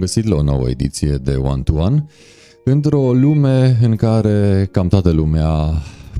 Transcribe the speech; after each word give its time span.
găsit 0.00 0.24
la 0.24 0.36
o 0.36 0.42
nouă 0.42 0.68
ediție 0.68 1.16
de 1.16 1.34
One 1.34 1.62
to 1.62 1.72
One, 1.72 2.06
într-o 2.64 3.12
lume 3.12 3.78
în 3.82 3.96
care 3.96 4.68
cam 4.70 4.88
toată 4.88 5.10
lumea 5.10 5.72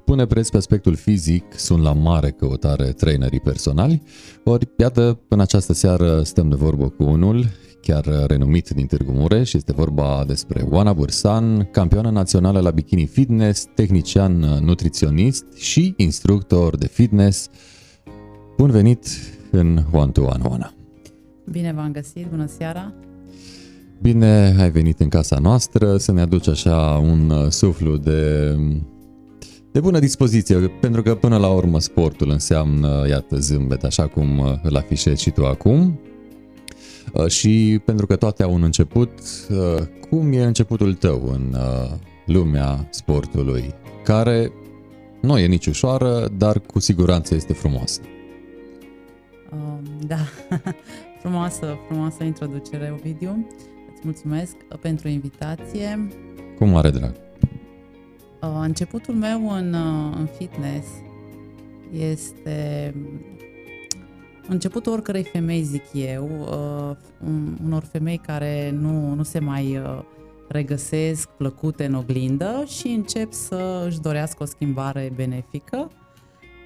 pune 0.04 0.26
preț 0.26 0.48
pe 0.48 0.56
aspectul 0.56 0.94
fizic, 0.94 1.44
sunt 1.56 1.82
la 1.82 1.92
mare 1.92 2.30
căutare 2.30 2.84
trainerii 2.84 3.40
personali, 3.40 4.02
ori 4.44 4.68
iată, 4.78 5.20
în 5.28 5.40
această 5.40 5.72
seară 5.72 6.22
stăm 6.22 6.48
de 6.48 6.54
vorbă 6.54 6.88
cu 6.88 7.02
unul, 7.02 7.44
chiar 7.80 8.26
renumit 8.26 8.68
din 8.68 8.86
Târgu 8.86 9.12
Mureș, 9.12 9.52
este 9.52 9.72
vorba 9.72 10.24
despre 10.26 10.66
Oana 10.70 10.92
Bursan, 10.92 11.64
campioană 11.64 12.10
națională 12.10 12.60
la 12.60 12.70
bikini 12.70 13.06
fitness, 13.06 13.66
tehnician 13.74 14.38
nutriționist 14.38 15.44
și 15.56 15.94
instructor 15.96 16.76
de 16.76 16.86
fitness. 16.86 17.48
Bun 18.56 18.70
venit 18.70 19.06
în 19.50 19.84
One 19.92 20.10
to 20.10 20.22
One, 20.22 20.42
Oana! 20.48 20.74
Bine 21.50 21.72
v-am 21.72 21.92
găsit, 21.92 22.26
bună 22.26 22.46
seara! 22.46 22.92
Bine 24.02 24.54
ai 24.58 24.70
venit 24.70 25.00
în 25.00 25.08
casa 25.08 25.38
noastră 25.38 25.96
să 25.96 26.12
ne 26.12 26.20
aduci 26.20 26.48
așa 26.48 27.00
un 27.02 27.30
uh, 27.30 27.50
suflu 27.50 27.96
de, 27.96 28.54
de 29.72 29.80
bună 29.80 29.98
dispoziție, 29.98 30.56
pentru 30.56 31.02
că 31.02 31.14
până 31.14 31.36
la 31.36 31.48
urmă 31.48 31.80
sportul 31.80 32.30
înseamnă, 32.30 33.06
iată, 33.08 33.38
zâmbet, 33.38 33.84
așa 33.84 34.06
cum 34.06 34.38
uh, 34.38 34.52
îl 34.62 34.76
afișezi 34.76 35.22
și 35.22 35.30
tu 35.30 35.46
acum. 35.46 36.00
Uh, 37.12 37.26
și 37.26 37.80
pentru 37.84 38.06
că 38.06 38.16
toate 38.16 38.42
au 38.42 38.54
un 38.54 38.62
început, 38.62 39.10
cum 40.10 40.32
e 40.32 40.44
începutul 40.44 40.94
tău 40.94 41.30
în 41.32 41.56
lumea 42.26 42.88
sportului, 42.90 43.74
care 44.04 44.52
nu 45.20 45.38
e 45.38 45.46
nici 45.46 45.66
ușoară, 45.66 46.28
dar 46.36 46.60
cu 46.60 46.78
siguranță 46.78 47.34
este 47.34 47.52
frumoasă. 47.52 48.00
Um, 49.52 49.82
da, 50.06 50.18
frumoasă, 51.22 51.76
frumoasă 51.88 52.24
introducere, 52.24 52.94
Ovidiu. 52.98 53.46
Îți 54.00 54.08
mulțumesc 54.08 54.56
pentru 54.80 55.08
invitație. 55.08 56.08
Cu 56.58 56.64
mare 56.64 56.90
drag. 56.90 57.14
Uh, 58.42 58.58
începutul 58.60 59.14
meu 59.14 59.50
în, 59.50 59.72
uh, 59.72 60.16
în 60.16 60.26
fitness 60.38 60.88
este 61.92 62.94
începutul 64.48 64.92
oricărei 64.92 65.22
femei, 65.22 65.62
zic 65.62 65.82
eu, 65.92 66.30
uh, 66.40 66.96
unor 67.64 67.82
femei 67.82 68.16
care 68.16 68.70
nu, 68.70 69.14
nu 69.14 69.22
se 69.22 69.38
mai 69.38 69.82
regăsesc 70.48 71.28
plăcute 71.28 71.84
în 71.84 71.94
oglindă 71.94 72.64
și 72.66 72.86
încep 72.86 73.32
să 73.32 73.84
își 73.86 74.00
dorească 74.00 74.42
o 74.42 74.46
schimbare 74.46 75.12
benefică 75.14 75.90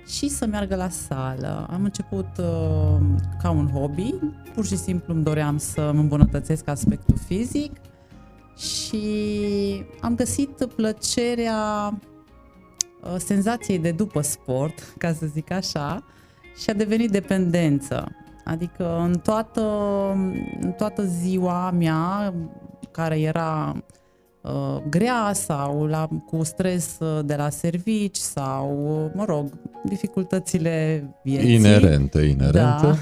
și 0.07 0.29
să 0.29 0.47
meargă 0.47 0.77
la 0.77 0.89
sală. 0.89 1.67
Am 1.71 1.85
început 1.85 2.29
uh, 2.39 3.01
ca 3.43 3.51
un 3.51 3.71
hobby, 3.71 4.15
pur 4.55 4.67
și 4.67 4.77
simplu 4.77 5.15
îmi 5.15 5.23
doream 5.23 5.59
să 5.59 5.81
îmi 5.81 6.01
îmbunătățesc 6.01 6.69
aspectul 6.69 7.17
fizic 7.27 7.73
și 8.57 9.07
am 10.01 10.15
găsit 10.15 10.69
plăcerea 10.77 11.93
uh, 13.03 13.15
senzației 13.19 13.79
de 13.79 13.91
după 13.91 14.21
sport, 14.21 14.95
ca 14.99 15.13
să 15.13 15.27
zic 15.27 15.51
așa, 15.51 16.05
și 16.63 16.71
a 16.71 16.73
devenit 16.73 17.11
dependență. 17.11 18.09
Adică 18.45 18.99
în 18.99 19.19
toată, 19.19 19.63
în 20.61 20.73
toată 20.77 21.05
ziua 21.05 21.71
mea, 21.71 22.35
care 22.91 23.21
era 23.21 23.77
uh, 24.45 24.83
grea 24.89 25.31
sau 25.33 25.85
la, 25.85 26.09
cu 26.27 26.43
stres 26.43 26.97
uh, 27.01 27.25
de 27.25 27.35
la 27.35 27.51
servici 27.51 28.17
sau, 28.17 28.71
mă 29.15 29.25
rog, 29.25 29.53
dificultățile 29.85 31.05
vieții. 31.23 31.55
Inerente, 31.55 32.21
inerente. 32.21 32.59
Da. 32.59 32.97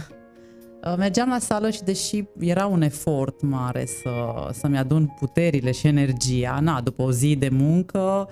Uh, 0.85 0.95
mergeam 0.97 1.29
la 1.29 1.39
sală 1.39 1.71
și 1.71 1.83
deși 1.83 2.25
era 2.39 2.67
un 2.67 2.83
efort 2.83 3.43
mare 3.43 3.87
să, 3.87 4.11
să-mi 4.53 4.79
adun 4.79 5.15
puterile 5.19 5.71
și 5.71 5.87
energia, 5.87 6.59
na, 6.61 6.81
după 6.81 7.03
o 7.03 7.13
zi 7.13 7.37
de 7.37 7.49
muncă, 7.49 8.29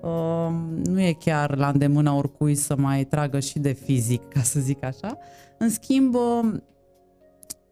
uh, 0.00 0.54
nu 0.84 1.00
e 1.00 1.16
chiar 1.18 1.56
la 1.56 1.68
îndemâna 1.68 2.16
oricui 2.16 2.54
să 2.54 2.76
mai 2.76 3.04
tragă 3.04 3.40
și 3.40 3.58
de 3.58 3.72
fizic, 3.72 4.28
ca 4.28 4.40
să 4.40 4.60
zic 4.60 4.84
așa. 4.84 5.18
În 5.58 5.70
schimb, 5.70 6.14
uh, 6.14 6.52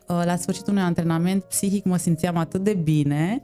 la 0.06 0.36
sfârșitul 0.36 0.72
unui 0.72 0.84
antrenament 0.84 1.42
psihic 1.42 1.84
mă 1.84 1.96
simțeam 1.96 2.36
atât 2.36 2.64
de 2.64 2.74
bine 2.74 3.42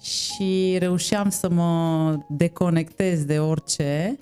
și 0.00 0.76
reușeam 0.78 1.28
să 1.28 1.48
mă 1.50 2.14
deconectez 2.28 3.24
de 3.24 3.38
orice 3.38 4.16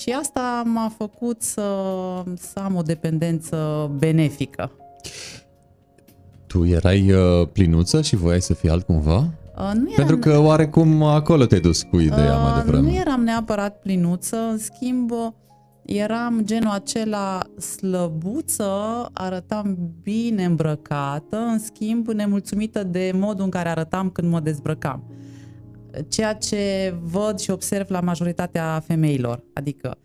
și 0.00 0.10
asta 0.10 0.62
m-a 0.66 0.92
făcut 0.96 1.42
să, 1.42 1.62
să 2.38 2.58
am 2.58 2.76
o 2.76 2.82
dependență 2.82 3.90
benefică. 3.98 4.70
Tu 6.46 6.64
erai 6.66 7.12
uh, 7.12 7.48
plinuță 7.52 8.02
și 8.02 8.16
voiai 8.16 8.40
să 8.40 8.54
fii 8.54 8.68
altcumva? 8.68 9.16
Uh, 9.16 9.70
nu 9.74 9.90
eram... 9.90 9.94
Pentru 9.96 10.16
că 10.16 10.38
oarecum 10.38 11.02
acolo 11.02 11.46
te-ai 11.46 11.60
dus 11.60 11.82
cu 11.82 11.98
ideea 11.98 12.34
uh, 12.34 12.40
mai 12.42 12.62
devreme. 12.62 12.90
Nu 12.90 12.96
eram 12.96 13.22
neapărat 13.22 13.80
plinuță, 13.80 14.36
în 14.36 14.58
schimb 14.58 15.12
eram 15.86 16.40
genul 16.44 16.70
acela 16.70 17.40
slăbuță, 17.58 19.08
arătam 19.12 19.78
bine 20.02 20.44
îmbrăcată, 20.44 21.36
în 21.36 21.58
schimb 21.58 22.08
nemulțumită 22.08 22.82
de 22.82 23.12
modul 23.14 23.44
în 23.44 23.50
care 23.50 23.68
arătam 23.68 24.10
când 24.10 24.30
mă 24.30 24.40
dezbrăcam. 24.40 25.04
Ceea 26.08 26.34
ce 26.34 26.94
văd 27.02 27.38
și 27.38 27.50
observ 27.50 27.90
la 27.90 28.00
majoritatea 28.00 28.82
femeilor, 28.86 29.44
adică 29.52 29.96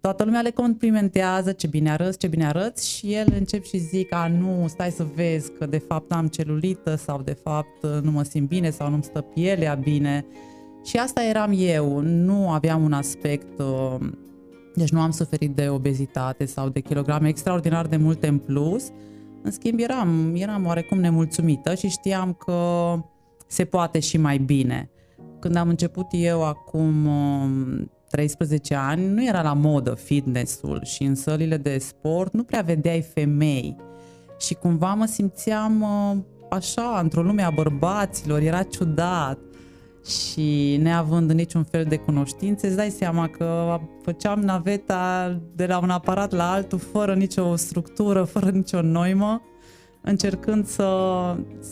toată 0.00 0.24
lumea 0.24 0.40
le 0.40 0.50
complimentează 0.50 1.52
ce 1.52 1.66
bine 1.66 1.90
arăți, 1.90 2.18
ce 2.18 2.26
bine 2.26 2.46
arăți 2.46 2.88
și 2.88 3.14
el 3.14 3.26
încep 3.38 3.64
și 3.64 3.78
zic, 3.78 4.14
a 4.14 4.28
nu, 4.28 4.66
stai 4.68 4.90
să 4.90 5.06
vezi 5.14 5.52
că 5.52 5.66
de 5.66 5.78
fapt 5.78 6.12
am 6.12 6.26
celulită 6.26 6.94
sau 6.94 7.22
de 7.22 7.32
fapt 7.42 7.86
nu 8.02 8.10
mă 8.10 8.22
simt 8.22 8.48
bine 8.48 8.70
sau 8.70 8.90
nu-mi 8.90 9.02
stă 9.02 9.20
pielea 9.20 9.74
bine. 9.74 10.26
Și 10.84 10.96
asta 10.96 11.22
eram 11.22 11.52
eu, 11.56 12.00
nu 12.00 12.50
aveam 12.50 12.84
un 12.84 12.92
aspect 12.92 13.58
uh, 13.58 13.96
deci 14.74 14.90
nu 14.90 15.00
am 15.00 15.10
suferit 15.10 15.54
de 15.54 15.68
obezitate 15.68 16.44
sau 16.44 16.68
de 16.68 16.80
kilograme 16.80 17.28
extraordinar 17.28 17.86
de 17.86 17.96
multe 17.96 18.26
în 18.26 18.38
plus. 18.38 18.88
În 19.42 19.50
schimb, 19.50 19.78
eram, 19.80 20.34
eram 20.34 20.66
oarecum 20.66 20.98
nemulțumită 20.98 21.74
și 21.74 21.88
știam 21.88 22.32
că 22.32 22.94
se 23.46 23.64
poate 23.64 23.98
și 23.98 24.16
mai 24.16 24.38
bine. 24.38 24.90
Când 25.40 25.56
am 25.56 25.68
început 25.68 26.06
eu 26.10 26.44
acum 26.44 27.08
13 28.10 28.74
um, 28.74 28.80
ani, 28.80 29.06
nu 29.06 29.26
era 29.26 29.42
la 29.42 29.52
modă 29.52 29.94
fitnessul 29.94 30.80
și 30.84 31.02
în 31.02 31.14
sălile 31.14 31.56
de 31.56 31.78
sport 31.78 32.32
nu 32.32 32.42
prea 32.42 32.60
vedeai 32.60 33.00
femei. 33.00 33.76
Și 34.38 34.54
cumva 34.54 34.94
mă 34.94 35.04
simțeam 35.04 35.82
uh, 35.82 36.16
așa, 36.50 36.98
într-o 37.02 37.22
lume 37.22 37.42
a 37.42 37.50
bărbaților, 37.50 38.40
era 38.40 38.62
ciudat 38.62 39.38
și 40.06 40.76
neavând 40.82 41.32
niciun 41.32 41.62
fel 41.62 41.84
de 41.84 41.96
cunoștințe, 41.96 42.66
îți 42.66 42.76
dai 42.76 42.90
seama 42.90 43.28
că 43.28 43.78
făceam 44.02 44.40
naveta 44.40 45.36
de 45.54 45.66
la 45.66 45.78
un 45.78 45.90
aparat 45.90 46.32
la 46.32 46.52
altul 46.52 46.78
fără 46.78 47.14
nicio 47.14 47.56
structură, 47.56 48.22
fără 48.24 48.50
nicio 48.50 48.82
noimă, 48.82 49.42
încercând 50.00 50.66
să, 50.66 50.88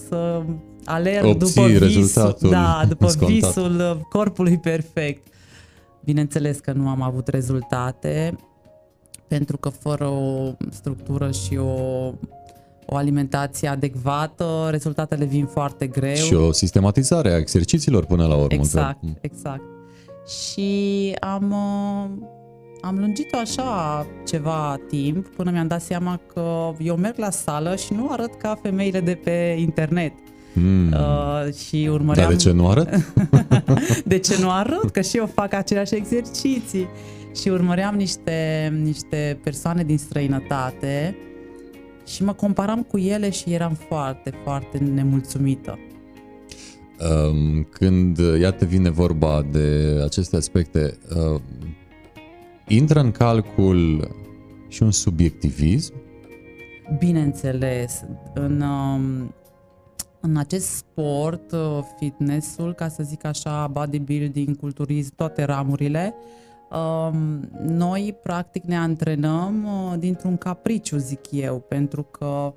să 0.09 0.43
alerg 0.85 1.27
Obții 1.27 1.79
după 1.79 1.87
visul, 1.87 2.51
da, 2.51 2.85
după 2.89 3.07
visul 3.19 4.07
corpului 4.09 4.59
perfect. 4.59 5.27
Bineînțeles 6.05 6.59
că 6.59 6.73
nu 6.73 6.89
am 6.89 7.03
avut 7.03 7.29
rezultate, 7.29 8.37
pentru 9.29 9.57
că 9.57 9.69
fără 9.69 10.07
o 10.07 10.53
structură 10.71 11.31
și 11.31 11.57
o 11.57 12.13
o 12.87 12.97
alimentație 12.97 13.69
adecvată, 13.69 14.69
rezultatele 14.71 15.25
vin 15.25 15.47
foarte 15.47 15.87
greu. 15.87 16.15
Și 16.15 16.35
o 16.35 16.53
sistematizare 16.53 17.33
a 17.33 17.37
exercițiilor 17.37 18.05
până 18.05 18.27
la 18.27 18.35
urmă. 18.35 18.47
Exact, 18.49 19.03
mm. 19.03 19.19
exact. 19.21 19.63
Și 20.27 21.13
am, 21.21 21.51
uh, 21.51 22.27
am 22.81 22.99
lungit-o 22.99 23.39
așa 23.39 24.07
ceva 24.27 24.79
timp 24.89 25.27
până 25.27 25.51
mi-am 25.51 25.67
dat 25.67 25.83
seama 25.83 26.21
că 26.35 26.73
eu 26.79 26.97
merg 26.97 27.19
la 27.19 27.31
sală 27.31 27.77
și 27.77 27.93
nu 27.93 28.09
arăt 28.11 28.35
ca 28.39 28.59
femeile 28.63 29.01
de 29.01 29.21
pe 29.25 29.57
internet. 29.59 30.13
Mm. 30.55 30.93
Uh, 30.93 31.55
și 31.55 31.89
urmăream... 31.91 32.29
Dar 32.29 32.37
de 32.37 32.43
ce 32.43 32.53
nu 32.53 32.69
arăt? 32.69 33.13
de 34.05 34.19
ce 34.19 34.37
nu 34.41 34.51
arăt? 34.51 34.91
Că 34.91 35.01
și 35.01 35.17
eu 35.17 35.31
fac 35.35 35.53
aceleași 35.53 35.95
exerciții. 35.95 36.89
Și 37.35 37.49
urmăream 37.49 37.95
niște, 37.95 38.73
niște 38.83 39.39
persoane 39.43 39.85
din 39.85 39.99
străinătate 39.99 41.17
și 42.07 42.25
mă 42.25 42.33
comparam 42.33 42.83
cu 42.83 42.99
ele 42.99 43.31
și 43.31 43.53
eram 43.53 43.75
foarte, 43.75 44.33
foarte 44.45 44.79
nemulțumită. 44.79 45.79
Când, 47.71 48.19
iată, 48.41 48.65
vine 48.65 48.91
vorba 48.91 49.47
de 49.51 50.01
aceste 50.05 50.37
aspecte, 50.37 50.99
intră 52.69 53.01
în 53.01 53.11
calcul 53.11 54.11
și 54.69 54.83
un 54.83 54.91
subiectivism? 54.91 55.95
Bineînțeles. 56.99 58.05
În, 58.35 58.61
um, 58.61 59.35
în 60.21 60.37
acest 60.37 60.67
sport, 60.67 61.53
uh, 61.53 61.79
fitnessul, 61.99 62.75
ca 62.75 62.89
să 62.89 63.03
zic 63.03 63.25
așa, 63.25 63.67
bodybuilding, 63.67 64.57
culturism, 64.57 65.15
toate 65.17 65.45
ramurile, 65.45 66.15
noi 67.61 68.17
practic 68.23 68.65
ne 68.65 68.77
antrenăm 68.77 69.65
uh, 69.65 69.99
dintr-un 69.99 70.37
capriciu, 70.37 70.97
zic 70.97 71.21
eu, 71.31 71.59
pentru 71.59 72.03
că 72.03 72.55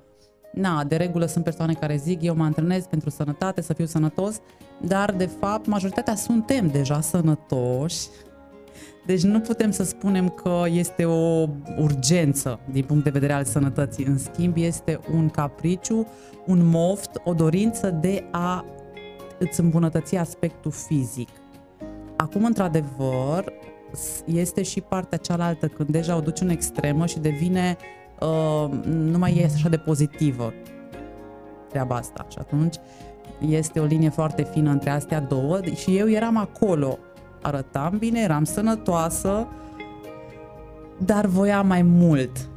na, 0.52 0.84
de 0.84 0.96
regulă 0.96 1.26
sunt 1.26 1.44
persoane 1.44 1.72
care 1.72 1.96
zic 1.96 2.22
eu 2.22 2.34
mă 2.34 2.44
antrenez 2.44 2.84
pentru 2.84 3.10
sănătate, 3.10 3.60
să 3.60 3.72
fiu 3.72 3.84
sănătos, 3.84 4.40
dar 4.80 5.12
de 5.12 5.26
fapt 5.26 5.66
majoritatea 5.66 6.14
suntem 6.14 6.68
deja 6.68 7.00
sănătoși, 7.00 8.08
deci 9.06 9.22
nu 9.22 9.40
putem 9.40 9.70
să 9.70 9.84
spunem 9.84 10.28
că 10.28 10.62
este 10.70 11.04
o 11.04 11.48
urgență 11.78 12.60
din 12.70 12.84
punct 12.84 13.04
de 13.04 13.10
vedere 13.10 13.32
al 13.32 13.44
sănătății. 13.44 14.04
În 14.04 14.18
schimb, 14.18 14.56
este 14.56 15.00
un 15.14 15.28
capriciu, 15.28 16.06
un 16.46 16.66
moft, 16.66 17.10
o 17.24 17.32
dorință 17.32 17.90
de 17.90 18.24
a 18.30 18.64
îți 19.38 19.60
îmbunătăți 19.60 20.16
aspectul 20.16 20.70
fizic. 20.70 21.28
Acum, 22.16 22.44
într-adevăr, 22.44 23.52
este 24.24 24.62
și 24.62 24.80
partea 24.80 25.18
cealaltă 25.18 25.66
când 25.66 25.88
deja 25.88 26.16
o 26.16 26.20
duci 26.20 26.40
în 26.40 26.48
extremă 26.48 27.06
și 27.06 27.18
devine 27.18 27.76
uh, 28.20 28.70
nu 28.86 29.18
mai 29.18 29.38
e 29.38 29.44
așa 29.54 29.68
de 29.68 29.76
pozitivă 29.76 30.52
treaba 31.68 31.94
asta. 31.94 32.26
Și 32.28 32.38
atunci 32.40 32.76
este 33.48 33.80
o 33.80 33.84
linie 33.84 34.08
foarte 34.08 34.42
fină 34.42 34.70
între 34.70 34.90
astea 34.90 35.20
două 35.20 35.60
și 35.74 35.96
eu 35.96 36.10
eram 36.10 36.36
acolo. 36.36 36.98
Arătam 37.42 37.96
bine, 37.98 38.20
eram 38.20 38.44
sănătoasă, 38.44 39.46
dar 40.98 41.26
voiam 41.26 41.66
mai 41.66 41.82
mult. 41.82 42.48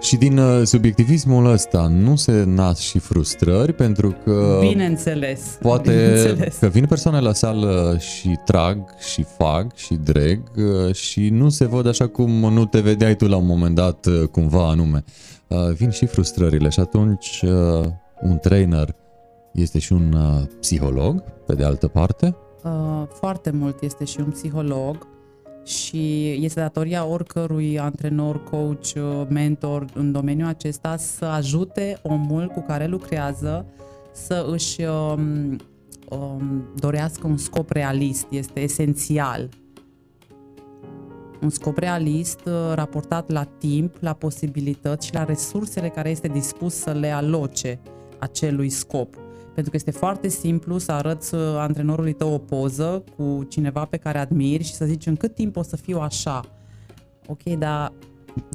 Și 0.00 0.16
din 0.16 0.38
uh, 0.38 0.66
subiectivismul 0.66 1.46
ăsta 1.46 1.86
nu 1.86 2.16
se 2.16 2.44
nasc 2.46 2.80
și 2.80 2.98
frustrări 2.98 3.72
pentru 3.72 4.16
că... 4.24 4.58
Bineînțeles. 4.60 5.58
Poate 5.60 5.90
bineînțeles. 5.90 6.56
că 6.58 6.66
vin 6.66 6.86
persoane 6.86 7.20
la 7.20 7.32
sală 7.32 7.96
și 7.98 8.38
trag 8.44 8.78
și 8.98 9.26
fac 9.38 9.74
și 9.74 9.94
dreg 9.94 10.40
uh, 10.56 10.94
și 10.94 11.28
nu 11.28 11.48
se 11.48 11.64
văd 11.64 11.86
așa 11.86 12.06
cum 12.06 12.30
nu 12.30 12.64
te 12.64 12.80
vedeai 12.80 13.16
tu 13.16 13.26
la 13.28 13.36
un 13.36 13.46
moment 13.46 13.74
dat 13.74 14.06
uh, 14.06 14.28
cumva 14.28 14.68
anume. 14.68 15.04
Vin 15.74 15.90
și 15.90 16.06
frustrările 16.06 16.68
și 16.68 16.80
atunci 16.80 17.44
un 18.20 18.38
trainer 18.38 18.94
este 19.52 19.78
și 19.78 19.92
un 19.92 20.16
psiholog, 20.60 21.22
pe 21.46 21.54
de 21.54 21.64
altă 21.64 21.88
parte? 21.88 22.36
Foarte 23.08 23.50
mult 23.50 23.82
este 23.82 24.04
și 24.04 24.20
un 24.20 24.30
psiholog 24.30 25.15
și 25.66 26.30
este 26.44 26.60
datoria 26.60 27.04
oricărui 27.04 27.78
antrenor, 27.78 28.42
coach, 28.42 28.92
mentor 29.28 29.84
în 29.94 30.12
domeniul 30.12 30.48
acesta 30.48 30.96
să 30.96 31.24
ajute 31.24 31.98
omul 32.02 32.46
cu 32.46 32.60
care 32.60 32.86
lucrează 32.86 33.66
să 34.12 34.46
își 34.50 34.82
um, 34.82 35.56
um, 36.10 36.68
dorească 36.74 37.26
un 37.26 37.36
scop 37.36 37.70
realist. 37.70 38.26
Este 38.30 38.60
esențial. 38.60 39.48
Un 41.40 41.50
scop 41.50 41.78
realist 41.78 42.40
uh, 42.44 42.52
raportat 42.74 43.30
la 43.30 43.44
timp, 43.44 43.96
la 44.00 44.12
posibilități 44.12 45.06
și 45.06 45.14
la 45.14 45.24
resursele 45.24 45.88
care 45.88 46.10
este 46.10 46.28
dispus 46.28 46.74
să 46.74 46.92
le 46.92 47.10
aloce 47.10 47.80
acelui 48.18 48.68
scop. 48.68 49.25
Pentru 49.56 49.70
că 49.70 49.76
este 49.76 49.90
foarte 49.90 50.28
simplu 50.28 50.78
să 50.78 50.92
arăți 50.92 51.34
uh, 51.34 51.40
antrenorului 51.58 52.12
tău 52.12 52.32
o 52.32 52.38
poză 52.38 53.04
cu 53.16 53.46
cineva 53.48 53.84
pe 53.84 53.96
care 53.96 54.18
admiri 54.18 54.64
și 54.64 54.74
să 54.74 54.84
zici 54.84 55.06
în 55.06 55.16
cât 55.16 55.34
timp 55.34 55.56
o 55.56 55.62
să 55.62 55.76
fiu 55.76 55.98
așa. 55.98 56.40
Ok, 57.26 57.42
dar 57.42 57.92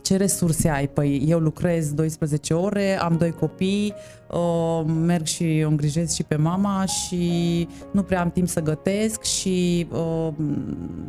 ce 0.03 0.17
resurse 0.17 0.69
ai? 0.69 0.87
Păi 0.87 1.23
eu 1.27 1.39
lucrez 1.39 1.93
12 1.93 2.53
ore, 2.53 2.99
am 2.99 3.17
doi 3.17 3.31
copii, 3.31 3.93
uh, 4.31 4.83
merg 5.05 5.25
și 5.25 5.59
îngrijesc 5.59 6.15
și 6.15 6.23
pe 6.23 6.35
mama 6.35 6.85
și 6.85 7.67
nu 7.91 8.03
prea 8.03 8.21
am 8.21 8.31
timp 8.31 8.47
să 8.47 8.61
gătesc 8.61 9.23
și 9.23 9.87
uh, 9.91 10.27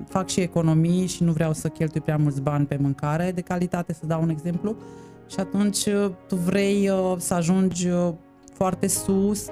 fac 0.08 0.28
și 0.28 0.40
economii 0.40 1.06
și 1.06 1.22
nu 1.22 1.32
vreau 1.32 1.52
să 1.52 1.68
cheltui 1.68 2.00
prea 2.00 2.16
mulți 2.16 2.40
bani 2.40 2.66
pe 2.66 2.76
mâncare 2.80 3.32
de 3.34 3.40
calitate, 3.40 3.92
să 3.92 4.06
dau 4.06 4.22
un 4.22 4.28
exemplu. 4.28 4.76
Și 5.26 5.40
atunci 5.40 5.86
uh, 5.86 6.10
tu 6.28 6.36
vrei 6.36 6.88
uh, 6.88 7.14
să 7.18 7.34
ajungi 7.34 7.88
uh, 7.88 8.12
foarte 8.54 8.86
sus, 8.86 9.46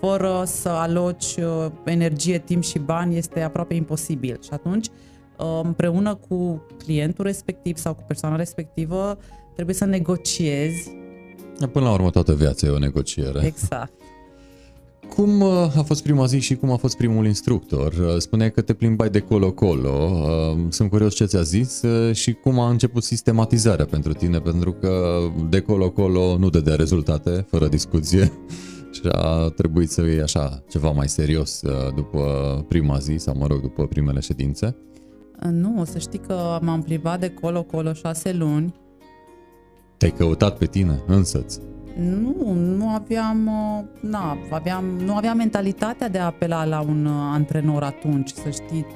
fără 0.00 0.42
să 0.46 0.68
aloci 0.68 1.36
uh, 1.36 1.66
energie, 1.84 2.38
timp 2.38 2.62
și 2.62 2.78
bani 2.78 3.16
este 3.16 3.40
aproape 3.40 3.74
imposibil. 3.74 4.38
Și 4.42 4.48
atunci, 4.52 4.86
uh, 5.38 5.60
împreună 5.62 6.14
cu 6.28 6.66
clientul 6.84 7.24
respectiv 7.24 7.76
sau 7.76 7.94
cu 7.94 8.02
persoana 8.06 8.36
respectivă, 8.36 9.18
trebuie 9.54 9.74
să 9.74 9.84
negociezi. 9.84 10.96
Până 11.72 11.84
la 11.84 11.92
urmă, 11.92 12.10
toată 12.10 12.34
viața 12.34 12.66
e 12.66 12.70
o 12.70 12.78
negociere. 12.78 13.46
Exact. 13.46 13.92
Cum 15.14 15.40
uh, 15.40 15.76
a 15.76 15.82
fost 15.82 16.02
prima 16.02 16.26
zi 16.26 16.38
și 16.38 16.54
cum 16.56 16.70
a 16.70 16.76
fost 16.76 16.96
primul 16.96 17.26
instructor? 17.26 17.94
Spuneai 18.18 18.52
că 18.52 18.60
te 18.60 18.72
plimbai 18.72 19.10
de 19.10 19.20
colo-colo. 19.20 20.12
Sunt 20.68 20.90
curios 20.90 21.14
ce 21.14 21.24
ți-a 21.24 21.42
zis 21.42 21.82
și 22.12 22.32
cum 22.32 22.58
a 22.58 22.70
început 22.70 23.02
sistematizarea 23.02 23.84
pentru 23.84 24.12
tine, 24.12 24.38
pentru 24.38 24.72
că 24.72 25.18
de 25.48 25.60
colo-colo 25.60 26.36
nu 26.38 26.50
dădea 26.50 26.74
rezultate, 26.74 27.46
fără 27.50 27.68
discuție 27.68 28.32
și 28.90 29.00
a 29.12 29.48
trebuit 29.56 29.90
să 29.90 30.02
iei 30.02 30.20
așa 30.22 30.62
ceva 30.68 30.90
mai 30.90 31.08
serios 31.08 31.62
uh, 31.62 31.94
după 31.94 32.20
prima 32.68 32.98
zi 32.98 33.16
sau 33.16 33.34
mă 33.38 33.46
rog 33.46 33.60
după 33.60 33.86
primele 33.86 34.20
ședințe? 34.20 34.76
Uh, 35.44 35.50
nu, 35.50 35.80
o 35.80 35.84
să 35.84 35.98
știi 35.98 36.18
că 36.18 36.58
m-am 36.62 36.82
plimbat 36.82 37.20
de 37.20 37.30
colo-colo 37.30 37.92
șase 37.92 38.32
luni. 38.32 38.74
Te-ai 39.96 40.12
căutat 40.12 40.58
pe 40.58 40.66
tine 40.66 41.02
însăți? 41.06 41.60
Nu, 41.96 42.52
nu 42.52 42.88
aveam, 42.88 43.46
uh, 43.46 44.10
na, 44.10 44.36
aveam, 44.50 44.84
nu 44.84 45.16
aveam 45.16 45.36
mentalitatea 45.36 46.08
de 46.08 46.18
a 46.18 46.24
apela 46.24 46.64
la 46.64 46.80
un 46.80 47.06
antrenor 47.06 47.82
atunci, 47.82 48.30
să 48.30 48.50
știi. 48.50 48.86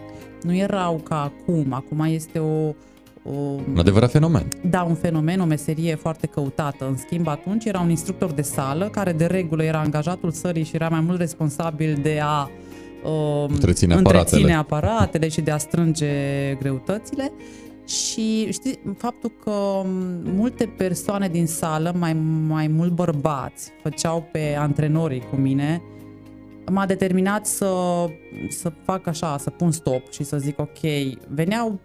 Nu 0.42 0.54
erau 0.54 1.00
ca 1.04 1.22
acum. 1.22 1.72
Acum 1.72 2.00
este 2.00 2.38
o, 2.38 2.74
o... 3.24 3.30
Un 3.70 3.78
adevărat 3.78 4.10
fenomen. 4.10 4.48
Da, 4.70 4.82
un 4.82 4.94
fenomen, 4.94 5.40
o 5.40 5.44
meserie 5.44 5.94
foarte 5.94 6.26
căutată. 6.26 6.86
În 6.86 6.96
schimb, 6.96 7.28
atunci 7.28 7.64
era 7.64 7.80
un 7.80 7.90
instructor 7.90 8.30
de 8.30 8.42
sală 8.42 8.88
care 8.88 9.12
de 9.12 9.26
regulă 9.26 9.62
era 9.62 9.78
angajatul 9.78 10.30
sării 10.30 10.64
și 10.64 10.74
era 10.74 10.88
mai 10.88 11.00
mult 11.00 11.18
responsabil 11.18 11.98
de 12.02 12.20
a 12.22 12.50
uh, 13.04 13.48
întreține, 13.48 13.92
aparatele. 13.92 14.20
întreține 14.20 14.54
aparatele 14.54 15.28
și 15.28 15.40
de 15.40 15.50
a 15.50 15.58
strânge 15.58 16.08
greutățile. 16.60 17.32
Și 17.86 18.52
știi, 18.52 18.78
faptul 18.96 19.32
că 19.44 19.82
multe 20.34 20.74
persoane 20.76 21.28
din 21.28 21.46
sală, 21.46 21.94
mai, 21.98 22.12
mai 22.46 22.66
mult 22.66 22.92
bărbați, 22.92 23.70
făceau 23.82 24.28
pe 24.32 24.56
antrenorii 24.58 25.22
cu 25.30 25.36
mine, 25.36 25.82
m-a 26.70 26.86
determinat 26.86 27.46
să, 27.46 27.74
să 28.48 28.72
fac 28.84 29.06
așa, 29.06 29.36
să 29.38 29.50
pun 29.50 29.70
stop 29.70 30.12
și 30.12 30.24
să 30.24 30.38
zic 30.38 30.58
ok, 30.60 30.78
veneau 31.28 31.80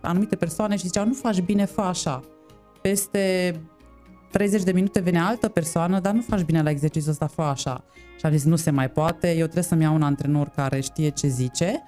anumite 0.00 0.36
persoane 0.36 0.76
și 0.76 0.86
ziceau 0.86 1.06
nu 1.06 1.12
faci 1.12 1.40
bine, 1.40 1.64
fă 1.64 1.80
așa. 1.80 2.20
Peste 2.80 3.54
30 4.30 4.62
de 4.62 4.72
minute 4.72 5.00
vine 5.00 5.20
altă 5.20 5.48
persoană, 5.48 6.00
dar 6.00 6.12
nu 6.12 6.20
faci 6.20 6.42
bine 6.42 6.62
la 6.62 6.70
exercițiul 6.70 7.10
ăsta, 7.10 7.26
fă 7.26 7.42
așa. 7.42 7.84
Și 8.18 8.26
am 8.26 8.32
zis, 8.32 8.44
nu 8.44 8.56
se 8.56 8.70
mai 8.70 8.90
poate, 8.90 9.30
eu 9.30 9.42
trebuie 9.42 9.62
să-mi 9.62 9.82
iau 9.82 9.94
un 9.94 10.02
antrenor 10.02 10.48
care 10.48 10.80
știe 10.80 11.08
ce 11.08 11.28
zice, 11.28 11.82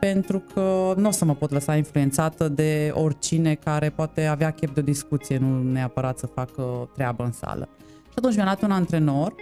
pentru 0.00 0.42
că 0.54 0.94
nu 0.96 1.08
o 1.08 1.10
să 1.10 1.24
mă 1.24 1.34
pot 1.34 1.50
lăsa 1.50 1.76
influențată 1.76 2.48
de 2.48 2.90
oricine 2.94 3.54
care 3.54 3.90
poate 3.90 4.26
avea 4.26 4.50
chef 4.50 4.74
de 4.74 4.80
o 4.80 4.82
discuție, 4.82 5.38
nu 5.38 5.62
neapărat 5.62 6.18
să 6.18 6.26
facă 6.26 6.90
treabă 6.94 7.24
în 7.24 7.32
sală. 7.32 7.68
Și 8.02 8.14
atunci 8.14 8.34
mi-a 8.34 8.44
dat 8.44 8.62
un 8.62 8.70
antrenor, 8.70 9.34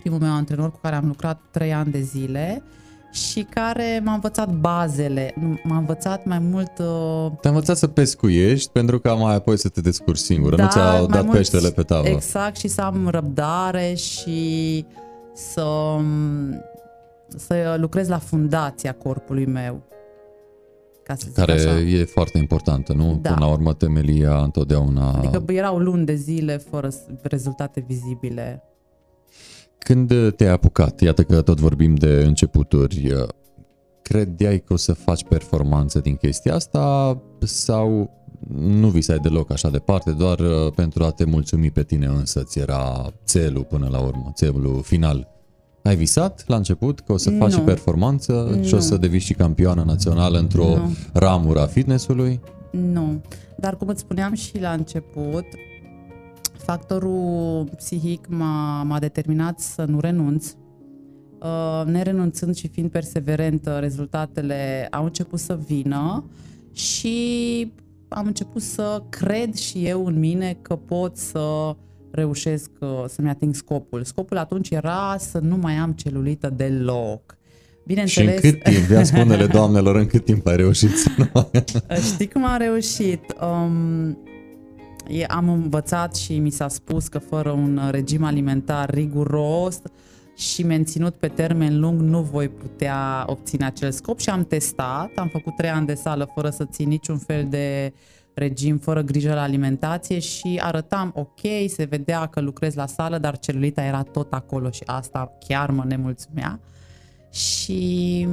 primul 0.00 0.18
meu 0.18 0.32
antrenor 0.32 0.70
cu 0.70 0.78
care 0.82 0.96
am 0.96 1.06
lucrat 1.06 1.40
3 1.50 1.72
ani 1.74 1.90
de 1.90 2.00
zile, 2.00 2.62
și 3.10 3.42
care 3.42 4.00
m-a 4.04 4.12
învățat 4.12 4.52
bazele, 4.52 5.34
m-a 5.62 5.76
învățat 5.76 6.24
mai 6.24 6.38
mult... 6.38 6.78
Uh... 6.78 7.32
Te-a 7.40 7.50
învățat 7.50 7.76
să 7.76 7.86
pescuiești 7.86 8.70
pentru 8.70 8.98
că 8.98 9.14
mai 9.14 9.34
apoi 9.34 9.58
să 9.58 9.68
te 9.68 9.80
descurci 9.80 10.18
singură, 10.18 10.56
da, 10.56 10.62
nu 10.62 10.68
ți-au 10.68 11.06
dat 11.06 11.24
mult, 11.24 11.36
peștele 11.36 11.70
pe 11.70 11.82
tavă. 11.82 12.08
Exact, 12.08 12.56
și 12.56 12.68
să 12.68 12.80
am 12.80 13.08
răbdare 13.08 13.94
și 13.94 14.84
să, 15.34 15.96
să 17.36 17.76
lucrez 17.78 18.08
la 18.08 18.18
fundația 18.18 18.92
corpului 18.92 19.46
meu. 19.46 19.82
Ca 21.02 21.14
să 21.14 21.26
care 21.34 21.52
așa. 21.52 21.78
e 21.78 22.04
foarte 22.04 22.38
importantă, 22.38 22.92
nu? 22.92 23.18
Da. 23.22 23.32
Până 23.32 23.44
la 23.44 23.52
urmă 23.52 23.74
temelia 23.74 24.42
întotdeauna... 24.42 25.10
Adică 25.10 25.42
erau 25.46 25.78
luni 25.78 26.04
de 26.04 26.14
zile 26.14 26.56
fără 26.56 26.88
rezultate 27.22 27.84
vizibile 27.86 28.62
când 29.84 30.34
te-ai 30.36 30.50
apucat, 30.52 31.00
iată 31.00 31.22
că 31.22 31.42
tot 31.42 31.60
vorbim 31.60 31.94
de 31.94 32.22
începuturi, 32.26 33.12
credeai 34.02 34.58
că 34.58 34.72
o 34.72 34.76
să 34.76 34.92
faci 34.92 35.24
performanță 35.24 35.98
din 35.98 36.14
chestia 36.14 36.54
asta 36.54 37.18
sau 37.40 38.10
nu 38.58 38.88
visai 38.88 39.18
deloc 39.18 39.52
așa 39.52 39.70
departe, 39.70 40.10
doar 40.10 40.38
uh, 40.38 40.72
pentru 40.74 41.04
a 41.04 41.10
te 41.10 41.24
mulțumi 41.24 41.70
pe 41.70 41.82
tine 41.82 42.06
însă 42.06 42.42
ți 42.42 42.58
era 42.58 43.12
țelul 43.24 43.64
până 43.64 43.88
la 43.90 43.98
urmă, 43.98 44.30
țelul 44.34 44.82
final? 44.82 45.28
Ai 45.82 45.96
visat 45.96 46.44
la 46.46 46.56
început 46.56 47.00
că 47.00 47.12
o 47.12 47.16
să 47.16 47.30
faci 47.30 47.54
nu. 47.54 47.62
performanță 47.62 48.32
nu. 48.56 48.62
și 48.62 48.74
o 48.74 48.78
să 48.78 48.96
devii 48.96 49.18
și 49.18 49.34
campioană 49.34 49.82
națională 49.82 50.38
într-o 50.38 50.64
nu. 50.64 50.96
ramură 51.12 51.60
a 51.60 51.66
fitnessului? 51.66 52.40
Nu, 52.70 53.22
dar 53.56 53.76
cum 53.76 53.88
îți 53.88 54.00
spuneam 54.00 54.34
și 54.34 54.60
la 54.60 54.72
început, 54.72 55.44
factorul 56.62 57.68
psihic 57.76 58.26
m-a, 58.28 58.82
m-a 58.82 58.98
determinat 58.98 59.60
să 59.60 59.84
nu 59.84 60.00
renunț. 60.00 60.54
Uh, 61.38 61.82
nerenunțând 61.86 62.54
și 62.54 62.68
fiind 62.68 62.90
perseverentă, 62.90 63.78
rezultatele 63.78 64.88
au 64.90 65.04
început 65.04 65.38
să 65.38 65.58
vină 65.66 66.24
și 66.72 67.72
am 68.08 68.26
început 68.26 68.62
să 68.62 69.02
cred 69.08 69.54
și 69.54 69.86
eu 69.86 70.06
în 70.06 70.18
mine 70.18 70.58
că 70.62 70.76
pot 70.76 71.16
să 71.16 71.76
reușesc 72.10 72.70
uh, 72.80 73.04
să-mi 73.08 73.28
ating 73.28 73.54
scopul. 73.54 74.04
Scopul 74.04 74.36
atunci 74.36 74.70
era 74.70 75.16
să 75.18 75.38
nu 75.38 75.56
mai 75.56 75.74
am 75.74 75.92
celulită 75.92 76.52
deloc. 76.56 77.38
Bineînțeles... 77.86 78.40
Și 78.40 78.46
în 78.46 78.52
cât 78.52 78.62
timp, 78.62 78.90
ia 78.90 79.04
spune 79.04 79.46
doamnelor, 79.52 79.96
în 79.96 80.06
cât 80.06 80.24
timp 80.24 80.46
ai 80.46 80.56
reușit 80.56 80.90
să 80.96 81.08
nu... 81.16 81.50
Știi 82.12 82.28
cum 82.28 82.44
am 82.44 82.58
reușit? 82.58 83.20
Um, 83.40 84.18
am 85.28 85.48
învățat 85.48 86.16
și 86.16 86.38
mi 86.38 86.50
s-a 86.50 86.68
spus 86.68 87.08
că 87.08 87.18
fără 87.18 87.50
un 87.50 87.80
regim 87.90 88.24
alimentar 88.24 88.90
riguros 88.90 89.82
și 90.36 90.62
menținut 90.62 91.14
pe 91.14 91.28
termen 91.28 91.80
lung 91.80 92.00
nu 92.00 92.20
voi 92.20 92.48
putea 92.48 93.24
obține 93.26 93.66
acel 93.66 93.90
scop 93.90 94.18
și 94.18 94.30
am 94.30 94.44
testat, 94.44 95.10
am 95.16 95.28
făcut 95.28 95.56
trei 95.56 95.70
ani 95.70 95.86
de 95.86 95.94
sală 95.94 96.30
fără 96.34 96.50
să 96.50 96.64
țin 96.64 96.88
niciun 96.88 97.18
fel 97.18 97.46
de 97.48 97.92
regim, 98.34 98.78
fără 98.78 99.00
grijă 99.00 99.34
la 99.34 99.42
alimentație 99.42 100.18
și 100.18 100.60
arătam 100.62 101.12
ok, 101.14 101.40
se 101.66 101.84
vedea 101.84 102.26
că 102.26 102.40
lucrez 102.40 102.74
la 102.74 102.86
sală, 102.86 103.18
dar 103.18 103.38
celulita 103.38 103.82
era 103.82 104.02
tot 104.02 104.32
acolo 104.32 104.70
și 104.70 104.82
asta 104.86 105.32
chiar 105.46 105.70
mă 105.70 105.84
nemulțumea. 105.86 106.60
Și 107.30 108.26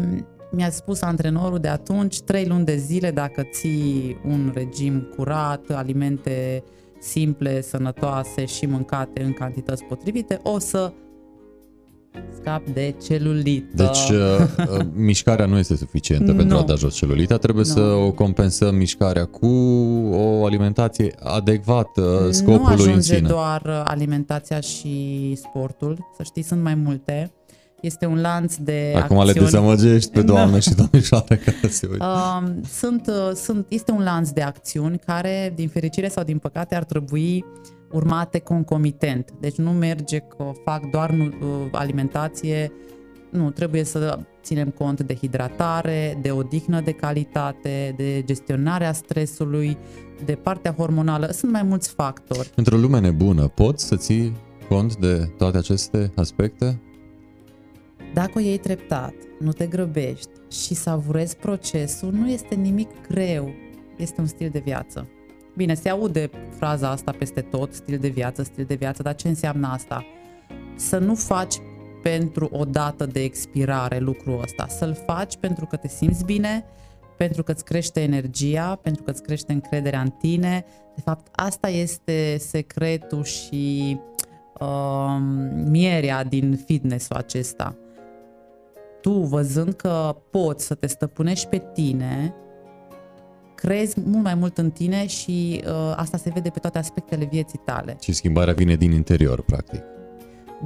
mi-a 0.52 0.70
spus 0.70 1.02
antrenorul 1.02 1.60
de 1.60 1.68
atunci, 1.68 2.22
trei 2.22 2.46
luni 2.46 2.66
de 2.66 2.76
zile, 2.76 3.12
dacă 3.12 3.44
ții 3.52 4.18
un 4.26 4.52
regim 4.54 5.08
curat, 5.16 5.70
alimente 5.70 6.64
simple, 7.00 7.62
sănătoase 7.62 8.46
și 8.46 8.66
mâncate 8.66 9.24
în 9.24 9.34
cantități 9.34 9.84
potrivite, 9.84 10.40
o 10.44 10.60
să 10.60 10.94
scap 12.42 12.68
de 12.68 12.96
celulită. 13.04 13.68
Deci 13.76 14.10
uh, 14.10 14.78
uh, 14.78 14.86
mișcarea 14.94 15.46
nu 15.46 15.58
este 15.58 15.76
suficientă 15.76 16.32
no. 16.32 16.38
pentru 16.38 16.58
a 16.58 16.64
da 16.64 16.76
jos 16.76 16.96
celulita, 16.96 17.38
trebuie 17.38 17.66
no. 17.68 17.74
să 17.74 17.82
o 17.82 18.12
compensăm 18.12 18.76
mișcarea 18.76 19.26
cu 19.26 19.48
o 20.12 20.46
alimentație 20.46 21.14
adecvată 21.20 22.28
scopului 22.32 22.86
nu 22.86 22.94
în 22.94 23.02
sine. 23.02 23.20
Nu 23.20 23.28
doar 23.28 23.82
alimentația 23.86 24.60
și 24.60 25.36
sportul, 25.36 25.98
să 26.18 26.24
știi, 26.24 26.42
sunt 26.42 26.62
mai 26.62 26.76
multe. 26.76 27.32
Este 27.88 28.06
un 28.06 28.22
lanț 28.22 28.56
de 28.56 28.94
Acum 28.96 29.18
acțiuni. 29.18 29.40
le 29.40 29.44
dezamăgești 29.44 30.12
pe 30.12 30.22
doamne 30.22 30.54
da. 30.54 30.60
și 30.60 30.76
domnișoare 30.76 31.36
care 31.36 31.68
se 31.70 31.88
uită. 31.92 32.06
Uh, 32.06 32.50
sunt, 32.70 33.08
uh, 33.08 33.36
sunt, 33.36 33.66
este 33.70 33.92
un 33.92 34.04
lanț 34.04 34.30
de 34.30 34.42
acțiuni 34.42 34.98
care, 35.06 35.54
din 35.56 35.68
fericire 35.68 36.08
sau 36.08 36.24
din 36.24 36.38
păcate, 36.38 36.76
ar 36.76 36.84
trebui 36.84 37.46
urmate 37.92 38.40
concomitent. 38.40 39.32
Deci 39.40 39.56
nu 39.56 39.72
merge 39.72 40.18
că 40.18 40.52
fac 40.64 40.90
doar 40.90 41.12
nu, 41.12 41.24
uh, 41.24 41.68
alimentație, 41.72 42.72
nu, 43.32 43.50
trebuie 43.52 43.84
să 43.84 44.20
ținem 44.44 44.70
cont 44.70 45.02
de 45.02 45.16
hidratare, 45.16 46.20
de 46.22 46.32
odihnă 46.32 46.82
de 46.82 46.92
calitate, 46.92 47.94
de 47.98 48.24
gestionarea 48.26 48.94
stresului, 48.94 49.78
de 50.26 50.34
partea 50.34 50.74
hormonală. 50.78 51.30
Sunt 51.32 51.52
mai 51.52 51.64
mulți 51.64 51.90
factori. 51.90 52.52
Într-o 52.56 52.78
lume 52.78 53.00
nebună, 53.00 53.48
poți 53.48 53.86
să 53.86 53.96
ții 53.96 54.36
cont 54.70 54.96
de 54.96 55.30
toate 55.38 55.58
aceste 55.58 56.12
aspecte? 56.16 56.82
Dacă 58.18 58.32
o 58.36 58.40
iei 58.40 58.58
treptat, 58.58 59.14
nu 59.40 59.52
te 59.52 59.66
grăbești 59.66 60.30
și 60.52 60.74
savurezi 60.74 61.36
procesul, 61.36 62.12
nu 62.12 62.30
este 62.30 62.56
nimic 62.56 62.90
greu. 63.08 63.54
Este 63.98 64.22
un 64.22 64.28
stil 64.28 64.50
de 64.50 64.60
viață. 64.60 65.10
Bine, 65.56 65.74
se 65.74 65.90
aude 65.90 66.30
fraza 66.56 66.90
asta 66.90 67.12
peste 67.12 67.42
tot, 67.42 67.74
stil 67.74 67.98
de 67.98 68.08
viață, 68.08 68.44
stil 68.44 68.66
de 68.66 68.76
viață, 68.76 69.04
dar 69.04 69.16
ce 69.16 69.28
înseamnă 69.28 69.68
asta? 69.68 70.06
Să 70.76 70.98
nu 70.98 71.16
faci 71.16 71.56
pentru 72.04 72.50
o 72.52 72.66
dată 72.66 73.06
de 73.06 73.24
expirare 73.24 74.00
lucrul 74.00 74.42
ăsta, 74.42 74.68
să-l 74.68 74.98
faci 75.06 75.38
pentru 75.38 75.66
că 75.66 75.76
te 75.76 75.88
simți 75.88 76.26
bine, 76.26 76.66
pentru 77.18 77.44
că 77.44 77.52
îți 77.52 77.66
crește 77.66 78.02
energia, 78.02 78.76
pentru 78.76 79.04
că 79.04 79.12
îți 79.12 79.24
crește 79.24 79.54
încrederea 79.54 80.02
în 80.02 80.10
tine. 80.10 80.66
De 80.96 81.02
fapt, 81.02 81.28
asta 81.32 81.70
este 81.70 82.38
secretul 82.40 83.24
și 83.24 83.98
uh, 84.60 85.18
mierea 85.70 86.24
din 86.24 86.64
fitness-ul 86.66 87.16
acesta 87.16 87.76
tu, 89.08 89.14
văzând 89.14 89.74
că 89.74 90.16
poți 90.30 90.66
să 90.66 90.74
te 90.74 90.88
stăpânești 90.88 91.48
pe 91.48 91.64
tine, 91.74 92.34
crezi 93.56 94.00
mult 94.06 94.24
mai 94.24 94.36
mult 94.36 94.58
în 94.58 94.72
tine 94.72 95.06
și 95.06 95.64
uh, 95.66 95.94
asta 95.96 96.18
se 96.18 96.32
vede 96.34 96.50
pe 96.50 96.60
toate 96.60 96.78
aspectele 96.78 97.28
vieții 97.32 97.62
tale. 97.66 97.98
Și 98.02 98.12
schimbarea 98.12 98.54
vine 98.54 98.76
din 98.76 98.92
interior, 98.92 99.42
practic. 99.42 99.82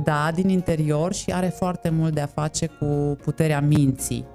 Da, 0.03 0.31
din 0.36 0.50
interior 0.50 1.13
și 1.13 1.31
are 1.31 1.48
foarte 1.48 1.89
mult 1.89 2.13
de 2.13 2.21
a 2.21 2.25
face 2.25 2.65
cu 2.65 3.17
puterea 3.24 3.62
minții. 3.62 4.25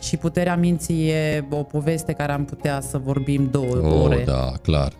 Și 0.00 0.16
puterea 0.16 0.56
minții 0.56 1.08
e 1.08 1.46
o 1.50 1.62
poveste 1.62 2.12
care 2.12 2.32
am 2.32 2.44
putea 2.44 2.80
să 2.80 2.98
vorbim 2.98 3.48
două 3.50 3.76
oh, 3.76 4.02
ore. 4.02 4.22
da, 4.26 4.52
clar. 4.62 4.92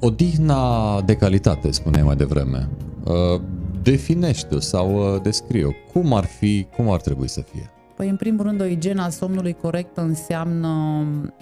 Odihna 0.00 1.00
de 1.00 1.14
calitate, 1.14 1.70
spuneai 1.70 2.02
mai 2.02 2.16
devreme. 2.16 2.68
Uh, 3.04 3.40
definește-o 3.90 4.60
sau 4.60 5.14
uh, 5.14 5.22
descrie-o. 5.22 5.70
Cum 5.92 6.12
ar 6.12 6.24
fi, 6.24 6.66
cum 6.76 6.90
ar 6.90 7.00
trebui 7.00 7.28
să 7.28 7.40
fie? 7.40 7.70
Păi, 7.96 8.08
în 8.08 8.16
primul 8.16 8.44
rând, 8.44 8.60
o 8.60 8.64
igienă 8.64 9.02
a 9.02 9.08
somnului 9.08 9.52
corectă 9.52 10.00
înseamnă 10.00 10.68
um, 10.68 11.34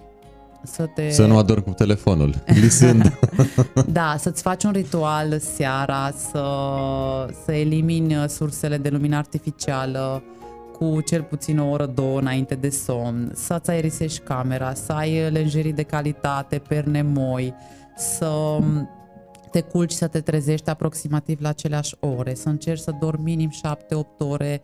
să 0.63 0.87
te... 0.95 1.11
Să 1.11 1.27
nu 1.27 1.37
adormi 1.37 1.65
cu 1.65 1.71
telefonul, 1.71 2.35
lisând. 2.63 3.19
da, 3.93 4.15
să-ți 4.19 4.43
faci 4.43 4.65
un 4.65 4.71
ritual 4.71 5.39
seara, 5.39 6.11
să, 6.31 6.45
să 7.45 7.53
elimini 7.53 8.17
uh, 8.17 8.25
sursele 8.29 8.77
de 8.77 8.89
lumină 8.89 9.17
artificială 9.17 10.23
cu 10.79 11.01
cel 11.01 11.23
puțin 11.23 11.59
o 11.59 11.69
oră, 11.69 11.87
două 11.87 12.19
înainte 12.19 12.55
de 12.55 12.69
somn, 12.69 13.31
să-ți 13.35 13.71
aerisești 13.71 14.19
camera, 14.19 14.75
să 14.75 14.93
ai 14.93 15.31
lenjerii 15.31 15.73
de 15.73 15.83
calitate, 15.83 16.59
perne 16.69 17.03
moi, 17.03 17.55
să 17.97 18.27
um, 18.27 18.89
te 19.57 19.63
culci 19.63 19.93
să 19.93 20.07
te 20.07 20.21
trezești 20.21 20.71
aproximativ 20.71 21.41
la 21.41 21.49
aceleași 21.49 21.95
ore, 22.01 22.35
să 22.35 22.49
încerci 22.49 22.81
să 22.81 22.91
dormi 23.01 23.25
minim 23.25 23.51
7-8 23.51 23.55
ore 24.19 24.63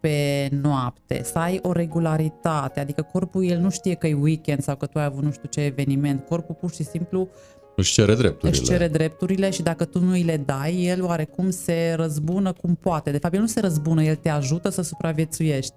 pe 0.00 0.48
noapte, 0.62 1.22
să 1.24 1.38
ai 1.38 1.58
o 1.62 1.72
regularitate, 1.72 2.80
adică 2.80 3.02
corpul 3.02 3.44
el 3.44 3.58
nu 3.58 3.70
știe 3.70 3.94
că 3.94 4.06
e 4.06 4.14
weekend 4.14 4.62
sau 4.62 4.76
că 4.76 4.86
tu 4.86 4.98
ai 4.98 5.04
avut 5.04 5.22
nu 5.22 5.30
știu 5.30 5.48
ce 5.48 5.60
eveniment, 5.60 6.26
corpul 6.26 6.54
pur 6.54 6.72
și 6.72 6.84
simplu 6.84 7.28
își 7.76 7.92
cere 7.92 8.14
drepturile. 8.14 8.58
Își 8.58 8.62
cere 8.70 8.88
drepturile 8.88 9.50
și 9.50 9.62
dacă 9.62 9.84
tu 9.84 10.00
nu 10.00 10.10
îi 10.10 10.22
le 10.22 10.36
dai, 10.36 10.84
el 10.84 11.04
oarecum 11.04 11.50
se 11.50 11.94
răzbună 11.96 12.52
cum 12.52 12.74
poate. 12.74 13.10
De 13.10 13.18
fapt, 13.18 13.34
el 13.34 13.40
nu 13.40 13.46
se 13.46 13.60
răzbună, 13.60 14.02
el 14.02 14.14
te 14.14 14.28
ajută 14.28 14.68
să 14.68 14.82
supraviețuiești. 14.82 15.74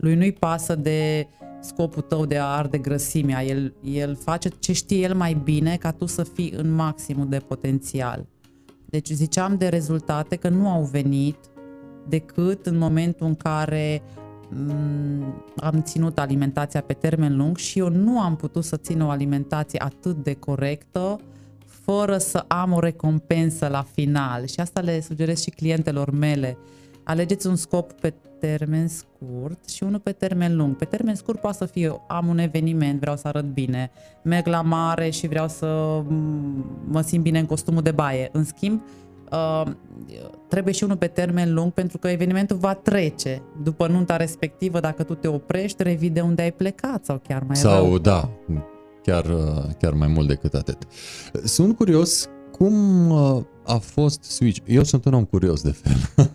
Lui 0.00 0.14
nu-i 0.14 0.32
pasă 0.32 0.74
de 0.74 1.28
scopul 1.60 2.02
tău 2.02 2.26
de 2.26 2.38
a 2.38 2.44
arde 2.44 2.78
grăsimea. 2.78 3.44
El, 3.44 3.74
el 3.82 4.16
face 4.16 4.48
ce 4.48 4.72
știe 4.72 5.00
el 5.00 5.14
mai 5.14 5.40
bine 5.44 5.76
ca 5.76 5.90
tu 5.90 6.06
să 6.06 6.22
fii 6.22 6.52
în 6.56 6.70
maximul 6.74 7.28
de 7.28 7.38
potențial. 7.38 8.26
Deci 8.84 9.08
ziceam 9.08 9.56
de 9.56 9.68
rezultate 9.68 10.36
că 10.36 10.48
nu 10.48 10.68
au 10.68 10.82
venit 10.82 11.36
decât 12.08 12.66
în 12.66 12.78
momentul 12.78 13.26
în 13.26 13.34
care 13.34 14.02
mm, 14.50 15.44
am 15.56 15.82
ținut 15.82 16.18
alimentația 16.18 16.80
pe 16.80 16.92
termen 16.92 17.36
lung 17.36 17.56
și 17.56 17.78
eu 17.78 17.88
nu 17.88 18.20
am 18.20 18.36
putut 18.36 18.64
să 18.64 18.76
țin 18.76 19.00
o 19.00 19.08
alimentație 19.08 19.82
atât 19.82 20.16
de 20.22 20.34
corectă 20.34 21.20
fără 21.66 22.18
să 22.18 22.44
am 22.46 22.72
o 22.72 22.80
recompensă 22.80 23.68
la 23.68 23.82
final. 23.82 24.46
Și 24.46 24.60
asta 24.60 24.80
le 24.80 25.00
sugerez 25.00 25.42
și 25.42 25.50
clientelor 25.50 26.10
mele. 26.10 26.58
Alegeți 27.04 27.46
un 27.46 27.56
scop 27.56 27.92
pe 27.92 28.14
termen 28.40 28.88
scurt 28.88 29.68
și 29.68 29.82
unul 29.82 29.98
pe 29.98 30.12
termen 30.12 30.56
lung. 30.56 30.76
Pe 30.76 30.84
termen 30.84 31.14
scurt 31.14 31.40
poate 31.40 31.56
să 31.56 31.64
fie 31.64 32.00
am 32.08 32.26
un 32.26 32.38
eveniment, 32.38 33.00
vreau 33.00 33.16
să 33.16 33.28
arăt 33.28 33.44
bine, 33.52 33.90
merg 34.22 34.46
la 34.46 34.62
mare 34.62 35.10
și 35.10 35.26
vreau 35.26 35.48
să 35.48 36.02
mă 36.84 37.00
simt 37.00 37.22
bine 37.22 37.38
în 37.38 37.46
costumul 37.46 37.82
de 37.82 37.90
baie. 37.90 38.28
În 38.32 38.44
schimb, 38.44 38.82
uh, 39.32 39.62
trebuie 40.48 40.74
și 40.74 40.84
unul 40.84 40.96
pe 40.96 41.06
termen 41.06 41.54
lung 41.54 41.72
pentru 41.72 41.98
că 41.98 42.08
evenimentul 42.08 42.56
va 42.56 42.74
trece. 42.74 43.42
După 43.62 43.86
nunta 43.86 44.16
respectivă, 44.16 44.80
dacă 44.80 45.02
tu 45.02 45.14
te 45.14 45.28
oprești, 45.28 45.82
revii 45.82 46.10
de 46.10 46.20
unde 46.20 46.42
ai 46.42 46.52
plecat 46.52 47.04
sau 47.04 47.20
chiar 47.28 47.42
mai 47.42 47.56
Sau, 47.56 47.84
rău. 47.84 47.98
da, 47.98 48.28
chiar, 49.02 49.24
uh, 49.24 49.64
chiar 49.78 49.92
mai 49.92 50.08
mult 50.08 50.28
decât 50.28 50.54
atât. 50.54 50.78
Sunt 51.44 51.76
curios 51.76 52.28
cum 52.52 53.10
uh, 53.10 53.42
a 53.66 53.76
fost 53.76 54.22
switch. 54.22 54.60
Eu 54.66 54.82
sunt 54.82 55.04
un 55.04 55.14
om 55.14 55.24
curios 55.24 55.62
de 55.62 55.70
fel. 55.70 55.96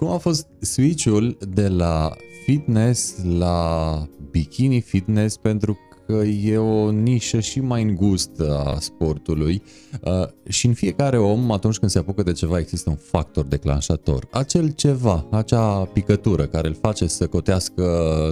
Cum 0.00 0.08
a 0.08 0.18
fost 0.18 0.46
switch-ul 0.60 1.36
de 1.48 1.68
la 1.68 2.16
fitness 2.44 3.24
la 3.38 4.06
bikini 4.30 4.80
fitness 4.80 5.36
pentru 5.36 5.78
că 6.06 6.12
e 6.24 6.58
o 6.58 6.90
nișă 6.90 7.40
și 7.40 7.60
mai 7.60 7.82
îngustă 7.82 8.58
a 8.58 8.78
sportului 8.78 9.62
uh, 10.04 10.28
și 10.48 10.66
în 10.66 10.72
fiecare 10.72 11.18
om 11.18 11.50
atunci 11.50 11.78
când 11.78 11.90
se 11.90 11.98
apucă 11.98 12.22
de 12.22 12.32
ceva 12.32 12.58
există 12.58 12.90
un 12.90 12.96
factor 12.96 13.44
declanșator. 13.44 14.28
Acel 14.30 14.70
ceva, 14.70 15.26
acea 15.30 15.84
picătură 15.84 16.46
care 16.46 16.68
îl 16.68 16.76
face 16.80 17.06
să 17.06 17.26
cotească 17.26 17.84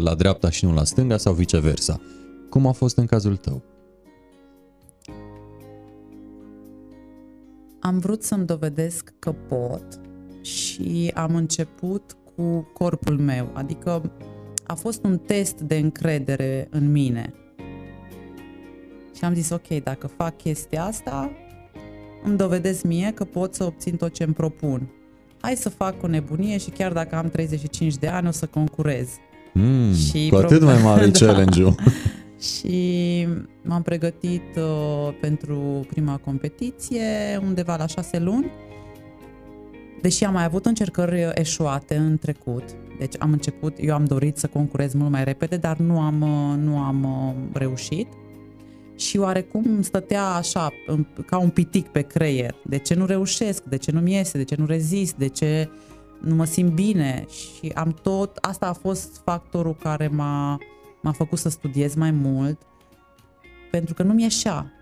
la 0.03 0.15
dreapta 0.15 0.51
și 0.51 0.65
nu 0.65 0.75
la 0.75 0.85
stânga 0.85 1.17
sau 1.17 1.33
viceversa. 1.33 2.01
Cum 2.51 2.67
a 2.67 2.73
fost 2.73 2.97
în 2.97 3.07
cazul 3.07 3.37
tău? 3.37 3.63
Am 7.81 7.99
vrut 7.99 8.23
să-mi 8.23 8.47
dovedesc 8.47 9.13
că 9.19 9.33
pot 9.33 10.08
și 10.49 11.11
am 11.14 11.35
început 11.35 12.17
cu 12.35 12.71
corpul 12.73 13.19
meu, 13.19 13.50
adică 13.52 14.12
a 14.67 14.75
fost 14.75 15.05
un 15.05 15.19
test 15.19 15.61
de 15.61 15.76
încredere 15.76 16.69
în 16.71 16.90
mine. 16.90 17.33
Și 19.17 19.25
am 19.25 19.35
zis, 19.35 19.50
ok, 19.50 19.83
dacă 19.83 20.07
fac 20.07 20.37
chestia 20.37 20.85
asta, 20.85 21.31
îmi 22.25 22.37
dovedesc 22.37 22.83
mie 22.83 23.12
că 23.14 23.25
pot 23.25 23.55
să 23.55 23.64
obțin 23.64 23.97
tot 23.97 24.12
ce 24.12 24.25
îmi 24.25 24.35
propun. 24.35 24.90
Hai 25.40 25.57
să 25.57 25.69
fac 25.69 26.02
o 26.02 26.07
nebunie 26.07 26.59
și 26.59 26.71
chiar 26.71 26.93
dacă 26.93 27.14
am 27.17 27.28
35 27.28 27.95
de 27.97 28.07
ani 28.07 28.28
o 28.28 28.31
să 28.31 28.47
concurez. 28.47 29.09
Mm, 29.55 29.95
și 29.95 30.28
cu 30.31 30.37
atât 30.37 30.62
mai 30.62 30.83
mare 30.83 31.07
da. 31.19 31.26
challenge-ul. 31.26 31.75
și 32.57 33.26
m-am 33.62 33.83
pregătit 33.83 34.57
uh, 34.57 35.14
pentru 35.21 35.87
prima 35.88 36.17
competiție 36.17 37.40
undeva 37.43 37.76
la 37.76 37.87
șase 37.87 38.19
luni. 38.19 38.50
Deși 40.00 40.25
am 40.25 40.33
mai 40.33 40.45
avut 40.45 40.67
încercări 40.67 41.31
eșuate 41.35 41.97
în 41.97 42.19
trecut, 42.19 42.62
deci 42.99 43.14
am 43.19 43.33
început, 43.33 43.76
eu 43.81 43.95
am 43.95 44.05
dorit 44.05 44.37
să 44.37 44.47
concurez 44.47 44.95
mult 44.95 45.11
mai 45.11 45.25
repede, 45.25 45.57
dar 45.57 45.76
nu 45.76 46.00
am, 46.00 46.21
uh, 46.21 46.57
nu 46.59 46.78
am 46.78 47.05
uh, 47.05 47.59
reușit. 47.59 48.09
Și 48.97 49.19
oarecum 49.19 49.83
stătea 49.83 50.25
așa, 50.25 50.73
ca 51.26 51.38
un 51.38 51.49
pitic 51.49 51.88
pe 51.88 52.00
creier. 52.00 52.55
De 52.64 52.78
ce 52.78 52.95
nu 52.95 53.07
reușesc? 53.07 53.62
De 53.62 53.76
ce 53.76 53.90
nu-mi 53.90 54.12
iese? 54.12 54.38
De 54.38 54.45
ce 54.45 54.55
nu 54.59 54.67
rezist? 54.67 55.14
De 55.14 55.28
ce 55.28 55.71
nu 56.21 56.35
mă 56.35 56.45
simt 56.45 56.73
bine? 56.73 57.25
Și 57.28 57.73
am 57.75 57.93
tot, 58.02 58.37
asta 58.37 58.67
a 58.67 58.73
fost 58.73 59.21
factorul 59.25 59.75
care 59.75 60.09
m-a, 60.09 60.59
m-a 61.02 61.12
făcut 61.12 61.38
să 61.38 61.49
studiez 61.49 61.95
mai 61.95 62.11
mult, 62.11 62.59
pentru 63.71 63.95
că 63.95 64.02
nu-mi 64.02 64.23
ieșea. 64.23 64.73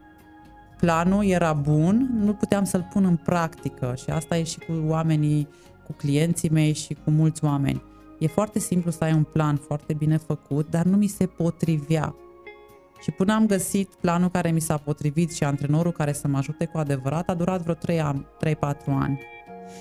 Planul 0.80 1.24
era 1.24 1.52
bun, 1.52 2.10
nu 2.22 2.32
puteam 2.32 2.64
să-l 2.64 2.88
pun 2.92 3.04
în 3.04 3.16
practică 3.16 3.94
și 3.96 4.10
asta 4.10 4.36
e 4.36 4.42
și 4.42 4.58
cu 4.58 4.72
oamenii, 4.86 5.48
cu 5.86 5.92
clienții 5.92 6.48
mei 6.48 6.72
și 6.72 6.96
cu 7.04 7.10
mulți 7.10 7.44
oameni. 7.44 7.82
E 8.18 8.26
foarte 8.26 8.58
simplu 8.58 8.90
să 8.90 9.04
ai 9.04 9.12
un 9.12 9.22
plan 9.22 9.56
foarte 9.56 9.94
bine 9.94 10.16
făcut, 10.16 10.70
dar 10.70 10.84
nu 10.84 10.96
mi 10.96 11.06
se 11.06 11.26
potrivea. 11.26 12.14
Și 13.00 13.10
până 13.10 13.34
am 13.34 13.46
găsit 13.46 13.88
planul 14.00 14.30
care 14.30 14.50
mi 14.50 14.60
s-a 14.60 14.76
potrivit 14.76 15.32
și 15.32 15.44
antrenorul 15.44 15.92
care 15.92 16.12
să 16.12 16.28
mă 16.28 16.38
ajute 16.38 16.64
cu 16.64 16.78
adevărat, 16.78 17.28
a 17.28 17.34
durat 17.34 17.62
vreo 17.62 17.74
3-4 17.74 17.78
ani. 18.86 19.20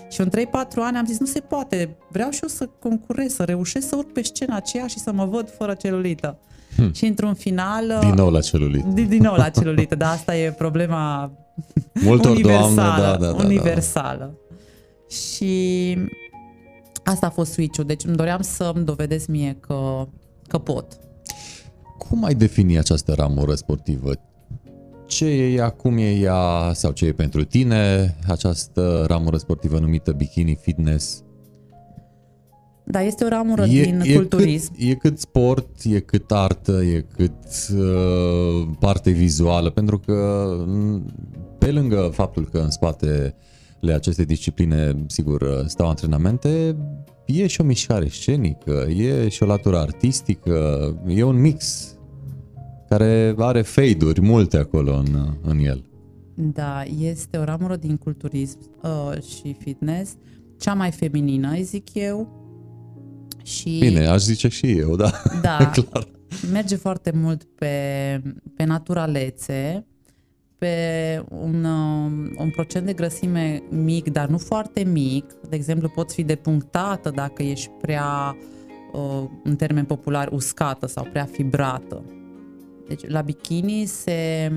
Și 0.10 0.22
în 0.22 0.30
3-4 0.30 0.32
ani 0.76 0.98
am 0.98 1.06
zis, 1.06 1.20
nu 1.20 1.26
se 1.26 1.40
poate, 1.40 1.98
vreau 2.10 2.30
și 2.30 2.40
eu 2.42 2.50
să 2.50 2.70
concurez, 2.80 3.34
să 3.34 3.44
reușesc 3.44 3.88
să 3.88 3.96
urc 3.96 4.12
pe 4.12 4.22
scena 4.22 4.56
aceea 4.56 4.88
și 4.88 5.00
să 5.00 5.12
mă 5.12 5.26
văd 5.26 5.50
fără 5.50 5.74
celulită. 5.74 6.40
Hmm. 6.76 6.94
Și 6.94 7.06
într-un 7.06 7.34
final... 7.34 7.98
Din 8.00 8.14
nou 8.14 8.30
la 8.30 8.40
celulită. 8.40 8.88
Din, 8.94 9.08
din 9.08 9.22
nou 9.22 9.36
la 9.36 9.50
celulită, 9.50 9.96
dar 9.96 10.12
asta 10.12 10.38
e 10.38 10.52
problema 10.52 11.32
Multor 12.04 12.32
universală. 12.32 12.72
Doamne, 12.74 13.02
da, 13.02 13.18
da, 13.18 13.32
da, 13.32 13.44
universală. 13.44 14.18
Da, 14.20 14.26
da. 14.26 14.56
Și 15.08 15.98
asta 17.04 17.26
a 17.26 17.30
fost 17.30 17.52
switch-ul, 17.52 17.86
deci 17.86 18.04
îmi 18.04 18.16
doream 18.16 18.42
să-mi 18.42 18.86
dovedesc 18.86 19.28
mie 19.28 19.58
că, 19.60 20.08
că 20.48 20.58
pot. 20.58 20.98
Cum 21.98 22.24
ai 22.24 22.34
defini 22.34 22.78
această 22.78 23.14
ramură 23.14 23.56
sportivă? 23.56 24.12
Ce 25.06 25.26
e 25.26 25.54
ea, 25.54 25.70
cum 25.70 25.98
e 25.98 26.12
ea 26.12 26.72
sau 26.74 26.92
ce 26.92 27.06
e 27.06 27.12
pentru 27.12 27.44
tine 27.44 28.16
această 28.28 29.04
ramură 29.08 29.38
sportivă 29.38 29.80
numită 29.80 30.12
bikini 30.12 30.58
fitness? 30.62 31.24
Da, 32.88 33.02
este 33.02 33.24
o 33.24 33.28
ramură 33.28 33.64
e, 33.64 33.84
din 33.84 34.02
e 34.04 34.14
culturism. 34.14 34.72
Cât, 34.72 34.82
e 34.82 34.94
cât 34.94 35.20
sport, 35.20 35.70
e 35.84 36.00
cât 36.00 36.32
artă, 36.32 36.72
e 36.72 37.06
cât 37.16 37.32
uh, 37.76 38.68
parte 38.80 39.12
vizuală, 39.12 39.70
pentru 39.70 40.00
că 40.00 40.48
pe 41.58 41.72
lângă 41.72 42.10
faptul 42.14 42.48
că 42.52 42.58
în 42.58 42.70
spatele 42.70 43.94
acestei 43.94 44.26
discipline, 44.26 45.06
sigur, 45.08 45.64
stau 45.68 45.88
antrenamente, 45.88 46.78
e 47.26 47.48
și 47.48 47.62
o 47.62 47.64
mișcare 47.64 48.08
scenică, 48.08 48.88
e 48.96 49.30
și 49.30 49.44
o 49.44 49.46
latură 49.46 49.78
artistică, 49.78 50.90
e 51.08 51.24
un 51.24 51.42
mix 51.42 51.90
care 52.90 53.36
are 53.38 53.62
fade-uri 53.62 54.22
multe 54.22 54.58
acolo 54.58 54.96
în, 54.96 55.38
în 55.42 55.58
el. 55.60 55.84
Da, 56.36 56.84
este 57.00 57.38
o 57.38 57.44
ramură 57.44 57.76
din 57.76 57.98
culturism 57.98 58.60
uh, 58.84 59.22
și 59.22 59.56
fitness, 59.60 60.16
cea 60.60 60.74
mai 60.74 60.92
feminină, 60.92 61.56
zic 61.62 61.94
eu. 61.94 62.45
Și, 63.46 63.78
Bine, 63.80 64.08
aș 64.08 64.22
zice 64.22 64.48
și 64.48 64.72
eu, 64.72 64.96
da. 64.96 65.12
Da, 65.42 65.58
clar. 65.74 66.08
merge 66.52 66.76
foarte 66.76 67.12
mult 67.16 67.44
pe, 67.44 68.22
pe 68.56 68.64
naturalețe, 68.64 69.86
pe 70.58 70.76
un, 71.30 71.64
uh, 71.64 72.32
un 72.38 72.50
procent 72.50 72.86
de 72.86 72.94
grăsime 72.94 73.64
mic, 73.70 74.12
dar 74.12 74.28
nu 74.28 74.38
foarte 74.38 74.84
mic. 74.84 75.26
De 75.50 75.56
exemplu, 75.56 75.90
poți 75.90 76.16
fi 76.16 76.24
depunctată 76.24 77.10
dacă 77.10 77.44
ești 77.44 77.70
prea, 77.82 78.38
uh, 78.94 79.30
în 79.44 79.56
termen 79.56 79.86
popular, 79.86 80.30
uscată 80.32 80.88
sau 80.88 81.08
prea 81.12 81.26
fibrată. 81.26 82.04
Deci 82.88 83.08
la 83.08 83.22
bikini 83.22 83.86
se, 83.86 84.52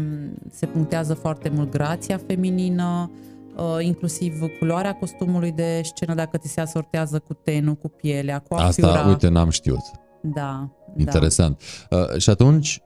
se 0.50 0.66
punctează 0.66 1.14
foarte 1.14 1.48
mult 1.48 1.70
grația 1.70 2.20
feminină, 2.26 3.10
uh, 3.12 3.37
inclusiv 3.80 4.40
culoarea 4.58 4.94
costumului 4.94 5.52
de 5.52 5.80
scenă, 5.84 6.14
dacă 6.14 6.38
ți 6.38 6.48
se 6.48 6.60
asortează 6.60 7.18
cu 7.18 7.34
tenul, 7.34 7.74
cu 7.74 7.88
pielea, 7.88 8.38
cu 8.38 8.54
afiura. 8.54 8.92
Asta, 8.92 9.08
uite, 9.08 9.28
n-am 9.28 9.50
știut. 9.50 9.82
Da. 10.22 10.68
Interesant. 10.96 11.62
Da. 11.88 11.96
Uh, 11.96 12.20
și 12.20 12.30
atunci, 12.30 12.80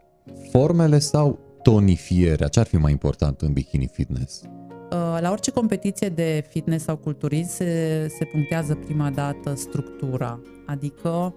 formele 0.50 0.98
sau 0.98 1.38
tonifierea, 1.62 2.48
ce 2.48 2.60
ar 2.60 2.66
fi 2.66 2.76
mai 2.76 2.90
important 2.90 3.40
în 3.40 3.52
bikini 3.52 3.88
fitness? 3.92 4.42
Uh, 4.44 5.18
la 5.20 5.30
orice 5.30 5.50
competiție 5.50 6.08
de 6.08 6.44
fitness 6.48 6.84
sau 6.84 6.96
culturism 6.96 7.48
se, 7.48 8.06
se 8.18 8.24
punctează 8.24 8.74
prima 8.74 9.10
dată 9.10 9.54
structura, 9.54 10.40
adică 10.66 11.34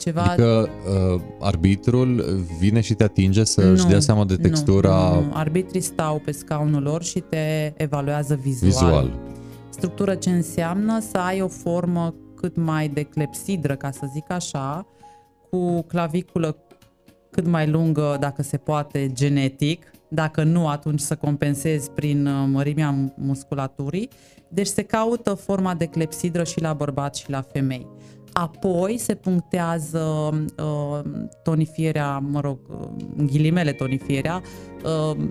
ceva... 0.00 0.22
Adică 0.22 0.68
uh, 1.14 1.20
arbitrul 1.40 2.24
vine 2.58 2.80
și 2.80 2.94
te 2.94 3.04
atinge 3.04 3.44
să-și 3.44 3.86
dea 3.86 4.00
seama 4.00 4.24
de 4.24 4.36
textura... 4.36 5.10
Nu, 5.14 5.20
nu, 5.20 5.30
arbitrii 5.32 5.80
stau 5.80 6.22
pe 6.24 6.32
scaunul 6.32 6.82
lor 6.82 7.02
și 7.02 7.20
te 7.20 7.72
evaluează 7.76 8.34
vizual. 8.42 8.70
vizual. 8.70 9.18
Structură 9.70 10.14
ce 10.14 10.30
înseamnă 10.30 11.00
să 11.10 11.18
ai 11.18 11.40
o 11.40 11.48
formă 11.48 12.14
cât 12.34 12.56
mai 12.56 12.88
de 12.88 13.02
clepsidră, 13.02 13.76
ca 13.76 13.90
să 13.90 14.06
zic 14.12 14.30
așa, 14.30 14.86
cu 15.50 15.82
claviculă 15.82 16.56
cât 17.30 17.46
mai 17.46 17.68
lungă, 17.68 18.16
dacă 18.20 18.42
se 18.42 18.56
poate, 18.56 19.10
genetic, 19.12 19.90
dacă 20.08 20.42
nu, 20.42 20.68
atunci 20.68 21.00
să 21.00 21.16
compensezi 21.16 21.90
prin 21.90 22.26
uh, 22.26 22.48
mărimea 22.52 23.12
musculaturii. 23.14 24.08
Deci 24.48 24.66
se 24.66 24.82
caută 24.82 25.34
forma 25.34 25.74
de 25.74 25.84
clepsidră 25.84 26.44
și 26.44 26.60
la 26.60 26.72
bărbați 26.72 27.20
și 27.20 27.30
la 27.30 27.42
femei. 27.42 27.86
Apoi 28.32 28.98
se 28.98 29.14
punctează 29.14 30.30
uh, 30.58 31.00
tonifierea, 31.42 32.18
mă 32.18 32.40
rog, 32.40 32.58
în 33.16 33.26
ghilimele 33.26 33.72
tonifierea, 33.72 34.42
uh, 34.84 35.24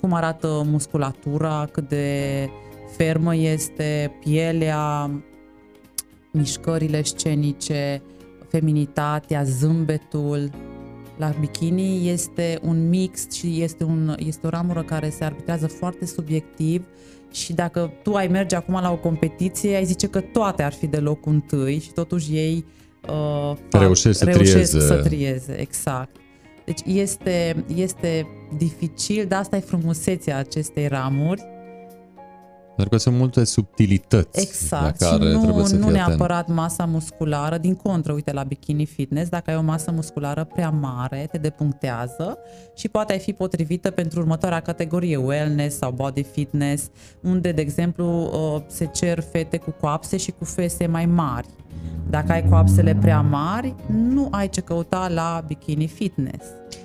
cum 0.00 0.12
arată 0.12 0.62
musculatura, 0.66 1.68
cât 1.72 1.88
de 1.88 2.48
fermă 2.96 3.36
este 3.36 4.16
pielea, 4.20 5.10
mișcările 6.32 7.02
scenice, 7.02 8.02
feminitatea, 8.48 9.42
zâmbetul. 9.42 10.50
La 11.16 11.34
bikini 11.40 12.08
este 12.08 12.58
un 12.62 12.88
mix 12.88 13.30
și 13.30 13.62
este, 13.62 13.84
un, 13.84 14.14
este 14.18 14.46
o 14.46 14.50
ramură 14.50 14.82
care 14.82 15.10
se 15.10 15.24
arbitrează 15.24 15.66
foarte 15.66 16.06
subiectiv 16.06 16.84
și 17.32 17.52
dacă 17.52 17.92
tu 18.02 18.14
ai 18.14 18.26
merge 18.26 18.56
acum 18.56 18.74
la 18.74 18.92
o 18.92 18.96
competiție, 18.96 19.76
ai 19.76 19.84
zice 19.84 20.06
că 20.06 20.20
toate 20.20 20.62
ar 20.62 20.72
fi 20.72 20.86
de 20.86 20.96
loc 20.96 21.26
întâi 21.26 21.78
și 21.78 21.92
totuși 21.92 22.36
ei 22.36 22.64
uh, 23.08 23.56
reușesc, 23.70 24.18
să, 24.18 24.24
reușesc 24.24 24.70
trieze. 24.70 24.86
să 24.86 24.94
trieze. 24.94 25.60
Exact. 25.60 26.16
Deci 26.64 26.80
este, 26.84 27.64
este 27.74 28.26
dificil, 28.56 29.26
dar 29.28 29.40
asta 29.40 29.56
e 29.56 29.60
frumusețea 29.60 30.36
acestei 30.38 30.86
ramuri 30.86 31.51
pentru 32.76 32.88
că 32.88 32.96
sunt 32.96 33.16
multe 33.16 33.44
subtilități 33.44 34.40
exact. 34.40 35.00
la 35.00 35.08
care 35.08 35.32
nu, 35.32 35.42
trebuie 35.42 35.64
să 35.64 35.76
nu 35.76 35.84
fii 35.84 35.92
neapărat 35.92 36.38
atent. 36.38 36.56
masa 36.56 36.84
musculară, 36.84 37.58
din 37.58 37.74
contră, 37.74 38.12
uite 38.12 38.32
la 38.32 38.42
bikini 38.42 38.86
fitness, 38.86 39.30
dacă 39.30 39.50
ai 39.50 39.56
o 39.56 39.62
masă 39.62 39.90
musculară 39.90 40.44
prea 40.44 40.70
mare, 40.70 41.28
te 41.32 41.38
depunctează 41.38 42.38
și 42.74 42.88
poate 42.88 43.12
ai 43.12 43.18
fi 43.18 43.32
potrivită 43.32 43.90
pentru 43.90 44.20
următoarea 44.20 44.60
categorie, 44.60 45.16
wellness 45.16 45.76
sau 45.76 45.90
body 45.90 46.22
fitness, 46.22 46.90
unde, 47.20 47.52
de 47.52 47.60
exemplu, 47.60 48.22
uh, 48.22 48.62
se 48.66 48.90
cer 48.92 49.20
fete 49.20 49.56
cu 49.56 49.70
coapse 49.80 50.16
și 50.16 50.30
cu 50.38 50.44
fese 50.44 50.86
mai 50.86 51.06
mari. 51.06 51.46
Dacă 52.10 52.32
ai 52.32 52.48
coapsele 52.48 52.94
prea 52.94 53.20
mari, 53.20 53.74
nu 53.86 54.28
ai 54.30 54.48
ce 54.48 54.60
căuta 54.60 55.08
la 55.08 55.44
bikini 55.46 55.86
fitness. 55.86 56.44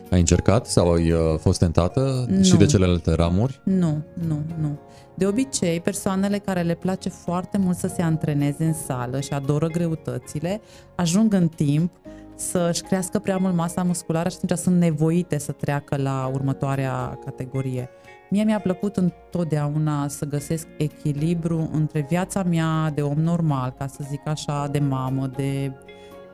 Ai 0.10 0.20
încercat 0.20 0.66
sau 0.66 0.92
ai 0.92 1.12
uh, 1.12 1.20
fost 1.40 1.60
tentată 1.60 2.26
nu. 2.30 2.44
și 2.44 2.56
de 2.56 2.66
celelalte 2.66 3.14
ramuri? 3.14 3.62
Nu, 3.64 4.02
nu, 4.28 4.42
nu. 4.62 4.80
De 5.18 5.26
obicei, 5.26 5.80
persoanele 5.80 6.38
care 6.38 6.62
le 6.62 6.74
place 6.74 7.10
foarte 7.10 7.58
mult 7.58 7.78
să 7.78 7.88
se 7.88 8.02
antreneze 8.02 8.66
în 8.66 8.74
sală 8.74 9.20
și 9.20 9.34
adoră 9.34 9.68
greutățile, 9.68 10.62
ajung 10.96 11.34
în 11.34 11.48
timp 11.48 11.92
să-și 12.36 12.82
crească 12.82 13.20
prea 13.20 13.38
mult 13.38 13.56
masa 13.56 13.84
musculară 13.84 14.30
și 14.30 14.38
atunci 14.44 14.60
sunt 14.60 14.78
nevoite 14.78 15.38
să 15.38 15.52
treacă 15.52 15.98
la 15.98 16.30
următoarea 16.34 17.20
categorie. 17.26 17.90
Mie 18.30 18.44
mi-a 18.44 18.60
plăcut 18.60 18.98
întotdeauna 18.98 20.08
să 20.08 20.26
găsesc 20.26 20.68
echilibru 20.78 21.70
între 21.74 22.06
viața 22.10 22.44
mea 22.44 22.92
de 22.94 23.02
om 23.02 23.20
normal, 23.20 23.76
ca 23.78 23.88
să 23.88 24.04
zic 24.10 24.28
așa, 24.28 24.68
de 24.72 24.80
mamă, 24.80 25.28
de 25.28 25.72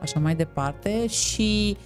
așa 0.00 0.20
mai 0.20 0.34
departe 0.34 1.06
și 1.06 1.76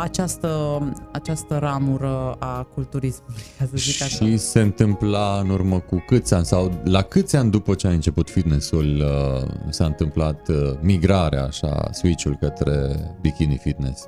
această, 0.00 0.80
această 1.12 1.58
ramură 1.58 2.36
a 2.38 2.62
culturismului, 2.62 3.42
ca 3.58 3.64
să 3.64 3.76
zic 3.76 4.02
așa. 4.02 4.24
Și 4.24 4.36
se 4.36 4.60
întâmpla 4.60 5.38
în 5.42 5.50
urmă 5.50 5.78
cu 5.78 6.04
câți 6.06 6.34
ani 6.34 6.44
sau 6.44 6.80
la 6.84 7.02
câți 7.02 7.36
ani 7.36 7.50
după 7.50 7.74
ce 7.74 7.86
a 7.86 7.90
început 7.90 8.30
fitnessul 8.30 9.02
uh, 9.02 9.48
s-a 9.68 9.84
întâmplat 9.84 10.48
uh, 10.48 10.56
migrarea, 10.80 11.44
așa, 11.44 11.88
switch-ul 11.92 12.36
către 12.40 12.96
bikini 13.20 13.56
fitness? 13.56 14.04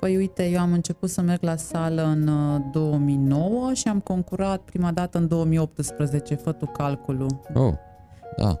Păi 0.00 0.16
uite, 0.16 0.48
eu 0.48 0.60
am 0.60 0.72
început 0.72 1.10
să 1.10 1.20
merg 1.20 1.42
la 1.42 1.56
sală 1.56 2.02
în 2.02 2.30
2009 2.72 3.72
și 3.72 3.88
am 3.88 4.00
concurat 4.00 4.60
prima 4.60 4.90
dată 4.92 5.18
în 5.18 5.28
2018, 5.28 6.34
fătul 6.34 6.68
calculul. 6.68 7.40
Oh, 7.54 7.74
da. 8.36 8.58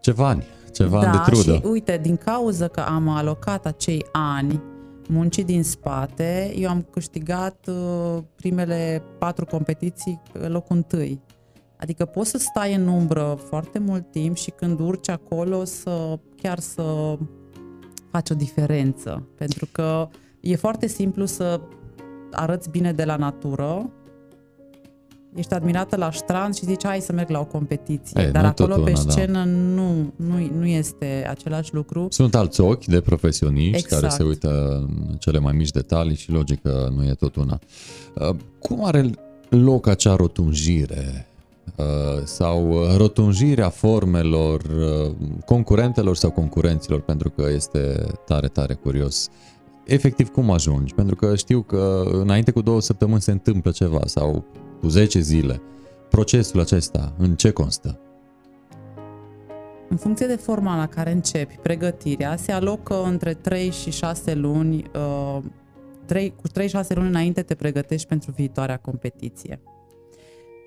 Ceva 0.00 0.28
ani, 0.28 0.44
ceva 0.72 1.00
da, 1.00 1.10
ani 1.10 1.18
de 1.18 1.30
trudă. 1.30 1.54
și 1.54 1.62
uite, 1.64 1.98
din 2.02 2.16
cauza 2.16 2.68
că 2.68 2.80
am 2.80 3.08
alocat 3.08 3.66
acei 3.66 4.06
ani 4.12 4.62
muncii 5.10 5.44
din 5.44 5.62
spate, 5.62 6.52
eu 6.56 6.68
am 6.68 6.86
câștigat 6.90 7.66
uh, 7.68 8.22
primele 8.36 9.02
patru 9.18 9.44
competiții 9.44 10.22
locul 10.32 10.76
întâi. 10.76 11.20
Adică 11.76 12.04
poți 12.04 12.30
să 12.30 12.38
stai 12.38 12.74
în 12.74 12.86
umbră 12.86 13.38
foarte 13.48 13.78
mult 13.78 14.10
timp 14.10 14.36
și 14.36 14.50
când 14.50 14.80
urci 14.80 15.08
acolo 15.08 15.64
să 15.64 16.18
chiar 16.36 16.58
să 16.58 17.18
faci 18.10 18.30
o 18.30 18.34
diferență. 18.34 19.28
Pentru 19.36 19.68
că 19.72 20.08
e 20.40 20.56
foarte 20.56 20.86
simplu 20.86 21.24
să 21.24 21.60
arăți 22.32 22.70
bine 22.70 22.92
de 22.92 23.04
la 23.04 23.16
natură, 23.16 23.90
ești 25.34 25.54
admirată 25.54 25.96
la 25.96 26.10
strand 26.10 26.54
și 26.54 26.64
zici 26.64 26.86
hai 26.86 27.00
să 27.00 27.12
merg 27.12 27.30
la 27.30 27.38
o 27.38 27.44
competiție. 27.44 28.22
Ei, 28.22 28.30
Dar 28.30 28.44
acolo 28.44 28.74
pe 28.74 28.90
una, 28.90 29.02
da. 29.02 29.10
scenă 29.10 29.38
da. 29.38 29.44
nu, 29.44 30.12
nu, 30.16 30.50
nu 30.58 30.66
este 30.66 31.26
același 31.30 31.74
lucru. 31.74 32.06
Sunt 32.10 32.34
alți 32.34 32.60
ochi 32.60 32.84
de 32.84 33.00
profesioniști 33.00 33.76
Exact. 33.76 34.02
care 34.02 34.12
se 34.12 34.22
uită 34.22 34.76
în 35.08 35.16
cele 35.18 35.38
mai 35.38 35.52
mici 35.52 35.70
detalii 35.70 36.16
și 36.16 36.30
logic 36.30 36.62
că 36.62 36.88
nu 36.96 37.04
e 37.04 37.14
tot 37.14 37.36
una. 37.36 37.58
Uh, 38.14 38.36
Cum 38.58 38.84
are 38.84 39.10
loc 39.48 39.86
acea 39.86 40.16
rotunjire 40.16 41.26
uh, 41.76 41.84
sau 42.24 42.86
rotunjirea 42.96 43.68
formelor 43.68 44.60
uh, 44.60 45.12
concurentelor 45.46 46.16
sau 46.16 46.30
concurenților 46.30 47.00
pentru 47.00 47.30
că 47.30 47.46
este 47.54 48.06
tare, 48.26 48.48
tare 48.48 48.74
curios. 48.74 49.28
Efectiv, 49.84 50.28
cum 50.28 50.50
ajungi? 50.50 50.94
Pentru 50.94 51.16
că 51.16 51.36
știu 51.36 51.60
că 51.62 52.02
înainte 52.12 52.50
cu 52.50 52.62
două 52.62 52.80
săptămâni 52.80 53.20
se 53.20 53.30
întâmplă 53.30 53.70
ceva 53.70 54.00
sau 54.04 54.44
cu 54.80 54.88
10 54.88 55.20
zile. 55.20 55.62
Procesul 56.10 56.60
acesta, 56.60 57.14
în 57.18 57.36
ce 57.36 57.50
constă? 57.50 58.00
În 59.88 59.96
funcție 59.96 60.26
de 60.26 60.36
forma 60.36 60.76
la 60.76 60.86
care 60.86 61.12
începi 61.12 61.58
pregătirea, 61.62 62.36
se 62.36 62.52
alocă 62.52 63.02
între 63.04 63.34
3 63.34 63.70
și 63.70 63.90
6 63.90 64.34
luni. 64.34 64.84
Uh, 64.94 65.42
3, 66.06 66.34
cu 66.36 66.48
3-6 66.48 66.86
luni 66.88 67.08
înainte 67.08 67.42
te 67.42 67.54
pregătești 67.54 68.08
pentru 68.08 68.32
viitoarea 68.36 68.76
competiție. 68.76 69.60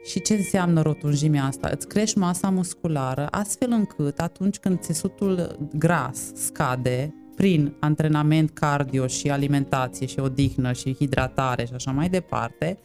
Și 0.03 0.21
ce 0.21 0.33
înseamnă 0.33 0.81
rotunjimea 0.81 1.43
asta? 1.43 1.69
Îți 1.71 1.87
crești 1.87 2.17
masa 2.17 2.49
musculară 2.49 3.27
astfel 3.31 3.71
încât 3.71 4.19
atunci 4.19 4.57
când 4.57 4.79
țesutul 4.79 5.57
gras 5.77 6.33
scade 6.33 7.13
prin 7.35 7.73
antrenament 7.79 8.49
cardio 8.49 9.07
și 9.07 9.29
alimentație 9.29 10.07
și 10.07 10.19
odihnă 10.19 10.71
și 10.71 10.95
hidratare 10.95 11.65
și 11.65 11.73
așa 11.73 11.91
mai 11.91 12.09
departe, 12.09 12.77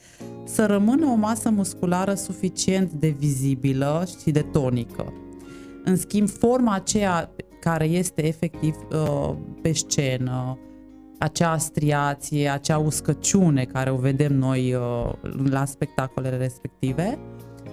să 0.45 0.67
rămână 0.67 1.07
o 1.07 1.15
masă 1.15 1.51
musculară 1.51 2.15
suficient 2.15 2.93
de 2.93 3.09
vizibilă 3.09 4.07
și 4.23 4.31
de 4.31 4.41
tonică. 4.41 5.13
În 5.85 5.97
schimb, 5.97 6.29
forma 6.29 6.75
aceea 6.75 7.31
care 7.61 7.85
este 7.85 8.27
efectiv 8.27 8.75
uh, 8.93 9.35
pe 9.63 9.73
scenă, 9.73 10.59
acea 11.19 11.59
striație, 11.59 12.49
acea 12.49 12.79
uscăciune 12.79 13.65
care 13.65 13.91
o 13.91 13.97
vedem 13.97 14.35
noi 14.35 14.75
uh, 14.75 15.11
la 15.51 15.65
spectacolele 15.65 16.37
respective, 16.37 17.19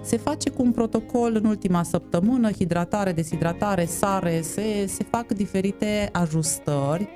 se 0.05 0.17
face 0.17 0.49
cu 0.49 0.61
un 0.61 0.71
protocol 0.71 1.35
în 1.35 1.45
ultima 1.45 1.83
săptămână, 1.83 2.51
hidratare, 2.51 3.11
deshidratare, 3.11 3.85
sare, 3.85 4.41
se, 4.41 4.85
se 4.87 5.03
fac 5.09 5.27
diferite 5.27 6.09
ajustări 6.11 7.07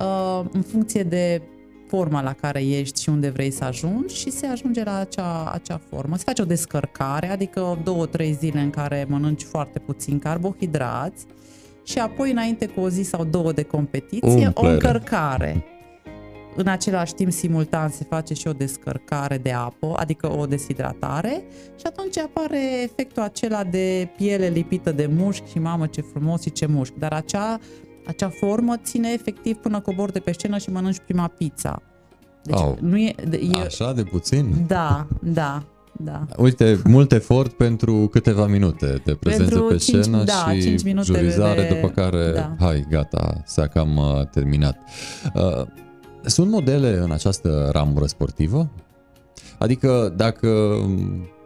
uh, 0.00 0.44
în 0.52 0.62
funcție 0.62 1.02
de 1.02 1.42
forma 1.88 2.22
la 2.22 2.32
care 2.32 2.66
ești 2.66 3.02
și 3.02 3.08
unde 3.08 3.28
vrei 3.28 3.50
să 3.50 3.64
ajungi 3.64 4.14
și 4.14 4.30
se 4.30 4.46
ajunge 4.46 4.84
la 4.84 4.98
acea, 4.98 5.50
acea 5.52 5.80
formă. 5.90 6.16
Se 6.16 6.22
face 6.26 6.42
o 6.42 6.44
descărcare, 6.44 7.30
adică 7.30 7.78
două, 7.84 8.06
trei 8.06 8.32
zile 8.32 8.60
în 8.60 8.70
care 8.70 9.06
mănânci 9.08 9.42
foarte 9.42 9.78
puțin 9.78 10.18
carbohidrați 10.18 11.26
și 11.82 11.98
apoi 11.98 12.30
înainte 12.30 12.66
cu 12.66 12.80
o 12.80 12.88
zi 12.88 13.02
sau 13.02 13.24
două 13.24 13.52
de 13.52 13.62
competiție, 13.62 14.46
Umplere. 14.46 14.52
o 14.54 14.66
încărcare. 14.66 15.64
În 16.56 16.66
același 16.66 17.14
timp, 17.14 17.32
simultan, 17.32 17.88
se 17.88 18.06
face 18.08 18.34
și 18.34 18.46
o 18.48 18.52
descărcare 18.52 19.38
de 19.38 19.52
apă, 19.52 19.92
adică 19.96 20.38
o 20.38 20.46
deshidratare 20.46 21.44
și 21.78 21.84
atunci 21.86 22.18
apare 22.18 22.58
efectul 22.82 23.22
acela 23.22 23.64
de 23.64 24.08
piele 24.16 24.46
lipită 24.46 24.92
de 24.92 25.08
mușchi 25.16 25.50
și 25.50 25.58
mamă 25.58 25.86
ce 25.86 26.00
frumos 26.00 26.42
și 26.42 26.52
ce 26.52 26.66
mușchi. 26.66 26.98
Dar 26.98 27.12
acea, 27.12 27.58
acea 28.06 28.28
formă 28.28 28.76
ține 28.76 29.08
efectiv 29.12 29.56
până 29.56 29.80
cobor 29.80 30.10
de 30.10 30.18
pe 30.18 30.32
scenă 30.32 30.58
și 30.58 30.70
mănânci 30.70 30.98
prima 31.06 31.28
pizza. 31.28 31.82
Deci 32.42 32.56
Au. 32.58 32.76
nu 32.80 32.96
e, 32.98 33.14
e... 33.30 33.60
Așa 33.64 33.92
de 33.92 34.02
puțin? 34.02 34.64
Da, 34.66 35.06
da, 35.22 35.62
da. 35.92 36.26
Uite, 36.36 36.80
mult 36.84 37.12
efort 37.12 37.52
pentru 37.52 38.08
câteva 38.10 38.46
minute 38.46 39.00
de 39.04 39.14
prezență 39.14 39.44
Pentru 39.54 39.66
pe 39.68 39.74
cinci- 39.76 40.02
scenă 40.02 40.24
da, 40.24 40.52
și 40.52 40.60
cinci 40.60 40.82
minute 40.82 41.12
jurizare, 41.12 41.60
de- 41.60 41.80
după 41.80 41.88
care, 41.88 42.32
da. 42.34 42.56
hai, 42.60 42.86
gata, 42.90 43.42
s-a 43.44 43.66
cam 43.66 43.96
uh, 43.96 44.26
terminat. 44.30 44.78
Uh, 45.34 45.62
sunt 46.26 46.50
modele 46.50 46.96
în 46.96 47.10
această 47.10 47.68
ramură 47.72 48.06
sportivă? 48.06 48.70
Adică 49.58 50.12
dacă, 50.16 50.48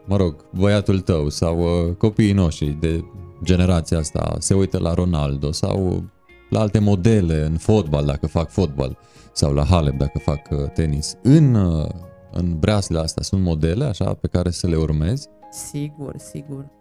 mă 0.07 0.17
rog, 0.17 0.45
băiatul 0.55 1.01
tău 1.01 1.29
sau 1.29 1.61
uh, 1.61 1.95
copiii 1.97 2.33
noștri 2.33 2.77
de 2.81 3.05
generația 3.45 3.99
asta 3.99 4.37
se 4.39 4.55
uită 4.55 4.79
la 4.79 4.95
Ronaldo 4.95 5.53
sau 5.53 6.05
la 6.51 6.61
alte 6.61 6.79
modele 6.79 7.45
în 7.45 7.57
fotbal, 7.57 8.05
dacă 8.05 8.27
fac 8.27 8.51
fotbal, 8.51 8.99
sau 9.33 9.53
la 9.53 9.65
Halep, 9.65 9.99
dacă 9.99 10.19
fac 10.19 10.49
uh, 10.51 10.71
tenis, 10.75 11.15
în, 11.23 11.55
uh, 11.55 11.89
în 12.33 12.59
breaslele 12.59 13.03
astea 13.03 13.23
sunt 13.23 13.43
modele 13.43 13.85
așa 13.85 14.15
pe 14.15 14.29
care 14.29 14.51
să 14.51 14.67
le 14.67 14.77
urmezi? 14.77 15.29
Sigur, 15.51 16.15
sigur. 16.19 16.80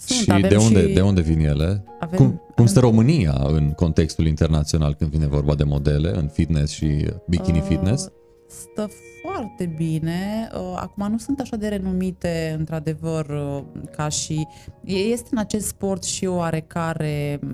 Sunt, 0.00 0.18
și 0.18 0.30
avem 0.30 0.48
de 0.48 0.56
unde, 0.56 0.86
și- 0.86 0.92
de 0.94 1.00
unde 1.00 1.20
vin 1.20 1.40
ele? 1.40 1.84
Avem- 2.00 2.16
cum, 2.16 2.26
cum 2.30 2.44
avem- 2.54 2.66
stă 2.66 2.80
România 2.80 3.34
în 3.46 3.70
contextul 3.70 4.26
internațional 4.26 4.94
când 4.94 5.10
vine 5.10 5.26
vorba 5.26 5.54
de 5.54 5.64
modele 5.64 6.16
în 6.16 6.28
fitness 6.28 6.72
și 6.72 7.06
bikini 7.28 7.58
Uh, 7.58 7.64
fitness? 7.68 8.08
Stă 8.46 8.88
foarte 9.22 9.74
bine. 9.76 10.48
Uh, 10.54 10.72
Acum 10.76 11.10
nu 11.10 11.18
sunt 11.18 11.40
așa 11.40 11.56
de 11.56 11.68
renumite, 11.68 12.54
într-adevăr, 12.58 13.26
uh, 13.28 13.62
ca 13.96 14.08
și... 14.08 14.46
e- 14.84 14.94
Este 14.94 15.28
în 15.30 15.38
acest 15.38 15.66
sport 15.66 16.02
și 16.04 16.26
o 16.26 16.34
oarecare, 16.34 17.38
m, 17.42 17.48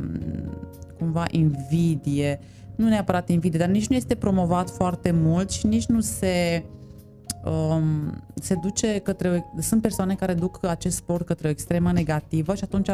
cumva, 0.98 1.24
invidie. 1.30 2.40
Nu 2.76 2.88
neapărat 2.88 3.28
invidie, 3.28 3.58
dar 3.58 3.68
nici 3.68 3.86
nu 3.86 3.96
este 3.96 4.14
promovat 4.14 4.70
foarte 4.70 5.10
mult 5.10 5.50
și 5.50 5.66
nici 5.66 5.84
nu 5.86 6.00
se... 6.00 6.64
Um, 7.44 8.22
se 8.34 8.54
duce 8.62 8.98
către... 8.98 9.44
Sunt 9.60 9.82
persoane 9.82 10.14
care 10.14 10.34
duc 10.34 10.58
acest 10.64 10.96
sport 10.96 11.26
către 11.26 11.46
o 11.46 11.50
extremă 11.50 11.92
negativă 11.92 12.54
și 12.54 12.64
atunci 12.64 12.88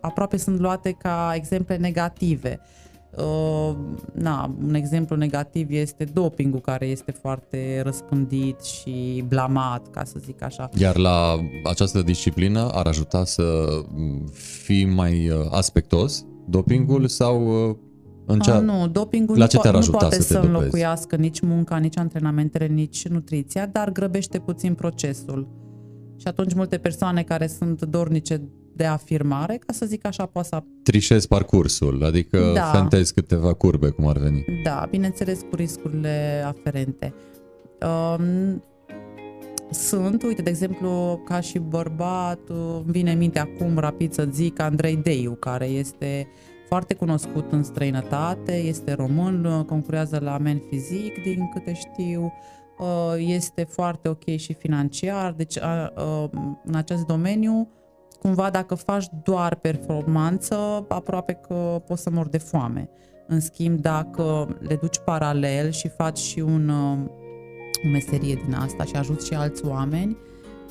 aproape 0.00 0.36
sunt 0.36 0.58
luate 0.58 0.90
ca 0.90 1.32
exemple 1.34 1.76
negative. 1.76 2.60
Uh, 3.16 3.74
na, 4.12 4.54
un 4.62 4.74
exemplu 4.74 5.16
negativ 5.16 5.70
este 5.70 6.04
dopingul 6.04 6.60
care 6.60 6.86
este 6.86 7.10
foarte 7.10 7.80
răspândit 7.82 8.62
și 8.62 9.24
blamat, 9.28 9.90
ca 9.90 10.04
să 10.04 10.18
zic 10.24 10.42
așa. 10.42 10.68
Iar 10.74 10.96
la 10.96 11.38
această 11.64 12.02
disciplină 12.02 12.70
ar 12.72 12.86
ajuta 12.86 13.24
să 13.24 13.66
m, 13.88 14.26
fii 14.62 14.84
mai 14.84 15.28
uh, 15.28 15.36
aspectos 15.50 16.24
dopingul 16.46 17.06
sau 17.06 17.68
uh, 17.68 17.76
în 18.32 18.38
Ah, 18.40 18.46
cea... 18.46 18.60
nu, 18.60 18.88
dopingul 18.88 19.36
la 19.38 19.44
nu, 19.44 19.50
ce 19.50 19.58
po- 19.58 19.60
te-ar 19.60 19.72
nu 19.72 19.78
ajuta 19.78 19.96
poate 19.98 20.14
să 20.14 20.20
te 20.20 20.26
să 20.26 20.34
dopezi? 20.34 20.52
înlocuiască 20.54 21.16
nici 21.16 21.40
munca, 21.40 21.76
nici 21.76 21.98
antrenamentele, 21.98 22.66
nici 22.66 23.08
nutriția, 23.08 23.66
dar 23.66 23.90
grăbește 23.92 24.38
puțin 24.38 24.74
procesul. 24.74 25.48
Și 26.16 26.26
atunci 26.28 26.54
multe 26.54 26.78
persoane 26.78 27.22
care 27.22 27.46
sunt 27.46 27.82
dornice 27.84 28.42
de 28.74 28.84
afirmare, 28.84 29.56
ca 29.66 29.72
să 29.72 29.86
zic 29.86 30.06
așa, 30.06 30.26
poate 30.26 30.48
să 30.48 30.62
trișezi 30.82 31.28
parcursul, 31.28 32.04
adică 32.04 32.50
Da. 32.54 32.62
fentezi 32.62 33.14
câteva 33.14 33.52
curbe, 33.52 33.88
cum 33.88 34.06
ar 34.06 34.18
veni. 34.18 34.44
Da, 34.64 34.86
bineînțeles 34.90 35.40
cu 35.50 35.56
riscurile 35.56 36.44
aferente. 36.46 37.14
Um, 38.16 38.62
sunt, 39.70 40.22
uite, 40.22 40.42
de 40.42 40.50
exemplu, 40.50 41.20
ca 41.24 41.40
și 41.40 41.58
bărbat, 41.58 42.38
uh, 42.48 42.56
îmi 42.84 42.92
vine 42.92 43.12
în 43.12 43.18
minte 43.18 43.38
acum 43.38 43.78
rapid 43.78 44.12
să 44.12 44.28
zic 44.32 44.60
Andrei 44.60 44.96
Deiu, 44.96 45.32
care 45.40 45.66
este 45.66 46.26
foarte 46.72 46.94
cunoscut 46.94 47.52
în 47.52 47.62
străinătate, 47.62 48.52
este 48.52 48.92
român, 48.92 49.44
uh, 49.44 49.64
concurează 49.64 50.18
la 50.22 50.38
Men 50.38 50.62
Fizic, 50.68 51.22
din 51.22 51.50
câte 51.54 51.72
știu, 51.72 52.32
uh, 52.78 53.14
este 53.18 53.64
foarte 53.68 54.08
ok 54.08 54.36
și 54.36 54.52
financiar, 54.52 55.32
deci 55.32 55.56
uh, 55.56 55.86
uh, 55.96 56.30
în 56.64 56.74
acest 56.74 57.06
domeniu, 57.06 57.68
cumva 58.20 58.50
dacă 58.50 58.74
faci 58.74 59.06
doar 59.24 59.54
performanță, 59.54 60.84
aproape 60.88 61.32
că 61.32 61.82
poți 61.86 62.02
să 62.02 62.10
mor 62.10 62.28
de 62.28 62.38
foame. 62.38 62.88
În 63.26 63.40
schimb, 63.40 63.80
dacă 63.80 64.56
le 64.60 64.76
duci 64.76 64.98
paralel 65.04 65.70
și 65.70 65.88
faci 65.88 66.18
și 66.18 66.40
un, 66.40 66.68
uh, 66.68 66.98
o 67.86 67.88
meserie 67.92 68.34
din 68.44 68.54
asta 68.54 68.84
și 68.84 68.96
ajuți 68.96 69.26
și 69.26 69.34
alți 69.34 69.66
oameni, 69.66 70.16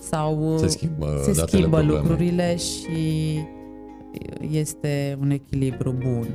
sau 0.09 0.57
Se 0.57 0.67
schimbă 0.67 1.19
se 1.23 1.31
datele 1.31 1.47
schimbă 1.47 1.77
problemei. 1.77 2.01
lucrurile 2.01 2.55
și 2.55 3.39
este 4.49 5.17
un 5.21 5.29
echilibru 5.29 5.91
bun. 5.91 6.27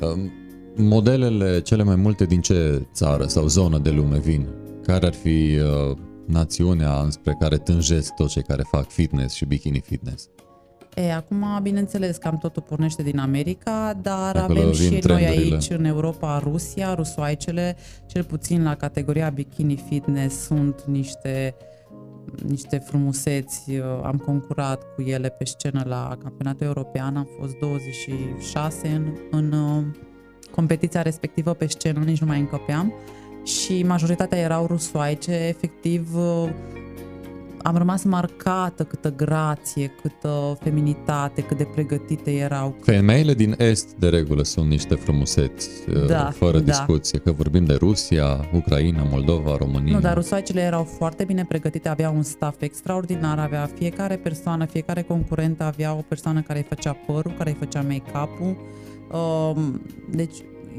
Um, 0.00 0.30
Modelele 0.76 1.60
cele 1.60 1.82
mai 1.82 1.96
multe 1.96 2.24
din 2.24 2.40
ce 2.40 2.86
țară 2.92 3.26
sau 3.26 3.46
zonă 3.46 3.78
de 3.78 3.90
lume 3.90 4.18
vin? 4.18 4.46
Care 4.82 5.06
ar 5.06 5.14
fi 5.14 5.58
uh, 5.58 5.96
națiunea 6.26 7.00
înspre 7.00 7.36
care 7.40 7.56
tânjesc 7.56 8.14
toți 8.14 8.32
cei 8.32 8.42
care 8.42 8.62
fac 8.70 8.88
fitness 8.90 9.34
și 9.34 9.44
bikini 9.44 9.80
fitness? 9.80 10.28
E, 10.94 11.12
acum, 11.12 11.44
bineînțeles, 11.62 12.16
cam 12.16 12.38
totul 12.38 12.62
pornește 12.62 13.02
din 13.02 13.18
America, 13.18 13.98
dar 14.02 14.36
Acolo 14.36 14.58
avem 14.58 14.70
vin 14.70 14.82
și 14.84 14.90
noi 14.90 15.00
trendurile. 15.00 15.54
aici 15.54 15.70
în 15.70 15.84
Europa, 15.84 16.38
Rusia, 16.38 16.94
rusoaicele, 16.94 17.76
cel 18.06 18.24
puțin 18.24 18.62
la 18.62 18.74
categoria 18.74 19.28
bikini 19.28 19.84
fitness 19.88 20.36
sunt 20.36 20.82
niște 20.86 21.54
niște 22.46 22.78
frumuseți, 22.78 23.80
am 24.02 24.16
concurat 24.16 24.94
cu 24.94 25.02
ele 25.02 25.28
pe 25.28 25.44
scenă 25.44 25.82
la 25.86 26.16
campionatul 26.22 26.66
european, 26.66 27.16
am 27.16 27.28
fost 27.38 27.56
26 27.58 28.88
în, 28.88 29.16
în 29.30 29.52
uh, 29.52 29.84
competiția 30.50 31.02
respectivă 31.02 31.52
pe 31.52 31.66
scenă, 31.66 32.00
nici 32.00 32.20
nu 32.20 32.26
mai 32.26 32.38
încăpeam 32.38 32.92
și 33.44 33.82
majoritatea 33.82 34.38
erau 34.38 34.66
rusoaice, 34.66 35.32
efectiv 35.32 36.16
uh, 36.16 36.48
am 37.64 37.76
rămas 37.76 38.02
marcată 38.02 38.84
câtă 38.84 39.12
grație, 39.16 39.86
câtă 40.02 40.58
feminitate, 40.60 41.42
cât 41.42 41.56
de 41.56 41.64
pregătite 41.64 42.30
erau. 42.30 42.76
Femeile 42.82 43.34
din 43.34 43.54
Est, 43.58 43.92
de 43.98 44.08
regulă, 44.08 44.42
sunt 44.42 44.68
niște 44.68 44.94
frumuseți, 44.94 45.68
uh, 45.88 46.06
Da, 46.06 46.30
fără 46.30 46.58
da. 46.58 46.64
discuție, 46.64 47.18
că 47.18 47.32
vorbim 47.32 47.64
de 47.64 47.74
Rusia, 47.74 48.48
Ucraina, 48.52 49.02
Moldova, 49.10 49.56
România. 49.56 49.94
Nu, 49.94 50.00
dar 50.00 50.14
rusoaicele 50.14 50.60
erau 50.60 50.84
foarte 50.84 51.24
bine 51.24 51.44
pregătite, 51.48 51.88
aveau 51.88 52.14
un 52.16 52.22
staff 52.22 52.60
extraordinar, 52.60 53.38
avea 53.38 53.70
fiecare 53.78 54.16
persoană, 54.16 54.64
fiecare 54.64 55.02
concurent 55.02 55.60
avea 55.60 55.94
o 55.94 56.04
persoană 56.08 56.40
care 56.40 56.58
îi 56.58 56.66
făcea 56.68 56.92
părul, 57.06 57.32
care 57.38 57.50
îi 57.50 57.56
făcea 57.58 57.82
make-up-ul. 57.82 58.56
Um, 59.12 59.82
Deci 60.10 60.36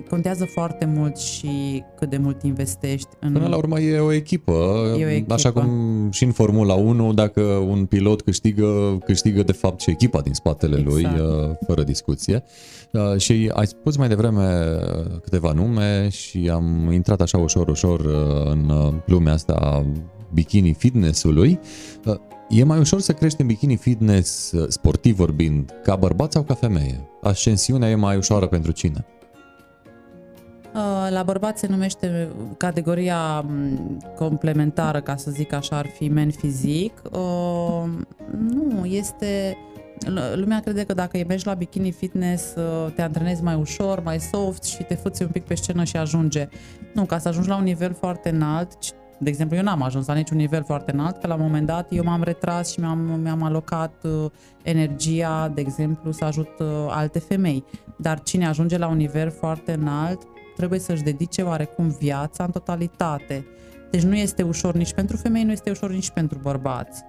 contează 0.10 0.46
foarte 0.46 0.86
mult 0.86 1.18
și 1.18 1.84
cât 2.00 2.10
de 2.10 2.18
mult 2.18 2.44
investești 2.44 3.08
în... 3.20 3.32
Până 3.32 3.48
la 3.48 3.56
urmă 3.58 3.80
e 3.80 4.00
o 4.00 4.12
echipă, 4.12 4.52
E 5.00 5.06
o 5.06 5.10
echipă. 5.10 5.34
așa 5.34 5.52
cum 5.52 5.70
și 6.12 6.24
în 6.24 6.32
Formula 6.32 6.74
1, 6.74 7.14
dacă 7.14 7.42
un 7.42 7.86
pilot 7.86 8.22
câștigă, 8.22 8.98
câștigă 9.06 9.44
de 9.44 9.52
fapt 9.52 9.82
și 9.82 9.90
echipa 9.90 10.22
din 10.22 10.34
spatele 10.34 10.76
lui, 10.78 11.02
Exact. 11.02 11.20
uh, 11.20 11.50
fără 11.68 11.84
discuție. 11.84 12.44
Uh, 12.92 13.18
Și 13.18 13.52
ai 13.54 13.68
spus 13.68 13.98
mai 13.98 14.08
devreme 14.08 14.44
uh, 14.46 15.20
câteva 15.24 15.52
nume 15.52 16.10
și 16.10 16.50
am 16.54 16.90
intrat 16.92 17.22
așa 17.22 17.38
ușor, 17.38 17.68
ușor 17.68 18.00
uh, 18.00 18.52
în 18.52 18.70
uh, 18.70 18.94
lumea 19.06 19.34
asta 19.34 19.54
a 19.54 19.86
bikini 20.34 20.74
fitness-ului. 20.74 21.60
Uh, 22.06 22.16
E 22.50 22.64
mai 22.64 22.80
ușor 22.80 23.00
să 23.00 23.12
crești 23.12 23.42
în 23.42 23.48
bikini 23.48 23.76
fitness, 23.76 24.52
uh, 24.52 24.66
sportiv 24.68 25.16
vorbind, 25.16 25.74
ca 25.84 25.96
bărbat 25.96 26.32
sau 26.32 26.44
ca 26.44 26.54
femeie? 26.54 27.08
Ascensiunea 27.22 27.90
e 27.90 27.96
mai 27.96 28.18
ușoară 28.18 28.46
pentru 28.48 28.72
cine? 28.72 29.06
Uh, 30.76 31.08
La 31.10 31.24
bărbați 31.24 31.60
se 31.60 31.68
numește 31.68 32.28
categoria 32.58 33.40
m, 33.40 33.98
complementară, 34.16 35.02
ca 35.02 35.16
să 35.16 35.32
zic 35.32 35.54
așa, 35.54 35.78
ar 35.78 35.86
fi 35.88 36.08
men 36.10 36.32
fizic. 36.32 37.02
Uh, 37.12 37.84
Nu, 38.38 38.86
este... 38.86 39.58
l- 40.06 40.40
Lumea 40.40 40.60
crede 40.60 40.84
că 40.84 40.94
dacă 40.94 41.24
mergi 41.28 41.46
la 41.46 41.54
bikini 41.54 41.92
fitness 41.92 42.56
uh, 42.56 42.92
te 42.96 43.02
antrenezi 43.02 43.44
mai 43.44 43.56
ușor, 43.56 44.02
mai 44.04 44.20
soft 44.20 44.64
și 44.64 44.84
te 44.84 44.96
fuți 44.96 45.22
un 45.22 45.28
pic 45.30 45.44
pe 45.44 45.56
scenă 45.56 45.84
și 45.84 45.98
ajunge. 45.98 46.48
Nu, 46.94 47.04
ca 47.04 47.18
să 47.18 47.28
ajungi 47.28 47.50
la 47.50 47.58
un 47.58 47.64
nivel 47.64 47.94
foarte 47.94 48.30
înalt, 48.30 48.80
ci- 48.80 48.92
de 49.20 49.30
exemplu, 49.30 49.58
eu 49.58 49.64
n-am 49.64 49.82
ajuns 49.82 50.08
la 50.08 50.14
niciun 50.14 50.38
nivel 50.38 50.64
foarte 50.64 50.92
înalt, 50.92 51.18
că 51.18 51.28
la 51.28 51.34
un 51.36 51.42
moment 51.42 51.66
dat 51.66 51.88
eu 51.92 52.04
m-am 52.04 52.24
retras 52.24 52.72
și 52.72 52.80
mi-am, 52.80 53.00
mi-am 53.00 53.44
alocat 53.44 53.94
uh, 54.04 54.26
energia, 54.64 55.52
de 55.54 55.62
exemplu, 55.62 56.12
să 56.12 56.26
ajut 56.26 56.50
uh, 56.60 56.68
alte 56.90 57.20
femei. 57.20 57.64
Dar 57.98 58.22
cine 58.22 58.48
ajunge 58.48 58.78
la 58.78 58.88
un 58.88 58.98
nivel 58.98 59.32
foarte 59.32 59.72
înalt, 59.74 60.22
trebuie 60.56 60.80
să-și 60.80 61.04
dedice 61.04 61.42
oarecum 61.42 61.88
viața 62.00 62.44
în 62.44 62.52
totalitate. 62.52 63.46
Deci 63.92 64.02
nu 64.02 64.16
este 64.16 64.44
ușor 64.44 64.74
nici 64.74 64.94
pentru 64.94 65.18
femei, 65.18 65.44
nu 65.44 65.52
este 65.52 65.70
ușor 65.70 65.92
nici 65.92 66.10
pentru 66.10 66.40
bărbați. 66.42 67.04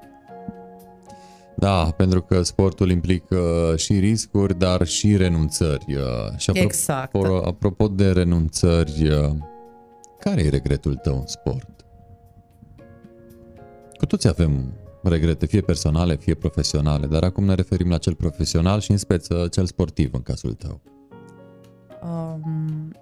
Da, 1.57 1.91
pentru 1.97 2.23
că 2.23 2.43
sportul 2.43 2.91
implică 2.91 3.75
și 3.77 3.99
riscuri, 3.99 4.59
dar 4.59 4.87
și 4.87 5.17
renunțări. 5.17 5.95
Uh, 5.95 6.37
Și 6.37 6.51
apropo, 6.51 6.67
Exact. 6.69 7.15
apropo 7.45 7.89
de 7.89 8.11
renunțări, 8.11 9.09
uh, 9.09 9.31
care 10.19 10.43
e 10.43 10.49
regretul 10.49 10.95
tău 10.95 11.17
în 11.17 11.27
sport? 11.27 11.85
Cu 13.97 14.07
toți 14.07 14.29
avem 14.29 14.73
regrete, 15.03 15.47
fie 15.47 15.61
personale, 15.61 16.17
fie 16.17 16.35
profesionale, 16.35 17.07
dar 17.07 17.23
acum 17.23 17.45
ne 17.45 17.55
referim 17.55 17.89
la 17.89 17.99
cel 17.99 18.15
profesional 18.15 18.81
și 18.81 18.91
în 18.91 18.97
speță 18.97 19.49
cel 19.51 19.67
sportiv 19.67 20.15
în 20.15 20.23
cazul 20.23 20.53
tău. 20.53 20.81
Um, 22.03 22.93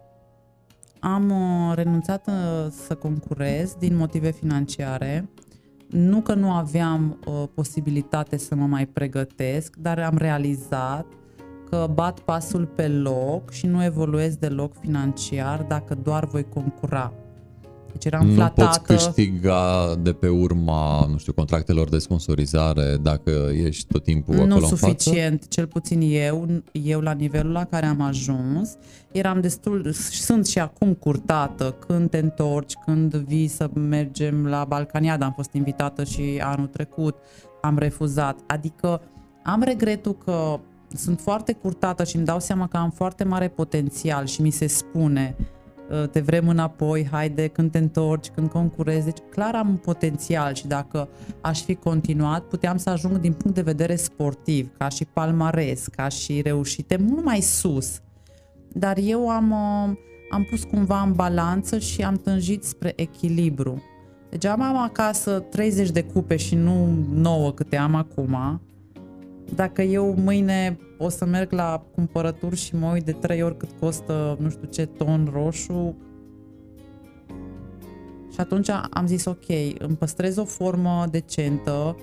am 1.04 1.30
uh, 1.30 1.74
renunțat 1.74 2.26
uh, 2.26 2.34
să 2.70 2.94
concurez 2.94 3.74
din 3.78 3.96
motive 3.96 4.30
financiare. 4.30 5.28
Nu 5.86 6.20
că 6.20 6.34
nu 6.34 6.52
aveam 6.52 7.18
uh, 7.26 7.42
posibilitate 7.54 8.36
să 8.36 8.54
mă 8.54 8.66
mai 8.66 8.86
pregătesc, 8.86 9.76
dar 9.76 9.98
am 9.98 10.16
realizat 10.16 11.06
că 11.70 11.90
bat 11.94 12.20
pasul 12.20 12.66
pe 12.66 12.88
loc 12.88 13.50
și 13.50 13.66
nu 13.66 13.84
evoluez 13.84 14.36
deloc 14.36 14.74
financiar 14.80 15.62
dacă 15.62 15.94
doar 15.94 16.24
voi 16.24 16.48
concura. 16.48 17.12
Deci 17.94 18.04
eram 18.12 18.26
Nu 18.26 18.34
flatată. 18.34 18.64
poți 18.64 18.82
câștiga 18.82 19.94
de 20.02 20.12
pe 20.12 20.28
urma, 20.28 21.06
nu 21.10 21.16
știu, 21.18 21.32
contractelor 21.32 21.88
de 21.88 21.98
sponsorizare 21.98 22.96
dacă 23.02 23.30
ești 23.64 23.86
tot 23.92 24.02
timpul 24.02 24.34
acolo 24.34 24.48
nu 24.48 24.54
în 24.54 24.60
față? 24.60 24.74
suficient, 24.76 25.48
cel 25.48 25.66
puțin 25.66 26.00
eu, 26.02 26.46
eu 26.72 27.00
la 27.00 27.12
nivelul 27.12 27.52
la 27.52 27.64
care 27.64 27.86
am 27.86 28.00
ajuns, 28.00 28.76
eram 29.12 29.40
destul, 29.40 29.92
sunt 30.10 30.46
și 30.46 30.58
acum 30.58 30.92
curtată 30.94 31.76
când 31.86 32.10
te 32.10 32.18
întorci, 32.18 32.72
când 32.84 33.14
vii 33.14 33.48
să 33.48 33.70
mergem 33.74 34.46
la 34.46 34.64
Balcaniada, 34.68 35.24
am 35.26 35.32
fost 35.32 35.52
invitată 35.52 36.04
și 36.04 36.40
anul 36.42 36.66
trecut, 36.66 37.16
am 37.62 37.78
refuzat, 37.78 38.38
adică 38.46 39.00
am 39.44 39.62
regretul 39.62 40.16
că 40.24 40.60
sunt 40.96 41.20
foarte 41.20 41.52
curtată 41.52 42.04
și 42.04 42.16
îmi 42.16 42.24
dau 42.24 42.40
seama 42.40 42.66
că 42.66 42.76
am 42.76 42.90
foarte 42.90 43.24
mare 43.24 43.48
potențial 43.48 44.26
și 44.26 44.42
mi 44.42 44.50
se 44.50 44.66
spune 44.66 45.34
"Uh, 45.38 45.44
te 46.10 46.20
vrem 46.20 46.48
înapoi, 46.48 47.08
haide 47.10 47.46
când 47.46 47.70
te 47.70 47.78
întorci, 47.78 48.28
când 48.34 48.50
concurezi. 48.50 49.04
Deci 49.04 49.18
clar 49.30 49.54
am 49.54 49.68
un 49.68 49.76
potențial 49.76 50.54
și 50.54 50.66
dacă 50.66 51.08
aș 51.40 51.62
fi 51.62 51.74
continuat, 51.74 52.42
puteam 52.42 52.76
să 52.76 52.90
ajung 52.90 53.18
din 53.18 53.32
punct 53.32 53.56
de 53.56 53.62
vedere 53.62 53.96
sportiv, 53.96 54.70
ca 54.78 54.88
și 54.88 55.04
palmares, 55.04 55.86
ca 55.86 56.08
și 56.08 56.40
reușite, 56.40 56.96
mult 56.96 57.24
mai 57.24 57.40
sus. 57.40 58.00
Dar 58.72 58.96
eu 59.02 59.28
am, 59.28 59.50
uh, 59.50 59.96
am 60.30 60.46
pus 60.50 60.64
cumva 60.64 61.00
în 61.00 61.12
balanță 61.12 61.78
și 61.78 62.02
am 62.02 62.14
tânjit 62.14 62.64
spre 62.64 62.92
echilibru. 62.96 63.82
Deci 64.30 64.44
am 64.44 64.76
acasă 64.76 65.38
30 65.50 65.90
de 65.90 66.02
cupe 66.02 66.36
și 66.36 66.54
nu 66.54 66.88
9 67.12 67.52
câte 67.52 67.76
am 67.76 67.94
acum. 67.94 68.60
Dacă 69.54 69.82
eu 69.82 70.14
mâine 70.24 70.78
o 70.98 71.08
să 71.08 71.24
merg 71.24 71.52
la 71.52 71.86
cumpărături 71.94 72.56
și 72.56 72.76
mă 72.76 72.90
uit 72.92 73.04
de 73.04 73.12
3 73.12 73.42
ori 73.42 73.56
cât 73.56 73.68
costă 73.80 74.36
nu 74.40 74.50
știu 74.50 74.68
ce 74.70 74.86
ton 74.86 75.28
roșu, 75.32 75.96
și 78.34 78.40
atunci 78.40 78.68
am 78.90 79.06
zis 79.06 79.24
ok, 79.24 79.48
îmi 79.78 79.96
păstrez 79.96 80.36
o 80.36 80.44
formă 80.44 81.06
decentă, 81.10 81.96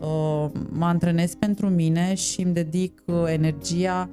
uh, 0.00 0.50
mă 0.70 0.84
antrenez 0.84 1.34
pentru 1.34 1.68
mine 1.68 2.14
și 2.14 2.40
îmi 2.40 2.54
dedic 2.54 3.02
uh, 3.06 3.14
energia 3.26 4.08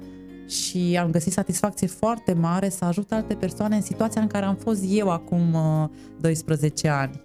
și 0.46 0.98
am 1.00 1.10
găsit 1.10 1.32
satisfacție 1.32 1.86
foarte 1.86 2.32
mare 2.32 2.68
să 2.68 2.84
ajut 2.84 3.12
alte 3.12 3.34
persoane 3.34 3.76
în 3.76 3.82
situația 3.82 4.20
în 4.20 4.26
care 4.26 4.44
am 4.44 4.54
fost 4.54 4.84
eu 4.88 5.10
acum 5.10 5.54
uh, 5.54 5.88
12 6.20 6.88
ani. 6.88 7.20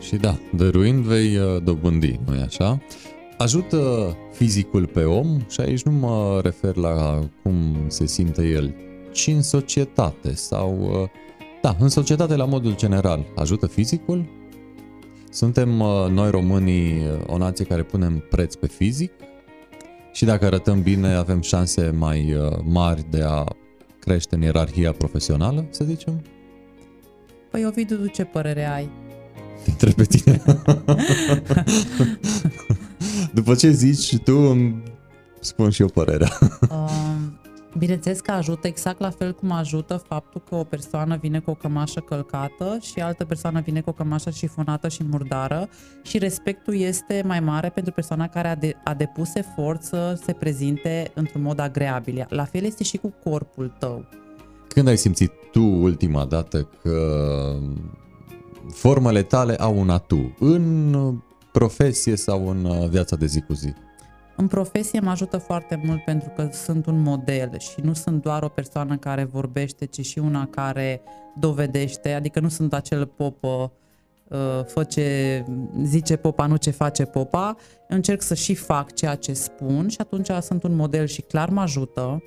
Și 0.00 0.16
da, 0.16 0.38
dăruind 0.56 1.04
vei 1.04 1.36
uh, 1.36 1.62
dobândi, 1.62 2.20
nu-i 2.26 2.40
așa? 2.40 2.80
Ajută 3.38 4.16
fizicul 4.32 4.86
pe 4.86 5.04
om 5.04 5.38
și 5.48 5.60
aici 5.60 5.82
nu 5.82 5.92
mă 5.92 6.40
refer 6.42 6.76
la 6.76 7.28
cum 7.42 7.76
se 7.86 8.06
simte 8.06 8.46
el, 8.46 8.74
ci 9.12 9.26
în 9.26 9.42
societate 9.42 10.34
sau, 10.34 10.78
uh, 10.80 11.08
da, 11.62 11.76
în 11.78 11.88
societate 11.88 12.36
la 12.36 12.44
modul 12.44 12.76
general. 12.76 13.26
Ajută 13.36 13.66
fizicul? 13.66 14.28
Suntem 15.30 15.80
uh, 15.80 16.06
noi 16.10 16.30
românii 16.30 16.98
uh, 16.98 17.20
o 17.26 17.36
nație 17.36 17.64
care 17.64 17.82
punem 17.82 18.24
preț 18.30 18.54
pe 18.54 18.66
fizic 18.66 19.12
și 20.12 20.24
dacă 20.24 20.44
arătăm 20.44 20.82
bine 20.82 21.14
avem 21.14 21.40
șanse 21.40 21.90
mai 21.90 22.34
uh, 22.34 22.58
mari 22.64 23.04
de 23.10 23.22
a 23.26 23.44
crește 23.98 24.34
în 24.34 24.42
ierarhia 24.42 24.92
profesională, 24.92 25.66
să 25.70 25.84
zicem? 25.84 26.22
Păi 27.50 27.66
Ovidiu, 27.66 27.96
tu 27.96 28.06
ce 28.06 28.24
părere 28.24 28.74
ai? 28.74 28.90
Te 29.64 29.70
întreb 29.70 29.94
pe 29.94 30.04
tine. 30.04 30.42
După 33.32 33.54
ce 33.54 33.70
zici 33.70 34.16
tu, 34.16 34.36
îmi 34.36 34.82
spun 35.40 35.70
și 35.70 35.80
eu 35.80 35.88
părerea. 35.88 36.38
Uh, 36.70 37.14
Bineînțeles 37.78 38.20
că 38.20 38.30
ajută 38.30 38.66
exact 38.66 39.00
la 39.00 39.10
fel 39.10 39.34
cum 39.34 39.50
ajută 39.50 40.02
faptul 40.08 40.42
că 40.48 40.54
o 40.54 40.64
persoană 40.64 41.16
vine 41.20 41.40
cu 41.40 41.50
o 41.50 41.54
cămașă 41.54 42.00
călcată 42.00 42.78
și 42.80 43.00
altă 43.00 43.24
persoană 43.24 43.60
vine 43.60 43.80
cu 43.80 43.90
o 43.90 43.92
cămașă 43.92 44.30
șifonată 44.30 44.88
și 44.88 45.04
murdară 45.10 45.68
și 46.02 46.18
respectul 46.18 46.76
este 46.76 47.22
mai 47.26 47.40
mare 47.40 47.68
pentru 47.68 47.92
persoana 47.92 48.28
care 48.28 48.48
a, 48.48 48.54
de, 48.54 48.76
a 48.84 48.94
depus 48.94 49.34
efort 49.34 49.82
să 49.82 50.20
se 50.24 50.32
prezinte 50.32 51.10
într-un 51.14 51.42
mod 51.42 51.58
agreabil. 51.58 52.26
La 52.28 52.44
fel 52.44 52.64
este 52.64 52.84
și 52.84 52.96
cu 52.96 53.14
corpul 53.24 53.74
tău. 53.78 54.04
Când 54.68 54.88
ai 54.88 54.96
simțit 54.96 55.32
tu 55.52 55.62
ultima 55.62 56.24
dată 56.24 56.68
că 56.82 56.98
formele 58.72 59.22
tale 59.22 59.56
au 59.56 59.78
un 59.78 59.90
atu 59.90 60.36
în 60.38 60.94
profesie 61.58 62.16
sau 62.16 62.48
în 62.48 62.88
viața 62.88 63.16
de 63.16 63.26
zi 63.26 63.40
cu 63.40 63.52
zi? 63.52 63.72
În 64.36 64.46
profesie 64.46 65.00
mă 65.00 65.10
ajută 65.10 65.38
foarte 65.38 65.80
mult 65.84 66.04
pentru 66.04 66.32
că 66.36 66.48
sunt 66.52 66.86
un 66.86 67.02
model 67.02 67.58
și 67.58 67.80
nu 67.82 67.92
sunt 67.92 68.22
doar 68.22 68.42
o 68.42 68.48
persoană 68.48 68.96
care 68.96 69.24
vorbește, 69.24 69.84
ci 69.84 70.06
și 70.06 70.18
una 70.18 70.46
care 70.46 71.00
dovedește, 71.36 72.12
adică 72.12 72.40
nu 72.40 72.48
sunt 72.48 72.74
acel 72.74 73.06
popă 73.06 73.72
uh, 74.28 74.64
fă 74.64 74.84
ce 74.84 75.44
zice 75.82 76.16
popa, 76.16 76.46
nu 76.46 76.56
ce 76.56 76.70
face 76.70 77.04
popa, 77.04 77.56
încerc 77.88 78.22
să 78.22 78.34
și 78.34 78.54
fac 78.54 78.94
ceea 78.94 79.14
ce 79.14 79.32
spun 79.32 79.88
și 79.88 80.00
atunci 80.00 80.30
sunt 80.40 80.62
un 80.62 80.74
model 80.74 81.06
și 81.06 81.22
clar 81.22 81.48
mă 81.48 81.60
ajută 81.60 82.22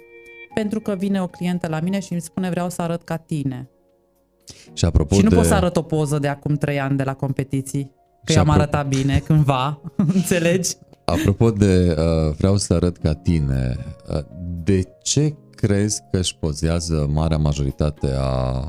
pentru 0.54 0.80
că 0.80 0.96
vine 0.96 1.22
o 1.22 1.28
clientă 1.28 1.68
la 1.68 1.80
mine 1.80 2.00
și 2.00 2.12
îmi 2.12 2.22
spune 2.22 2.50
vreau 2.50 2.70
să 2.70 2.82
arăt 2.82 3.04
ca 3.04 3.18
tine. 3.18 3.70
Și, 4.74 4.86
apropo 4.86 5.16
și 5.16 5.22
nu 5.22 5.30
de... 5.30 5.36
pot 5.36 5.46
să 5.46 5.54
arăt 5.54 5.78
o 5.78 5.82
poză 5.82 6.20
de 6.20 6.28
acum 6.28 6.56
trei 6.56 6.80
ani 6.80 6.98
de 6.98 7.04
la 7.04 7.14
competiții, 7.14 7.92
că 8.24 8.32
și 8.32 8.38
eu 8.38 8.44
am 8.44 8.50
apro... 8.50 8.62
arătat 8.62 8.88
bine 8.88 9.22
cândva, 9.26 9.82
înțelegi? 10.16 10.70
Apropo 11.06 11.52
de 11.52 11.96
uh, 11.98 12.36
vreau 12.38 12.58
să 12.58 12.74
arăt 12.74 12.98
ca 12.98 13.14
tine, 13.14 13.78
uh, 14.10 14.20
de 14.64 14.84
ce 15.04 15.36
crezi 15.56 16.02
că 16.12 16.18
își 16.18 16.36
pozează 16.36 17.10
marea 17.12 17.38
majoritate 17.38 18.16
a 18.20 18.66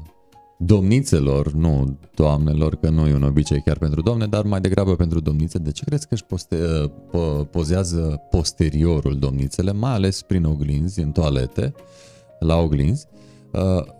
domnițelor, 0.59 1.53
nu 1.53 1.99
doamnelor, 2.15 2.77
că 2.77 2.91
nu 2.91 3.07
e 3.07 3.15
un 3.15 3.23
obicei 3.23 3.63
chiar 3.63 3.79
pentru 3.79 4.03
doamne, 4.03 4.27
dar 4.27 4.45
mai 4.45 4.61
degrabă 4.61 4.97
pentru 4.97 5.21
domnițe, 5.21 5.59
de 5.59 5.71
ce 5.71 5.85
crezi 5.85 6.07
că 6.07 6.15
își 6.15 6.25
poste, 6.25 6.57
uh, 7.13 7.47
pozează 7.51 8.23
posteriorul 8.31 9.19
domnițele, 9.19 9.73
mai 9.73 9.93
ales 9.93 10.23
prin 10.23 10.45
oglinzi, 10.45 11.01
în 11.01 11.11
toalete, 11.11 11.75
la 12.39 12.57
oglinzi, 12.57 13.07
uh, 13.13 13.22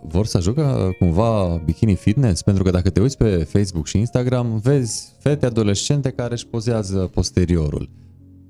vor 0.03 0.27
să 0.27 0.37
ajungă 0.37 0.95
cumva 0.99 1.63
bikini 1.65 1.95
fitness? 1.95 2.43
Pentru 2.43 2.63
că 2.63 2.71
dacă 2.71 2.91
te 2.91 3.01
uiți 3.01 3.17
pe 3.17 3.45
Facebook 3.45 3.87
și 3.87 3.99
Instagram, 3.99 4.59
vezi 4.59 5.13
fete 5.19 5.47
adolescente 5.47 6.11
care 6.11 6.33
își 6.33 6.47
pozează 6.47 7.11
posteriorul. 7.15 7.89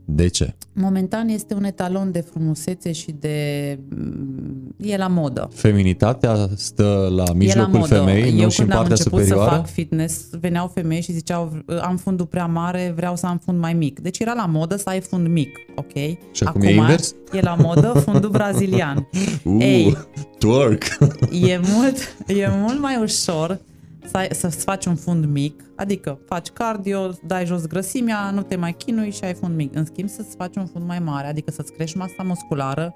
De 0.05 0.29
ce? 0.29 0.55
Momentan 0.73 1.29
este 1.29 1.55
un 1.55 1.65
etalon 1.65 2.13
de 2.13 2.21
frumusețe 2.21 2.93
și 2.93 3.15
de... 3.21 3.79
Mm, 3.89 4.75
e 4.77 4.97
la 4.97 5.07
modă. 5.07 5.49
Feminitatea 5.55 6.49
stă 6.57 7.13
la 7.15 7.33
mijlocul 7.35 7.79
la 7.79 7.87
femeii, 7.87 8.39
Eu 8.39 8.45
nu 8.45 8.51
și 8.51 8.61
în 8.61 8.67
partea 8.67 8.97
supărioară? 8.97 9.33
Eu 9.33 9.39
când 9.39 9.41
am 9.41 9.47
început 9.47 9.49
să 9.49 9.57
fac 9.57 9.67
fitness, 9.67 10.29
veneau 10.41 10.71
femei 10.75 11.01
și 11.01 11.13
ziceau 11.13 11.53
am 11.83 11.97
fundul 11.97 12.27
prea 12.27 12.47
mare, 12.47 12.93
vreau 12.97 13.17
să 13.17 13.27
am 13.27 13.39
fund 13.45 13.59
mai 13.59 13.73
mic. 13.73 14.01
Deci 14.01 14.19
era 14.19 14.33
la 14.33 14.47
modă 14.47 14.77
să 14.77 14.89
ai 14.89 15.01
fund 15.01 15.27
mic, 15.27 15.59
ok? 15.75 15.93
Și 15.93 16.43
acum, 16.45 16.61
acum 16.61 16.63
e 16.63 16.71
invers? 16.71 17.15
E 17.33 17.41
la 17.41 17.55
modă 17.55 18.03
fundul 18.05 18.31
brazilian. 18.31 19.01
Uh, 19.45 19.63
Ei, 19.65 19.97
twerk! 20.39 20.83
E 21.31 21.61
mult, 21.75 21.97
e 22.27 22.49
mult 22.61 22.81
mai 22.81 22.99
ușor 23.03 23.59
să, 24.05 24.29
să-ți 24.31 24.65
faci 24.65 24.87
un 24.87 24.95
fund 24.95 25.25
mic, 25.25 25.65
adică 25.77 26.19
faci 26.27 26.49
cardio, 26.49 27.11
dai 27.27 27.47
jos 27.47 27.67
grăsimea, 27.67 28.31
nu 28.31 28.43
te 28.43 28.57
mai 28.57 28.73
chinui 28.73 29.11
și 29.11 29.25
ai 29.25 29.35
fund 29.35 29.57
mic. 29.57 29.75
În 29.75 29.85
schimb, 29.85 30.09
să-ți 30.09 30.37
faci 30.37 30.57
un 30.57 30.67
fund 30.67 30.87
mai 30.87 30.99
mare, 30.99 31.27
adică 31.27 31.51
să-ți 31.51 31.73
crești 31.73 31.97
masa 31.97 32.23
musculară, 32.23 32.95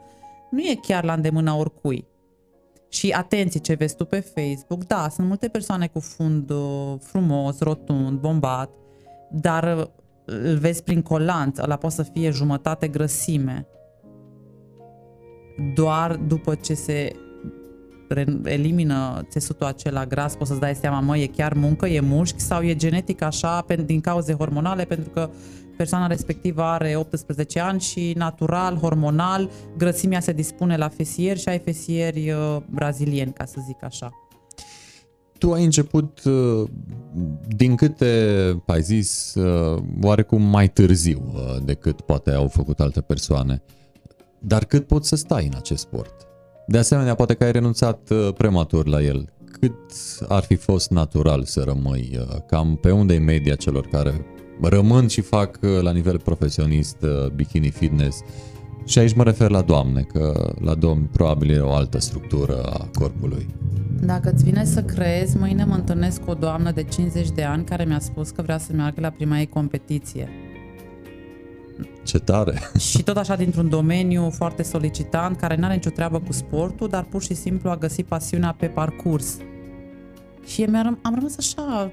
nu 0.51 0.61
e 0.61 0.79
chiar 0.83 1.05
la 1.05 1.13
îndemâna 1.13 1.57
oricui. 1.57 2.07
Și 2.89 3.11
atenție 3.11 3.61
ce 3.61 3.75
vezi 3.75 3.97
tu 3.97 4.05
pe 4.05 4.21
Facebook, 4.21 4.85
da, 4.85 5.09
sunt 5.09 5.27
multe 5.27 5.49
persoane 5.49 5.87
cu 5.87 6.01
fund 6.01 6.51
uh, 6.51 6.95
frumos, 7.01 7.61
rotund, 7.61 8.19
bombat, 8.19 8.71
dar 9.31 9.77
uh, 9.79 9.87
îl 10.25 10.57
vezi 10.57 10.83
prin 10.83 11.03
colanț, 11.03 11.59
ăla 11.59 11.77
poate 11.77 11.95
să 11.95 12.03
fie 12.03 12.31
jumătate 12.31 12.89
grăsime. 12.89 13.67
Doar 15.75 16.17
după 16.17 16.55
ce 16.55 16.75
se 16.75 17.13
elimină 18.45 19.27
țesutul 19.29 19.67
acela 19.67 20.07
gras, 20.07 20.35
poți 20.35 20.49
să-ți 20.49 20.61
dai 20.61 20.75
seama, 20.75 21.01
mă, 21.01 21.17
e 21.17 21.27
chiar 21.27 21.53
muncă, 21.53 21.87
e 21.87 22.01
mușchi 22.01 22.41
sau 22.41 22.63
e 22.63 22.75
genetic 22.75 23.23
așa 23.23 23.65
din 23.85 24.01
cauze 24.01 24.33
hormonale, 24.33 24.85
pentru 24.85 25.11
că 25.11 25.31
persoana 25.77 26.07
respectivă 26.07 26.63
are 26.63 26.97
18 26.97 27.61
ani 27.61 27.81
și 27.81 28.13
natural, 28.17 28.77
hormonal, 28.77 29.51
grăsimea 29.77 30.21
se 30.21 30.33
dispune 30.33 30.77
la 30.77 30.89
fesieri 30.89 31.41
și 31.41 31.49
ai 31.49 31.59
fesieri 31.59 32.31
uh, 32.31 32.57
brazilieni, 32.71 33.33
ca 33.33 33.45
să 33.45 33.61
zic 33.67 33.85
așa. 33.85 34.11
Tu 35.39 35.53
ai 35.53 35.65
început, 35.65 36.25
uh, 36.25 36.69
din 37.49 37.77
câte 37.77 38.63
ai 38.67 38.83
zis, 38.83 39.35
uh, 39.35 39.83
oarecum 40.03 40.43
mai 40.43 40.69
târziu 40.69 41.35
decât 41.65 42.01
poate 42.01 42.31
au 42.31 42.49
făcut 42.49 42.81
alte 42.81 43.01
persoane. 43.01 43.63
Dar 44.39 44.65
cât 44.65 44.87
poți 44.87 45.09
să 45.09 45.17
stai 45.17 45.47
în 45.47 45.53
acest 45.57 45.81
sport? 45.81 46.27
De 46.69 46.79
asemenea, 46.79 47.15
poate 47.15 47.35
că 47.35 47.45
ai 47.45 47.53
renunțat 47.53 48.11
uh, 48.11 48.29
prematur 48.37 48.87
la 48.87 49.03
el. 49.03 49.29
Cât 49.61 49.75
ar 50.29 50.43
fi 50.43 50.55
fost 50.55 50.91
natural 50.91 51.45
să 51.45 51.63
rămâi? 51.67 52.19
Uh, 52.19 52.37
cam 52.47 52.79
pe 52.81 52.91
unde 52.91 53.15
e 53.15 53.19
media 53.19 53.55
celor 53.55 53.87
care 53.87 54.27
rămân 54.63 55.07
și 55.07 55.21
fac 55.21 55.59
uh, 55.63 55.81
la 55.83 55.93
nivel 55.93 56.19
profesionist 56.19 56.97
bikini 57.35 57.71
fitness? 57.71 58.21
Și 58.85 58.99
aici 58.99 59.15
mă 59.15 59.23
refer 59.23 59.51
la 59.51 59.63
doamne, 59.63 60.03
că 60.13 60.53
la 60.61 60.75
domni 60.75 61.09
probabil 61.13 61.51
e 61.51 61.59
o 61.59 61.73
altă 61.73 61.99
structură 61.99 62.63
a 62.63 62.89
corpului. 62.99 63.47
Dacă 64.01 64.31
îți 64.35 64.45
vine 64.45 64.65
să 64.65 64.83
crezi, 64.83 65.37
mâine 65.37 65.65
mă 65.65 65.75
întâlnesc 65.75 66.21
cu 66.25 66.31
o 66.31 66.35
doamnă 66.35 66.71
de 66.71 66.83
50 66.83 67.31
de 67.31 67.43
ani 67.43 67.65
care 67.65 67.85
mi-a 67.85 67.99
spus 67.99 68.31
că 68.31 68.43
vrea 68.43 68.59
să 68.59 68.73
meargă 68.73 69.01
la 69.01 69.11
prima 69.11 69.39
ei 69.39 69.47
competiție. 69.47 70.29
Ce 72.03 72.19
tare! 72.19 72.61
Și 72.79 73.03
tot 73.03 73.17
așa 73.17 73.37
dintr-un 73.37 73.69
domeniu 73.69 74.31
foarte 74.31 74.63
solicitant, 74.63 75.37
care 75.37 75.57
nu 75.57 75.65
are 75.65 75.75
nicio 75.75 75.91
treabă 75.91 76.21
cu 76.21 76.33
sportul, 76.33 76.89
dar 76.89 77.05
pur 77.05 77.23
și 77.23 77.35
simplu 77.35 77.71
a 77.71 77.77
găsit 77.77 78.07
pasiunea 78.07 78.55
pe 78.59 78.67
parcurs. 78.67 79.37
Și 80.45 80.63
am, 80.63 80.99
am 81.03 81.15
rămas 81.15 81.35
așa 81.39 81.93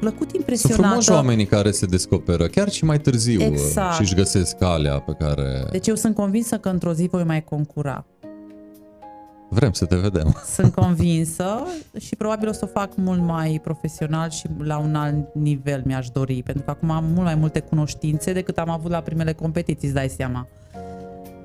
plăcut 0.00 0.32
impresionată. 0.32 0.82
Sunt 0.82 0.86
frumoși 0.86 1.10
oamenii 1.10 1.46
care 1.46 1.70
se 1.70 1.86
descoperă 1.86 2.46
chiar 2.46 2.70
și 2.70 2.84
mai 2.84 2.98
târziu 2.98 3.40
exact. 3.40 3.94
și 3.94 4.00
își 4.00 4.14
găsesc 4.14 4.56
calea 4.56 4.98
pe 4.98 5.12
care... 5.18 5.64
Deci 5.70 5.86
eu 5.86 5.94
sunt 5.94 6.14
convinsă 6.14 6.58
că 6.58 6.68
într-o 6.68 6.92
zi 6.92 7.08
voi 7.10 7.24
mai 7.24 7.44
concura. 7.44 8.06
Vrem 9.48 9.72
să 9.72 9.84
te 9.84 9.96
vedem. 9.96 10.36
Sunt 10.54 10.74
convinsă 10.74 11.62
și 11.98 12.16
probabil 12.16 12.48
o 12.48 12.52
să 12.52 12.60
o 12.64 12.66
fac 12.66 12.92
mult 12.96 13.20
mai 13.20 13.60
profesional 13.62 14.30
și 14.30 14.46
la 14.58 14.78
un 14.78 14.94
alt 14.94 15.34
nivel 15.34 15.82
mi-aș 15.84 16.08
dori, 16.08 16.42
pentru 16.42 16.62
că 16.62 16.70
acum 16.70 16.90
am 16.90 17.04
mult 17.04 17.24
mai 17.24 17.34
multe 17.34 17.60
cunoștințe 17.60 18.32
decât 18.32 18.58
am 18.58 18.70
avut 18.70 18.90
la 18.90 19.00
primele 19.00 19.32
competiții, 19.32 19.86
îți 19.86 19.96
dai 19.96 20.08
seama. 20.08 20.48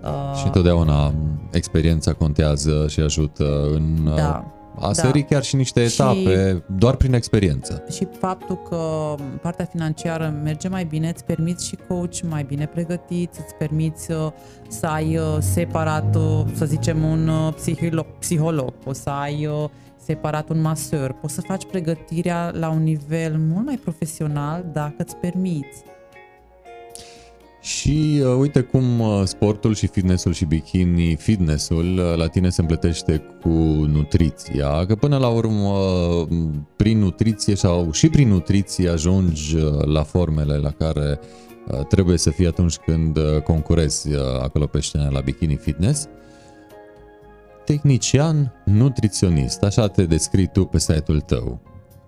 Uh, 0.03 0.37
și 0.37 0.45
întotdeauna 0.45 1.13
experiența 1.51 2.13
contează 2.13 2.85
și 2.87 2.99
ajută 2.99 3.63
în 3.73 4.13
da 4.15 4.62
a 4.79 4.93
sări 4.93 5.19
da. 5.19 5.25
chiar 5.25 5.43
și 5.43 5.55
niște 5.55 5.81
etape 5.81 6.53
și, 6.55 6.75
doar 6.77 6.95
prin 6.95 7.13
experiență. 7.13 7.83
Și 7.91 8.07
faptul 8.19 8.61
că 8.69 9.15
partea 9.41 9.65
financiară 9.65 10.39
merge 10.43 10.67
mai 10.67 10.83
bine, 10.83 11.09
îți 11.09 11.23
permiți 11.23 11.67
și 11.67 11.77
coach 11.87 12.21
mai 12.29 12.43
bine 12.43 12.65
pregătit, 12.65 13.29
îți 13.45 13.55
permiți 13.57 14.11
uh, 14.11 14.27
să 14.67 14.85
ai 14.85 15.17
uh, 15.17 15.37
separat, 15.39 16.15
uh, 16.15 16.43
să 16.53 16.65
zicem, 16.65 17.03
un 17.03 17.29
psiholog, 17.55 18.05
psiholog 18.19 18.73
poți 18.83 19.01
să 19.01 19.09
ai 19.09 19.47
separat 19.97 20.49
un 20.49 20.61
maseur, 20.61 21.11
poți 21.11 21.33
să 21.33 21.41
faci 21.41 21.65
pregătirea 21.65 22.51
la 22.53 22.69
un 22.69 22.83
nivel 22.83 23.37
mult 23.37 23.65
mai 23.65 23.79
profesional 23.83 24.65
dacă 24.73 24.95
îți 24.97 25.15
permiți. 25.15 25.83
Și 27.63 28.21
uh, 28.23 28.35
uite 28.39 28.61
cum 28.61 28.99
uh, 28.99 29.21
sportul 29.25 29.75
și 29.75 29.87
fitnessul 29.87 30.33
și 30.33 30.45
bikini, 30.45 31.15
fitnessul 31.15 31.97
uh, 31.97 32.15
la 32.15 32.27
tine 32.27 32.49
se 32.49 32.61
împletește 32.61 33.21
cu 33.41 33.49
nutriția, 33.87 34.85
că 34.85 34.95
până 34.95 35.17
la 35.17 35.27
urmă 35.27 35.69
uh, 35.69 36.27
prin 36.75 36.99
nutriție 36.99 37.55
sau 37.55 37.91
și 37.91 38.09
prin 38.09 38.27
nutriție 38.27 38.89
ajungi 38.89 39.55
uh, 39.55 39.83
la 39.85 40.03
formele 40.03 40.57
la 40.57 40.71
care 40.71 41.19
uh, 41.67 41.85
trebuie 41.85 42.17
să 42.17 42.29
fii 42.29 42.47
atunci 42.47 42.75
când 42.75 43.19
concurezi 43.43 44.09
acolo 44.41 44.65
pe 44.65 44.79
scenă 44.79 45.09
la 45.11 45.19
bikini 45.19 45.55
fitness. 45.55 46.07
Tehnician, 47.65 48.53
nutriționist, 48.65 49.63
așa 49.63 49.87
te 49.87 50.05
descrii 50.05 50.47
tu 50.47 50.65
pe 50.65 50.79
site-ul 50.79 51.19
tău. 51.19 51.61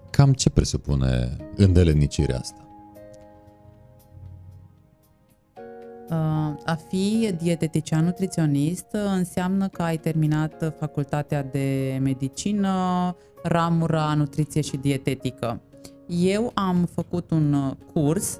Cam 0.10 0.34
ce 0.34 0.50
presupune 0.50 1.38
îndelenicirea 1.56 2.38
asta? 2.38 2.65
A 6.66 6.78
fi 6.88 7.34
dietetician 7.42 8.04
nutriționist 8.04 8.86
înseamnă 8.92 9.68
că 9.68 9.82
ai 9.82 9.98
terminat 9.98 10.74
facultatea 10.80 11.44
de 11.44 12.00
medicină, 12.02 13.16
ramura 13.44 14.14
nutriție 14.14 14.62
și 14.62 14.78
dietetică. 14.78 15.62
Eu 16.08 16.52
am 16.54 16.88
făcut 16.94 17.32
un 17.32 17.76
curs 17.94 18.40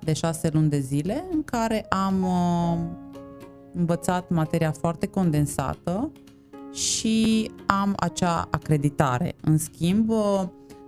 de 0.00 0.12
șase 0.12 0.50
luni 0.52 0.68
de 0.68 0.78
zile 0.78 1.24
în 1.32 1.42
care 1.42 1.86
am 1.88 2.22
uh, 2.22 2.78
învățat 3.74 4.28
materia 4.28 4.70
foarte 4.70 5.06
condensată 5.06 6.12
și 6.72 7.50
am 7.66 7.92
acea 7.96 8.48
acreditare. 8.50 9.34
În 9.40 9.58
schimb, 9.58 10.10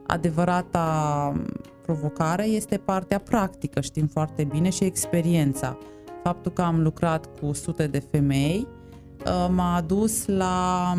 adevărata 0.07 1.33
provocare 1.87 2.45
este 2.45 2.77
partea 2.77 3.19
practică, 3.19 3.81
știm 3.81 4.07
foarte 4.07 4.45
bine, 4.45 4.71
și 4.71 4.85
experiența. 4.85 5.79
Faptul 6.23 6.53
că 6.53 6.63
am 6.63 6.83
lucrat 6.83 7.29
cu 7.41 7.53
sute 7.53 7.87
de 7.87 8.03
femei 8.11 8.67
uh, 9.27 9.49
m-a 9.51 9.77
adus 9.77 10.27
la 10.27 10.93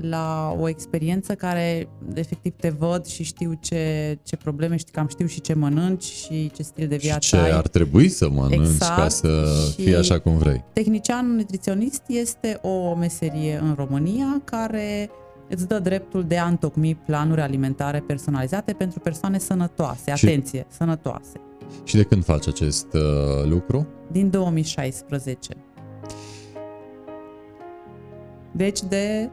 la 0.00 0.56
o 0.60 0.68
experiență 0.68 1.34
care 1.34 1.88
efectiv 2.14 2.52
te 2.56 2.68
văd 2.68 3.06
și 3.06 3.22
știu 3.22 3.58
ce, 3.60 4.18
ce 4.22 4.36
probleme, 4.36 4.76
știu, 4.76 4.92
cam 4.92 5.08
știu 5.08 5.26
și 5.26 5.40
ce 5.40 5.54
mănânci 5.54 6.04
și 6.04 6.50
ce 6.54 6.62
stil 6.62 6.88
de 6.88 6.96
viață 6.96 7.20
și 7.20 7.28
ce 7.28 7.36
ai. 7.36 7.50
ar 7.50 7.68
trebui 7.68 8.08
să 8.08 8.28
mănânci 8.28 8.66
exact. 8.66 8.96
ca 8.96 9.08
să 9.08 9.44
și 9.70 9.82
fie 9.82 9.96
așa 9.96 10.18
cum 10.18 10.36
vrei. 10.36 10.64
Tehnician 10.72 11.36
nutriționist 11.36 12.02
este 12.06 12.58
o 12.62 12.94
meserie 12.94 13.58
în 13.62 13.74
România 13.76 14.40
care 14.44 15.10
îți 15.48 15.68
dă 15.68 15.78
dreptul 15.78 16.24
de 16.24 16.38
a 16.38 16.46
întocmi 16.46 16.94
planuri 16.94 17.40
alimentare 17.40 18.00
personalizate 18.00 18.72
pentru 18.72 19.00
persoane 19.00 19.38
sănătoase. 19.38 20.14
Și, 20.14 20.24
Atenție, 20.24 20.66
sănătoase. 20.68 21.40
Și 21.84 21.96
de 21.96 22.02
când 22.02 22.24
faci 22.24 22.48
acest 22.48 22.86
uh, 22.92 23.48
lucru? 23.48 23.86
Din 24.10 24.30
2016. 24.30 25.56
Deci 28.52 28.80
de 28.82 29.30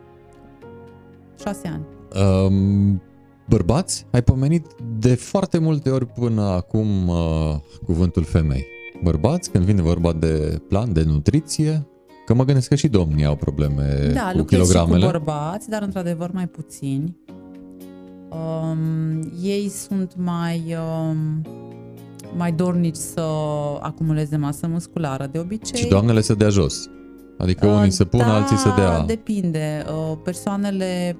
șase 1.39 1.67
ani. 1.67 1.85
Um, 2.25 3.01
bărbați, 3.47 4.05
ai 4.11 4.21
pomenit 4.21 4.65
de 4.99 5.15
foarte 5.15 5.57
multe 5.57 5.89
ori 5.89 6.05
până 6.05 6.41
acum 6.41 7.07
uh, 7.07 7.55
cuvântul 7.85 8.23
femei. 8.23 8.65
Bărbați, 9.03 9.49
când 9.49 9.63
vine 9.63 9.81
vorba 9.81 10.13
de 10.13 10.61
plan, 10.67 10.93
de 10.93 11.03
nutriție, 11.03 11.87
că 12.31 12.37
mă 12.37 12.45
gândesc 12.45 12.67
că 12.67 12.75
și 12.75 12.87
domnii 12.87 13.25
au 13.25 13.35
probleme 13.35 14.11
da, 14.13 14.31
cu 14.35 14.43
kilogramele. 14.43 14.99
Da, 14.99 15.05
cu 15.05 15.11
bărbați, 15.11 15.69
dar 15.69 15.81
într-adevăr 15.81 16.31
mai 16.31 16.47
puțini. 16.47 17.15
Um, 18.29 19.31
ei 19.43 19.69
sunt 19.69 20.13
mai 20.17 20.75
um, 21.09 21.45
mai 22.35 22.51
dornici 22.51 22.95
să 22.95 23.21
acumuleze 23.79 24.37
masă 24.37 24.67
musculară 24.67 25.29
de 25.31 25.39
obicei. 25.39 25.79
Și 25.79 25.87
doamnele 25.87 26.21
să 26.21 26.33
dea 26.33 26.49
jos. 26.49 26.89
Adică 27.37 27.67
uh, 27.67 27.73
unii 27.73 27.91
se 27.91 28.03
pun, 28.03 28.19
da, 28.19 28.35
alții 28.35 28.57
să 28.57 28.73
dea. 28.75 29.03
depinde. 29.03 29.85
Uh, 29.87 30.17
persoanele 30.23 31.17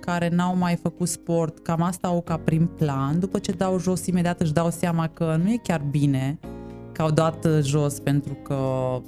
care 0.00 0.28
n-au 0.32 0.56
mai 0.56 0.76
făcut 0.82 1.08
sport, 1.08 1.58
cam 1.58 1.82
asta 1.82 2.08
au 2.08 2.20
ca 2.20 2.36
prim 2.36 2.70
plan. 2.76 3.18
După 3.18 3.38
ce 3.38 3.52
dau 3.52 3.78
jos, 3.78 4.06
imediat 4.06 4.40
își 4.40 4.52
dau 4.52 4.70
seama 4.70 5.08
că 5.08 5.40
nu 5.42 5.50
e 5.50 5.60
chiar 5.62 5.82
bine 5.90 6.38
că 6.40 6.48
au 7.02 7.10
dat 7.10 7.46
jos 7.60 7.98
pentru 7.98 8.34
că 8.34 8.58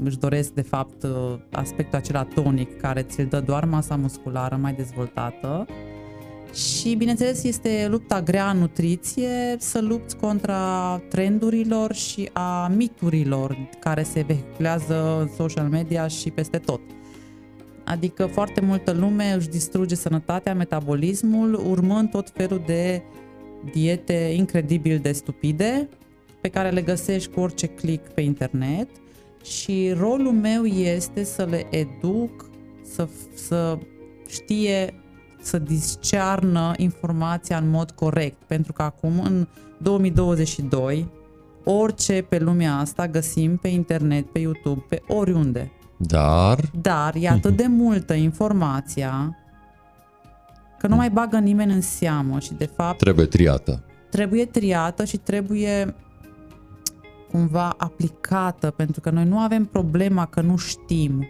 își 0.04 0.18
doresc 0.18 0.52
de 0.52 0.62
fapt 0.62 1.06
aspectul 1.52 1.98
acela 1.98 2.24
tonic 2.24 2.80
care 2.80 3.02
ți-l 3.02 3.26
dă 3.26 3.40
doar 3.40 3.64
masa 3.64 3.96
musculară 3.96 4.58
mai 4.60 4.72
dezvoltată. 4.72 5.66
Și 6.54 6.94
bineînțeles 6.94 7.44
este 7.44 7.86
lupta 7.90 8.22
grea 8.22 8.50
în 8.50 8.58
nutriție, 8.58 9.56
să 9.58 9.80
lupți 9.80 10.16
contra 10.16 10.98
trendurilor 11.08 11.94
și 11.94 12.30
a 12.32 12.66
miturilor 12.76 13.68
care 13.80 14.02
se 14.02 14.24
vehiculează 14.26 15.18
în 15.20 15.28
social 15.36 15.68
media 15.68 16.06
și 16.06 16.30
peste 16.30 16.58
tot. 16.58 16.80
Adică 17.84 18.26
foarte 18.26 18.60
multă 18.60 18.92
lume 18.92 19.32
își 19.36 19.48
distruge 19.48 19.94
sănătatea, 19.94 20.54
metabolismul, 20.54 21.54
urmând 21.54 22.10
tot 22.10 22.30
felul 22.30 22.62
de 22.66 23.02
diete 23.72 24.32
incredibil 24.36 24.98
de 24.98 25.12
stupide, 25.12 25.88
pe 26.44 26.50
care 26.50 26.70
le 26.70 26.82
găsești 26.82 27.30
cu 27.30 27.40
orice 27.40 27.66
click 27.66 28.12
pe 28.12 28.20
internet 28.20 28.88
și 29.44 29.94
rolul 29.98 30.32
meu 30.32 30.64
este 30.64 31.24
să 31.24 31.44
le 31.50 31.66
educ, 31.70 32.44
să, 32.94 33.08
să 33.34 33.78
știe 34.28 34.94
să 35.40 35.58
discearnă 35.58 36.72
informația 36.76 37.56
în 37.56 37.70
mod 37.70 37.90
corect, 37.90 38.42
pentru 38.46 38.72
că 38.72 38.82
acum, 38.82 39.20
în 39.20 39.46
2022, 39.78 41.08
orice 41.64 42.22
pe 42.28 42.38
lumea 42.38 42.76
asta 42.76 43.08
găsim 43.08 43.56
pe 43.56 43.68
internet, 43.68 44.26
pe 44.26 44.38
YouTube, 44.38 44.84
pe 44.88 45.02
oriunde. 45.08 45.72
Dar... 45.96 46.58
Dar 46.80 47.14
e 47.20 47.28
atât 47.28 47.56
de 47.56 47.66
multă 47.68 48.14
informația 48.14 49.36
că 50.78 50.86
nu 50.86 50.96
mai 50.96 51.10
bagă 51.10 51.38
nimeni 51.38 51.72
în 51.72 51.80
seamă 51.80 52.38
și 52.38 52.52
de 52.54 52.66
fapt... 52.76 52.98
Trebuie 52.98 53.26
triată. 53.26 53.84
Trebuie 54.10 54.44
triată 54.44 55.04
și 55.04 55.16
trebuie 55.16 55.94
cumva 57.34 57.74
aplicată, 57.76 58.70
pentru 58.70 59.00
că 59.00 59.10
noi 59.10 59.24
nu 59.24 59.38
avem 59.38 59.64
problema 59.64 60.26
că 60.26 60.40
nu 60.40 60.56
știm. 60.56 61.28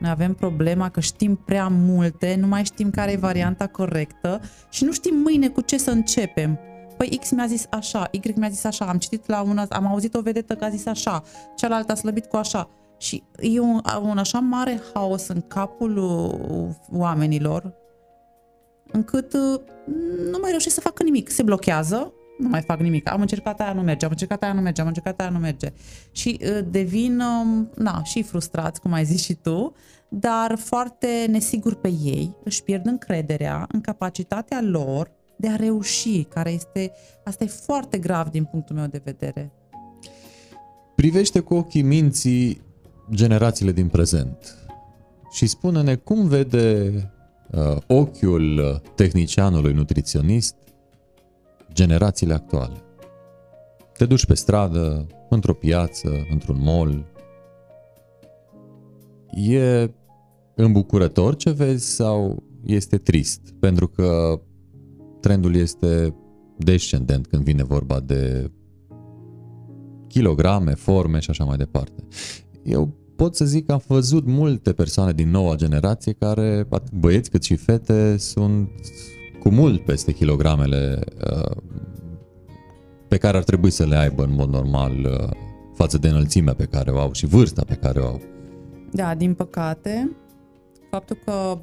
Noi 0.00 0.10
avem 0.10 0.34
problema 0.34 0.88
că 0.88 1.00
știm 1.00 1.36
prea 1.36 1.68
multe, 1.68 2.36
nu 2.40 2.46
mai 2.46 2.64
știm 2.64 2.90
care 2.90 3.12
e 3.12 3.16
varianta 3.16 3.66
corectă 3.66 4.40
și 4.68 4.84
nu 4.84 4.92
știm 4.92 5.16
mâine 5.16 5.48
cu 5.48 5.60
ce 5.60 5.78
să 5.78 5.90
începem. 5.90 6.58
Păi 6.96 7.18
X 7.20 7.30
mi-a 7.30 7.46
zis 7.46 7.66
așa, 7.70 8.08
Y 8.10 8.20
mi-a 8.36 8.48
zis 8.48 8.64
așa, 8.64 8.84
am 8.84 8.98
citit 8.98 9.26
la 9.26 9.42
una, 9.42 9.66
am 9.68 9.86
auzit 9.86 10.14
o 10.14 10.20
vedetă 10.20 10.54
că 10.54 10.64
a 10.64 10.68
zis 10.68 10.86
așa, 10.86 11.22
cealaltă 11.56 11.92
a 11.92 11.94
slăbit 11.94 12.26
cu 12.26 12.36
așa. 12.36 12.68
Și 12.98 13.22
e 13.38 13.60
un, 13.60 13.80
un 14.02 14.18
așa 14.18 14.38
mare 14.38 14.80
haos 14.94 15.28
în 15.28 15.40
capul 15.40 15.98
oamenilor 16.92 17.74
încât 18.92 19.32
uh, 19.32 19.60
nu 20.30 20.38
mai 20.40 20.50
reușesc 20.50 20.74
să 20.74 20.80
facă 20.80 21.02
nimic. 21.02 21.30
Se 21.30 21.42
blochează, 21.42 22.12
nu 22.40 22.48
mai 22.48 22.60
fac 22.60 22.80
nimic. 22.80 23.10
Am 23.10 23.20
încercat 23.20 23.60
aia, 23.60 23.72
nu 23.72 23.82
merge, 23.82 24.04
am 24.04 24.10
încercat 24.10 24.42
aia, 24.42 24.52
nu 24.52 24.60
merge, 24.60 24.80
am 24.80 24.86
încercat 24.86 25.20
aia, 25.20 25.30
nu 25.30 25.38
merge. 25.38 25.72
Și 26.10 26.40
uh, 26.42 26.58
devin, 26.70 27.20
um, 27.20 27.70
na, 27.76 28.02
și 28.02 28.22
frustrați, 28.22 28.80
cum 28.80 28.92
ai 28.92 29.04
zis 29.04 29.22
și 29.22 29.34
tu, 29.34 29.72
dar 30.08 30.56
foarte 30.58 31.26
nesiguri 31.28 31.76
pe 31.76 31.92
ei, 32.04 32.36
își 32.44 32.62
pierd 32.62 32.86
încrederea 32.86 33.66
în 33.72 33.80
capacitatea 33.80 34.60
lor 34.62 35.10
de 35.36 35.48
a 35.48 35.56
reuși, 35.56 36.22
care 36.22 36.50
este, 36.50 36.92
asta 37.24 37.44
e 37.44 37.46
foarte 37.46 37.98
grav 37.98 38.28
din 38.28 38.44
punctul 38.44 38.76
meu 38.76 38.86
de 38.86 39.00
vedere. 39.04 39.52
Privește 40.94 41.40
cu 41.40 41.54
ochii 41.54 41.82
minții 41.82 42.62
generațiile 43.14 43.72
din 43.72 43.88
prezent 43.88 44.54
și 45.30 45.46
spune-ne 45.46 45.94
cum 45.94 46.28
vede 46.28 46.92
uh, 47.50 47.76
ochiul 47.86 48.82
tehnicianului 48.94 49.72
nutriționist 49.72 50.54
generațiile 51.72 52.34
actuale. 52.34 52.82
Te 53.92 54.06
duci 54.06 54.26
pe 54.26 54.34
stradă, 54.34 55.06
într-o 55.28 55.54
piață, 55.54 56.26
într-un 56.30 56.60
mall. 56.62 57.06
E 59.30 59.90
îmbucurător 60.54 61.36
ce 61.36 61.50
vezi 61.50 61.94
sau 61.94 62.42
este 62.64 62.98
trist? 62.98 63.40
Pentru 63.58 63.88
că 63.88 64.40
trendul 65.20 65.54
este 65.54 66.14
descendent 66.56 67.26
când 67.26 67.42
vine 67.42 67.64
vorba 67.64 68.00
de 68.00 68.50
kilograme, 70.08 70.74
forme 70.74 71.18
și 71.18 71.30
așa 71.30 71.44
mai 71.44 71.56
departe. 71.56 72.06
Eu 72.62 72.94
pot 73.16 73.36
să 73.36 73.44
zic 73.44 73.66
că 73.66 73.72
am 73.72 73.82
văzut 73.86 74.26
multe 74.26 74.72
persoane 74.72 75.12
din 75.12 75.30
noua 75.30 75.54
generație 75.54 76.12
care, 76.12 76.66
atât 76.70 76.92
băieți 76.92 77.30
cât 77.30 77.42
și 77.42 77.56
fete, 77.56 78.16
sunt 78.16 78.70
cu 79.40 79.48
mult 79.48 79.84
peste 79.84 80.12
kilogramele 80.12 80.98
uh, 81.30 81.56
pe 83.08 83.16
care 83.16 83.36
ar 83.36 83.42
trebui 83.42 83.70
să 83.70 83.86
le 83.86 83.96
aibă 83.96 84.22
în 84.22 84.34
mod 84.34 84.48
normal 84.48 84.92
uh, 84.92 85.30
față 85.74 85.98
de 85.98 86.08
înălțimea 86.08 86.54
pe 86.54 86.64
care 86.64 86.90
o 86.90 86.98
au 86.98 87.12
și 87.12 87.26
vârsta 87.26 87.64
pe 87.66 87.74
care 87.74 88.00
o 88.00 88.06
au. 88.06 88.20
Da, 88.92 89.14
din 89.14 89.34
păcate, 89.34 90.16
faptul 90.90 91.18
că 91.24 91.58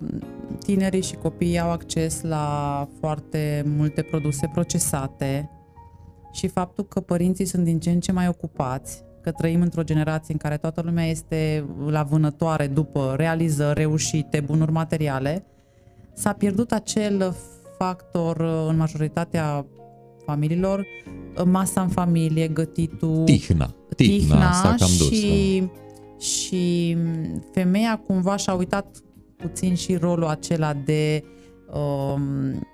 tinerii 0.66 1.02
și 1.02 1.16
copiii 1.16 1.60
au 1.60 1.72
acces 1.72 2.22
la 2.22 2.88
foarte 3.00 3.64
multe 3.78 4.02
produse 4.02 4.50
procesate 4.54 5.50
și 6.32 6.48
faptul 6.48 6.86
că 6.86 7.00
părinții 7.00 7.46
sunt 7.46 7.64
din 7.64 7.80
ce 7.80 7.90
în 7.90 8.00
ce 8.00 8.12
mai 8.12 8.28
ocupați 8.28 9.04
că 9.22 9.32
trăim 9.32 9.62
într-o 9.62 9.84
generație 9.84 10.34
în 10.34 10.40
care 10.40 10.58
toată 10.58 10.82
lumea 10.82 11.06
este 11.06 11.66
la 11.86 12.04
vânătoare 12.04 12.68
după 12.68 13.14
realizări 13.18 13.80
reușite, 13.80 14.40
bunuri 14.40 14.72
materiale, 14.72 15.46
s-a 16.14 16.34
pierdut 16.34 16.72
acel 16.72 17.36
factor 17.78 18.40
în 18.70 18.78
majoritatea 18.78 19.66
familiilor, 20.26 20.86
masa 21.46 21.82
în 21.82 21.88
familie, 21.88 22.48
gătitul, 22.48 23.24
tihna, 23.24 23.74
tihna, 23.96 24.18
tihna 24.18 24.52
s-a 24.52 24.76
cam 24.80 24.90
dus, 24.98 25.12
și, 25.12 25.60
da. 25.60 25.72
și 26.20 26.98
femeia 27.54 28.02
cumva 28.08 28.36
și-a 28.36 28.54
uitat 28.54 28.98
puțin 29.36 29.76
și 29.76 29.96
rolul 29.96 30.26
acela 30.26 30.74
de 30.74 31.24
um, 31.74 32.68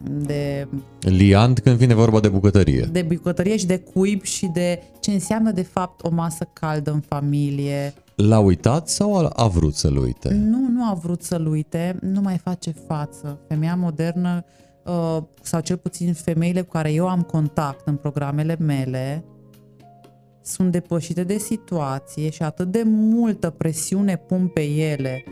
de... 0.00 0.68
Liant 1.00 1.58
când 1.58 1.76
vine 1.76 1.94
vorba 1.94 2.20
de 2.20 2.28
bucătărie. 2.28 2.88
De 2.92 3.02
bucătărie 3.02 3.56
și 3.56 3.66
de 3.66 3.78
cuib 3.78 4.22
și 4.22 4.46
de 4.46 4.82
ce 5.00 5.10
înseamnă 5.10 5.50
de 5.50 5.62
fapt 5.62 6.04
o 6.04 6.10
masă 6.10 6.48
caldă 6.52 6.90
în 6.90 7.00
familie. 7.00 7.94
L-a 8.16 8.38
uitat 8.38 8.88
sau 8.88 9.30
a 9.32 9.46
vrut 9.46 9.74
să-l 9.74 9.96
uite? 9.96 10.34
Nu, 10.34 10.68
nu 10.68 10.84
a 10.84 10.94
vrut 10.94 11.22
să-l 11.22 11.46
uite, 11.46 11.98
nu 12.00 12.20
mai 12.20 12.38
face 12.38 12.70
față. 12.70 13.38
Femeia 13.48 13.74
modernă 13.76 14.44
uh, 14.84 15.22
sau 15.42 15.60
cel 15.60 15.76
puțin 15.76 16.12
femeile 16.12 16.60
cu 16.62 16.70
care 16.70 16.92
eu 16.92 17.08
am 17.08 17.22
contact 17.22 17.86
în 17.86 17.96
programele 17.96 18.56
mele 18.60 19.24
sunt 20.42 20.72
depășite 20.72 21.24
de 21.24 21.38
situație 21.38 22.30
și 22.30 22.42
atât 22.42 22.70
de 22.70 22.82
multă 22.84 23.50
presiune 23.50 24.16
pun 24.16 24.46
pe 24.46 24.62
ele 24.62 25.24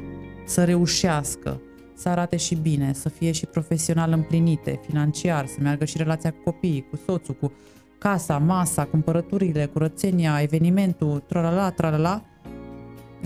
să 0.47 0.64
reușească, 0.64 1.61
să 1.95 2.09
arate 2.09 2.37
și 2.37 2.55
bine, 2.55 2.93
să 2.93 3.09
fie 3.09 3.32
și 3.32 3.47
profesional 3.47 4.12
împlinite, 4.12 4.80
financiar, 4.87 5.47
să 5.47 5.57
meargă 5.61 5.85
și 5.85 5.97
relația 5.97 6.30
cu 6.30 6.41
copiii, 6.45 6.87
cu 6.91 6.97
soțul, 7.07 7.35
cu 7.35 7.53
casa, 7.99 8.39
masa, 8.39 8.85
cumpărăturile, 8.85 9.66
curățenia, 9.66 10.39
evenimentul, 10.41 11.22
tralala, 11.26 11.70
tralala, 11.70 12.24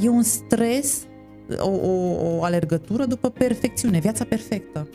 e 0.03 0.09
un 0.09 0.23
stres, 0.23 1.07
o, 1.59 1.71
o, 1.71 2.37
o 2.37 2.45
alergătură 2.45 3.05
după 3.05 3.29
perfecțiune, 3.31 3.99
viața 3.99 4.25
perfectă. 4.25 4.89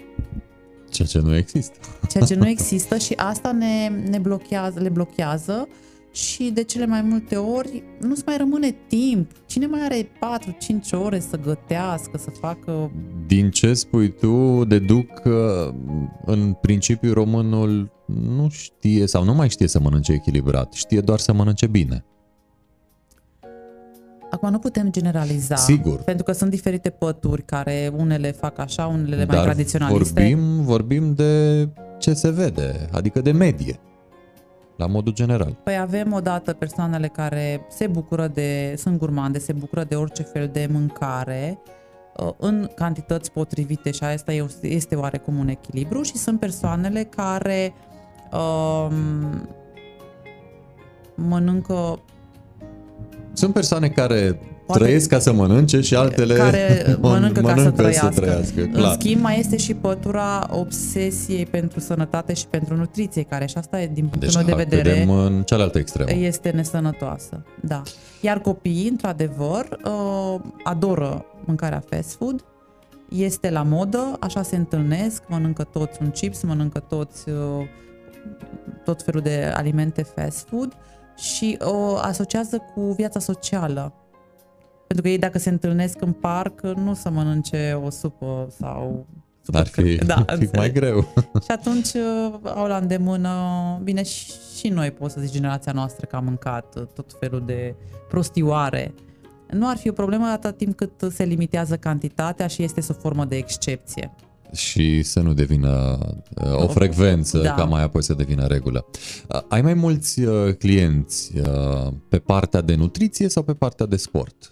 Ceea 0.90 1.08
ce 1.08 1.20
nu 1.20 1.36
există. 1.36 1.78
Ceea 2.10 2.24
ce 2.24 2.36
nu 2.36 2.48
există 2.56 2.98
și 2.98 3.14
asta 3.14 3.52
ne, 3.52 3.88
ne 4.10 4.18
blochează, 4.18 4.80
le 4.80 4.90
blochează 4.90 5.68
și 6.12 6.52
de 6.54 6.64
cele 6.64 6.86
mai 6.86 7.02
multe 7.02 7.36
ori 7.36 7.84
nu-ți 8.00 8.24
mai 8.26 8.38
rămâne 8.38 8.76
timp. 8.88 9.32
Cine 9.46 9.66
mai 9.66 9.82
are 9.82 10.10
4-5 10.98 11.04
ore 11.04 11.20
să 11.20 11.38
gătească, 11.38 12.18
să 12.18 12.30
facă... 12.30 12.92
Din 13.28 13.52
ce 13.52 13.74
spui 13.74 14.10
tu, 14.10 14.64
deduc 14.64 15.14
că 15.14 15.72
în 16.26 16.54
principiu 16.62 17.14
românul 17.14 17.92
nu 18.06 18.50
știe 18.50 19.08
sau 19.08 19.24
nu 19.24 19.34
mai 19.34 19.50
știe 19.50 19.68
să 19.68 19.80
mănânce 19.80 20.12
echilibrat, 20.12 20.74
știe 20.74 21.00
doar 21.00 21.20
să 21.20 21.34
mănânce 21.34 21.68
bine. 21.68 22.06
Acum 24.34 24.50
nu 24.50 24.60
putem 24.60 24.92
generaliza, 24.92 25.56
Sigur. 25.56 26.02
pentru 26.02 26.24
că 26.24 26.32
sunt 26.32 26.50
diferite 26.50 26.90
pături 26.90 27.42
care 27.44 27.92
unele 27.98 28.32
fac 28.32 28.60
așa, 28.60 28.86
unele 28.86 29.16
mai 29.16 29.26
Dar 29.26 29.44
tradiționaliste. 29.44 30.22
vorbim, 30.22 30.62
vorbim 30.64 31.14
de 31.14 31.68
ce 32.00 32.14
se 32.14 32.30
vede, 32.30 32.88
adică 32.92 33.22
de 33.22 33.32
medie, 33.32 33.80
la 34.78 34.86
modul 34.88 35.14
general. 35.14 35.58
Păi 35.64 35.78
avem 35.80 36.14
odată 36.14 36.54
persoanele 36.54 37.08
care 37.08 37.66
se 37.70 37.88
bucură 37.88 38.28
de, 38.28 38.76
sunt 38.78 38.98
gurmande, 38.98 39.40
se 39.40 39.54
bucură 39.54 39.84
de 39.84 39.96
orice 39.96 40.24
fel 40.24 40.50
de 40.54 40.68
mâncare 40.72 41.60
uh, 42.18 42.32
în 42.38 42.70
cantități 42.76 43.32
potrivite 43.32 43.92
și 43.92 44.04
asta 44.04 44.34
e- 44.34 44.48
este 44.62 44.96
oarecum 44.96 45.38
un 45.38 45.48
echilibru 45.48 46.02
și 46.02 46.18
sunt 46.18 46.40
persoanele 46.40 47.04
care 47.04 47.74
um, 48.32 49.50
mănâncă 51.16 52.00
Sunt 53.34 53.54
persoane 53.54 53.88
care 53.88 54.40
Poate- 54.66 54.84
trăiesc 54.84 55.10
ca 55.10 55.20
să 55.20 55.34
mănânce 55.34 55.82
și 55.82 55.96
altele 55.96 56.34
care 56.36 56.86
mănâncă, 57.02 57.42
ca 57.42 57.56
să 57.58 57.72
trăiască. 57.72 58.10
Să 58.14 58.20
trăiască 58.22 58.62
În 58.62 58.72
clar. 58.72 58.94
schimb, 59.00 59.22
mai 59.22 59.40
este 59.40 59.58
și 59.58 59.74
pătura 59.74 60.48
obsesiei 60.52 61.46
pentru 61.46 61.80
sănătate 61.80 62.34
și 62.34 62.48
pentru 62.48 62.76
nutriție, 62.76 63.22
care 63.24 63.46
și 63.46 63.58
asta 63.58 63.82
e, 63.82 63.86
din 63.88 64.06
punctul 64.08 64.20
Deci 64.20 64.36
meu 64.36 64.46
de 64.46 64.64
vedere, 64.64 64.90
vedem 64.92 65.10
în 65.10 65.42
cealaltă 65.44 65.78
extremă. 65.78 66.12
este 66.12 66.50
nesănătoasă. 66.50 67.44
Da. 67.62 67.82
Iar 68.22 68.40
copiii, 68.40 68.88
într-adevăr, 68.90 69.66
uh, 69.86 70.40
adoră 70.64 71.26
mâncarea 71.46 71.84
fast 71.90 72.16
food, 72.16 72.44
este 73.10 73.50
la 73.50 73.64
modă, 73.64 74.18
așa 74.20 74.42
se 74.44 74.56
întâlnesc, 74.56 75.24
mănâncă 75.28 75.64
toți 75.64 75.98
un 76.02 76.10
chips, 76.10 76.44
mănâncă 76.44 76.80
toți 76.80 77.30
uh, 77.30 77.36
tot 78.84 79.02
felul 79.04 79.22
de 79.22 79.52
alimente 79.56 80.02
fast 80.16 80.48
food 80.50 80.74
și 81.18 81.58
o 81.62 81.96
asociază 81.98 82.58
cu 82.74 82.82
viața 82.82 83.20
socială. 83.20 83.94
Pentru 84.88 85.06
că 85.06 85.10
ei 85.12 85.18
dacă 85.18 85.38
se 85.40 85.50
întâlnesc 85.50 86.02
în 86.02 86.12
parc, 86.12 86.62
nu 86.62 86.90
o 86.90 86.94
să 86.94 87.10
mănânce 87.10 87.80
o 87.86 87.90
supă 87.90 88.48
sau 88.60 89.06
supă 89.42 89.58
Ar 89.58 89.68
fi, 89.68 89.96
da, 89.96 90.16
ar 90.28 90.38
fi 90.38 90.50
mai 90.56 90.68
înțeleg. 90.68 90.74
greu. 90.74 91.14
Și 91.44 91.52
atunci 91.52 91.94
uh, 91.94 92.34
au 92.56 92.68
la 92.68 92.78
îndemână, 92.78 93.30
bine, 93.84 94.04
și 94.04 94.32
și 94.58 94.70
noi 94.70 94.92
poți 94.92 95.14
să 95.14 95.20
zici 95.20 95.32
generația 95.32 95.72
noastră 95.72 96.06
că 96.06 96.16
a 96.16 96.20
mâncat 96.20 96.76
uh, 96.76 96.84
tot 96.94 97.16
felul 97.20 97.44
de 97.46 97.76
prostioare. 98.10 98.94
Nu 99.50 99.68
ar 99.68 99.78
fi 99.78 99.90
o 99.90 99.94
problemă 99.94 100.26
atât 100.26 100.58
timp 100.58 100.76
cât 100.76 100.92
se 101.12 101.24
limitează 101.24 101.78
cantitatea 101.78 102.48
și 102.48 102.64
este 102.64 102.82
sub 102.82 102.96
formă 102.96 103.26
de 103.26 103.36
excepție. 103.36 104.14
Și 104.54 105.04
să 105.04 105.20
nu 105.20 105.34
devină 105.34 106.00
uh, 106.44 106.64
o 106.64 106.68
frecvență 106.68 107.38
Da. 107.38 107.54
ca 107.54 107.64
mai 107.64 107.84
apoi 107.84 108.04
să 108.04 108.14
devină 108.14 108.46
regulă. 108.48 108.86
Uh, 109.30 109.42
Ai 109.50 109.62
mai 109.62 109.74
mulți 109.74 110.22
uh, 110.22 110.54
clienți 110.56 111.32
uh, 111.38 111.94
pe 112.10 112.18
partea 112.20 112.62
de 112.62 112.76
nutriție 112.76 113.28
sau 113.30 113.44
pe 113.44 113.54
partea 113.54 113.86
de 113.86 113.96
sport? 113.96 114.50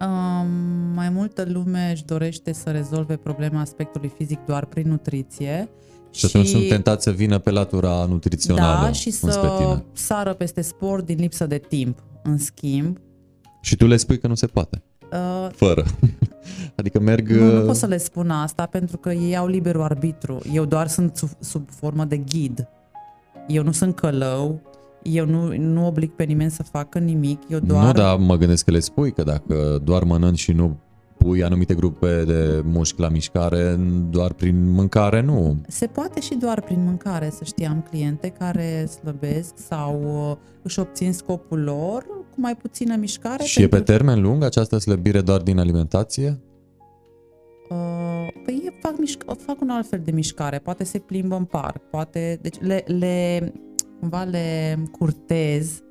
Um, 0.00 0.46
mai 0.94 1.08
multă 1.08 1.44
lume 1.48 1.90
își 1.92 2.04
dorește 2.04 2.52
să 2.52 2.70
rezolve 2.70 3.16
problema 3.16 3.60
aspectului 3.60 4.12
fizic 4.16 4.38
doar 4.46 4.64
prin 4.66 4.88
nutriție. 4.88 5.68
Și 6.10 6.26
atunci 6.26 6.46
sunt 6.46 6.68
tentați 6.68 7.04
să 7.04 7.10
vină 7.10 7.38
pe 7.38 7.50
latura 7.50 8.04
nutrițională 8.08 8.86
da, 8.86 8.92
și 8.92 9.06
înspre 9.08 9.30
să 9.30 9.54
tine. 9.58 9.84
sară 9.92 10.32
peste 10.34 10.60
sport 10.60 11.06
din 11.06 11.16
lipsă 11.18 11.46
de 11.46 11.58
timp. 11.58 12.02
În 12.22 12.38
schimb, 12.38 12.98
Și 13.60 13.76
tu 13.76 13.86
le 13.86 13.96
spui 13.96 14.18
că 14.18 14.26
nu 14.26 14.34
se 14.34 14.46
poate. 14.46 14.82
Uh, 15.12 15.48
Fără. 15.54 15.84
adică 16.76 17.00
merg... 17.00 17.30
Nu, 17.30 17.52
nu 17.52 17.60
uh, 17.60 17.66
pot 17.66 17.76
să 17.76 17.86
le 17.86 17.96
spun 17.96 18.30
asta 18.30 18.66
pentru 18.66 18.96
că 18.96 19.12
ei 19.12 19.36
au 19.36 19.46
liberul 19.46 19.82
arbitru. 19.82 20.40
Eu 20.52 20.64
doar 20.64 20.86
sunt 20.86 21.16
sub, 21.16 21.28
sub 21.38 21.68
formă 21.70 22.04
de 22.04 22.16
ghid. 22.16 22.68
Eu 23.46 23.62
nu 23.62 23.72
sunt 23.72 23.94
călău, 23.94 24.60
eu 25.02 25.26
nu, 25.26 25.56
nu 25.56 25.86
oblig 25.86 26.10
pe 26.10 26.24
nimeni 26.24 26.50
să 26.50 26.62
facă 26.62 26.98
nimic, 26.98 27.42
eu 27.48 27.58
doar... 27.58 27.84
Nu, 27.84 27.92
dar 27.92 28.16
mă 28.16 28.36
gândesc 28.36 28.64
că 28.64 28.70
le 28.70 28.80
spui 28.80 29.12
că 29.12 29.22
dacă 29.22 29.80
doar 29.84 30.04
mănânci 30.04 30.38
și 30.38 30.52
nu 30.52 30.76
pui 31.24 31.42
anumite 31.42 31.74
grupe 31.74 32.24
de 32.24 32.62
mușchi 32.64 33.00
la 33.00 33.08
mișcare, 33.08 33.76
doar 34.10 34.32
prin 34.32 34.72
mâncare 34.72 35.20
nu. 35.20 35.60
Se 35.68 35.86
poate 35.86 36.20
și 36.20 36.34
doar 36.34 36.60
prin 36.60 36.84
mâncare, 36.84 37.30
să 37.30 37.44
știi, 37.44 37.66
am 37.66 37.86
cliente 37.90 38.28
care 38.28 38.86
slăbesc 38.86 39.54
sau 39.68 40.02
uh, 40.30 40.36
își 40.62 40.78
obțin 40.78 41.12
scopul 41.12 41.60
lor 41.62 42.06
cu 42.30 42.40
mai 42.40 42.56
puțină 42.56 42.96
mișcare. 42.96 43.42
Și 43.42 43.58
e 43.58 43.62
pe 43.62 43.68
pentru- 43.68 43.92
termen 43.92 44.22
lung 44.22 44.42
această 44.42 44.78
slăbire 44.78 45.20
doar 45.20 45.40
din 45.40 45.58
alimentație? 45.58 46.40
Uh, 47.70 48.28
păi 48.44 48.60
ei 48.64 48.78
fac, 48.80 48.92
mișc- 48.92 49.44
fac 49.44 49.60
un 49.60 49.70
alt 49.70 49.88
fel 49.88 50.00
de 50.04 50.10
mișcare, 50.10 50.58
poate 50.58 50.84
se 50.84 50.98
plimbă 50.98 51.36
în 51.36 51.44
parc, 51.44 51.82
poate, 51.90 52.38
deci 52.42 52.56
le, 52.60 52.84
le, 52.86 53.52
cumva 54.00 54.22
le 54.22 54.78
curtez 54.98 55.82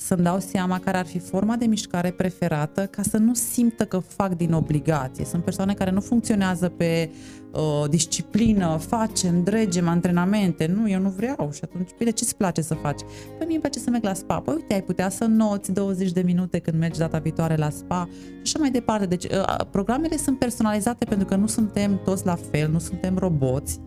să-mi 0.00 0.22
dau 0.22 0.38
seama 0.40 0.78
care 0.78 0.96
ar 0.96 1.06
fi 1.06 1.18
forma 1.18 1.56
de 1.56 1.64
mișcare 1.66 2.10
preferată 2.10 2.86
ca 2.86 3.02
să 3.02 3.16
nu 3.16 3.34
simtă 3.34 3.84
că 3.84 3.98
fac 3.98 4.36
din 4.36 4.52
obligație. 4.52 5.24
Sunt 5.24 5.44
persoane 5.44 5.74
care 5.74 5.90
nu 5.90 6.00
funcționează 6.00 6.68
pe 6.68 7.10
uh, 7.52 7.88
disciplină, 7.90 8.78
facem, 8.86 9.42
dregem, 9.42 9.88
antrenamente. 9.88 10.66
Nu, 10.66 10.90
eu 10.90 11.00
nu 11.00 11.08
vreau 11.08 11.50
și 11.52 11.60
atunci, 11.62 11.90
bine, 11.98 12.10
ce-ți 12.10 12.36
place 12.36 12.60
să 12.60 12.74
faci? 12.74 13.00
Păi 13.38 13.46
mie 13.46 13.52
îmi 13.52 13.60
place 13.60 13.78
să 13.78 13.90
merg 13.90 14.04
la 14.04 14.14
spa. 14.14 14.40
Păi 14.40 14.54
uite, 14.54 14.74
ai 14.74 14.82
putea 14.82 15.08
să 15.08 15.24
noți 15.24 15.72
20 15.72 16.12
de 16.12 16.22
minute 16.22 16.58
când 16.58 16.78
mergi 16.78 16.98
data 16.98 17.18
viitoare 17.18 17.56
la 17.56 17.70
spa 17.70 18.08
și 18.12 18.40
așa 18.42 18.58
mai 18.58 18.70
departe. 18.70 19.06
Deci 19.06 19.24
uh, 19.24 19.56
programele 19.70 20.16
sunt 20.16 20.38
personalizate 20.38 21.04
pentru 21.04 21.26
că 21.26 21.36
nu 21.36 21.46
suntem 21.46 22.00
toți 22.04 22.26
la 22.26 22.38
fel, 22.50 22.70
nu 22.70 22.78
suntem 22.78 23.18
roboți 23.18 23.80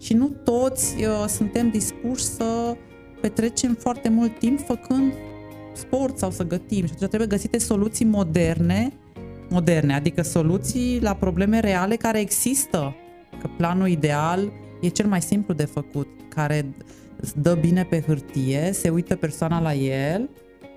și 0.00 0.14
nu 0.14 0.30
toți 0.44 0.94
uh, 0.98 1.24
suntem 1.28 1.70
dispuși 1.70 2.24
să 2.24 2.76
petrecem 3.20 3.74
foarte 3.74 4.08
mult 4.08 4.38
timp 4.38 4.60
făcând 4.60 5.12
sport 5.76 6.18
sau 6.18 6.30
să 6.30 6.46
gătim. 6.46 6.86
Și 6.86 6.92
atunci 6.94 7.08
trebuie 7.08 7.28
găsite 7.28 7.58
soluții 7.58 8.04
moderne, 8.04 8.92
moderne, 9.48 9.94
adică 9.94 10.22
soluții 10.22 10.98
la 11.00 11.14
probleme 11.14 11.60
reale 11.60 11.96
care 11.96 12.20
există. 12.20 12.94
Că 13.40 13.48
planul 13.56 13.88
ideal 13.88 14.52
e 14.80 14.88
cel 14.88 15.06
mai 15.06 15.22
simplu 15.22 15.54
de 15.54 15.64
făcut, 15.64 16.08
care 16.28 16.74
îți 17.16 17.40
dă 17.40 17.54
bine 17.54 17.84
pe 17.84 18.00
hârtie, 18.00 18.70
se 18.72 18.88
uită 18.88 19.16
persoana 19.16 19.60
la 19.60 19.74
el, 19.74 20.30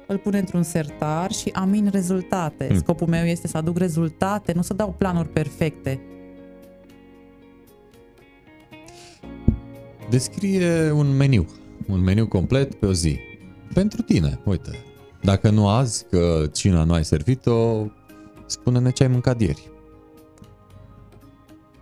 îl 0.08 0.18
pune 0.18 0.38
într-un 0.38 0.64
sertar 0.64 1.32
și 1.32 1.50
amin 1.54 1.90
rezultate. 1.92 2.66
Hmm. 2.68 2.78
Scopul 2.78 3.08
meu 3.08 3.26
este 3.26 3.48
să 3.48 3.58
aduc 3.58 3.78
rezultate, 3.78 4.54
nu 4.56 4.62
să 4.62 4.74
dau 4.74 4.96
planuri 4.98 5.30
perfecte. 5.30 6.02
Descrie 10.10 10.92
un 10.92 11.16
meniu, 11.18 11.46
un 11.88 12.00
meniu 12.00 12.28
complet 12.28 12.76
pe 12.76 12.86
o 12.86 12.94
zi. 12.94 13.20
Pentru 13.74 14.02
tine, 14.02 14.40
uite. 14.46 14.89
Dacă 15.22 15.50
nu 15.50 15.68
azi, 15.68 16.06
că 16.10 16.50
cina 16.54 16.84
nu 16.84 16.94
ai 16.94 17.06
servit-o, 17.06 17.86
spune-ne 18.46 18.92
ce 18.92 19.04
ai 19.04 19.10
mâncat 19.10 19.42
ieri. 19.42 19.72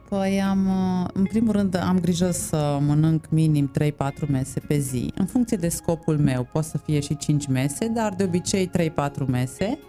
Păi 0.10 0.42
am, 0.42 0.68
uh, 0.68 1.10
în 1.14 1.24
primul 1.24 1.52
rând 1.52 1.76
am 1.76 2.00
grijă 2.00 2.32
să 2.32 2.78
mănânc 2.82 3.26
minim 3.30 3.72
3-4 3.72 4.28
mese 4.30 4.60
pe 4.60 4.78
zi. 4.78 5.12
În 5.16 5.26
funcție 5.26 5.58
de 5.58 5.70
scopul 5.70 6.18
meu, 6.18 6.48
pot 6.52 6.64
să 6.64 6.78
fie 6.78 7.00
și 7.00 7.18
5 7.18 7.48
mese, 7.48 7.88
dar 7.88 8.14
de 8.14 8.24
obicei 8.24 8.70
3-4 8.70 9.26
mese. 9.28 9.80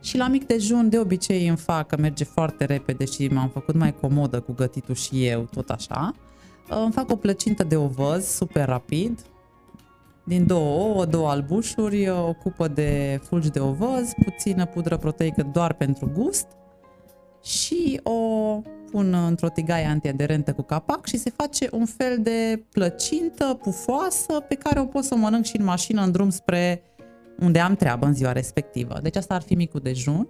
Și 0.00 0.16
la 0.16 0.28
mic 0.28 0.46
dejun 0.46 0.88
de 0.88 0.98
obicei 0.98 1.48
îmi 1.48 1.56
fac, 1.56 1.86
că 1.86 1.96
merge 1.96 2.24
foarte 2.24 2.64
repede 2.64 3.04
și 3.04 3.26
m-am 3.26 3.48
făcut 3.48 3.74
mai 3.74 3.94
comodă 4.00 4.40
cu 4.40 4.52
gătitul 4.52 4.94
și 4.94 5.26
eu, 5.26 5.48
tot 5.54 5.70
așa. 5.70 6.14
Uh, 6.70 6.80
Îmi 6.82 6.92
fac 6.92 7.10
o 7.10 7.16
plăcintă 7.16 7.64
de 7.64 7.76
ovăz 7.76 8.26
super 8.26 8.66
rapid, 8.66 9.20
din 10.24 10.46
două 10.46 10.80
ouă, 10.80 11.04
două 11.04 11.28
albușuri, 11.28 12.08
o 12.08 12.32
cupă 12.32 12.68
de 12.68 13.20
fulgi 13.22 13.50
de 13.50 13.60
ovăz, 13.60 14.12
puțină 14.24 14.66
pudră 14.66 14.96
proteică 14.96 15.42
doar 15.52 15.74
pentru 15.74 16.10
gust 16.14 16.46
și 17.42 18.00
o 18.02 18.60
pun 18.90 19.14
într-o 19.14 19.48
tigaie 19.48 19.86
antiaderentă 19.86 20.52
cu 20.52 20.62
capac 20.62 21.06
și 21.06 21.18
se 21.18 21.30
face 21.36 21.68
un 21.72 21.86
fel 21.86 22.18
de 22.20 22.64
plăcintă 22.72 23.58
pufoasă 23.62 24.40
pe 24.48 24.54
care 24.54 24.80
o 24.80 24.84
pot 24.84 25.04
să 25.04 25.14
o 25.14 25.16
mănânc 25.16 25.44
și 25.44 25.56
în 25.56 25.64
mașină 25.64 26.02
în 26.02 26.10
drum 26.10 26.30
spre 26.30 26.82
unde 27.38 27.58
am 27.58 27.74
treabă 27.74 28.06
în 28.06 28.14
ziua 28.14 28.32
respectivă. 28.32 28.98
Deci 29.02 29.16
asta 29.16 29.34
ar 29.34 29.42
fi 29.42 29.54
micul 29.54 29.80
dejun. 29.80 30.28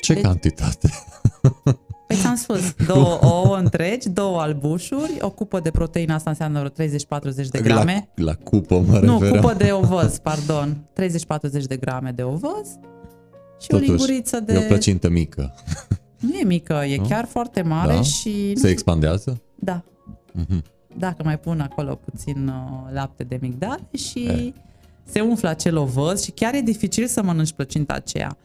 Ce 0.00 0.14
deci, 0.14 0.22
cantitate? 0.22 0.88
Păi 2.06 2.16
ți-am 2.16 2.36
spus, 2.36 2.74
două 2.92 3.18
ouă 3.22 3.56
întregi, 3.56 4.08
două 4.08 4.40
albușuri, 4.40 5.16
o 5.20 5.30
cupă 5.30 5.60
de 5.60 5.70
proteină, 5.70 6.14
asta 6.14 6.30
înseamnă 6.30 6.72
30-40 6.72 6.74
de 7.50 7.60
grame. 7.62 8.08
La, 8.14 8.24
la 8.24 8.34
cupă 8.34 8.84
mă 8.88 8.98
Nu, 8.98 9.18
referam. 9.18 9.40
cupă 9.40 9.54
de 9.54 9.72
ovăz, 9.72 10.18
pardon. 10.18 10.88
30-40 11.00 11.62
de 11.66 11.76
grame 11.76 12.10
de 12.10 12.22
ovăz 12.22 12.78
și 13.60 13.66
Totuși, 13.68 13.90
o 13.90 13.92
linguriță 13.92 14.40
de... 14.40 14.52
e 14.52 14.58
o 14.58 14.60
plăcintă 14.60 15.08
mică. 15.08 15.54
Nu 16.18 16.38
e 16.38 16.44
mică, 16.44 16.84
e 16.88 16.96
nu? 16.96 17.04
chiar 17.08 17.24
foarte 17.24 17.62
mare 17.62 17.94
da? 17.94 18.02
și... 18.02 18.56
Se 18.56 18.68
expandează? 18.68 19.40
Da. 19.54 19.84
Uh-huh. 20.40 20.72
Dacă 20.96 21.22
mai 21.24 21.38
pun 21.38 21.60
acolo 21.60 21.94
puțin 21.94 22.48
uh, 22.48 22.92
lapte 22.92 23.24
de 23.24 23.38
migdale 23.40 23.88
și 23.92 24.18
e. 24.24 24.52
se 25.04 25.20
umflă 25.20 25.48
acel 25.48 25.76
ovăz 25.76 26.22
și 26.22 26.30
chiar 26.30 26.54
e 26.54 26.60
dificil 26.60 27.06
să 27.06 27.22
mănânci 27.22 27.52
plăcinta 27.52 27.94
aceea. 27.94 28.36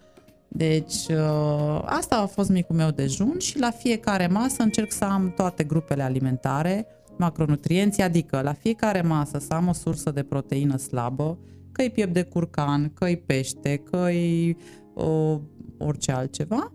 Deci 0.50 1.08
uh, 1.10 1.82
asta 1.86 2.16
a 2.16 2.26
fost 2.26 2.50
micul 2.50 2.76
meu 2.76 2.91
dejun 2.91 3.36
și 3.38 3.60
la 3.60 3.72
fiecare 3.72 4.28
masă 4.28 4.64
încerc 4.64 4.91
să 4.91 5.06
am 5.06 5.34
toate 5.36 5.64
grupele 5.64 6.04
alimentare, 6.04 6.86
macronutrienții, 7.18 8.04
adică 8.04 8.41
la 8.41 8.54
fiecare 8.54 9.02
masă 9.02 9.39
să 9.39 9.54
am 9.54 9.68
o 9.68 9.74
sursă 9.74 10.12
de 10.12 10.24
proteină 10.24 10.78
slabă, 10.78 11.38
că-i 11.72 11.89
piept 11.89 12.14
de 12.14 12.24
curcan, 12.24 12.91
că-i 12.93 13.18
pește, 13.18 13.78
că-i 13.78 14.58
uh, 14.93 15.38
orice 15.78 16.12
altceva, 16.12 16.74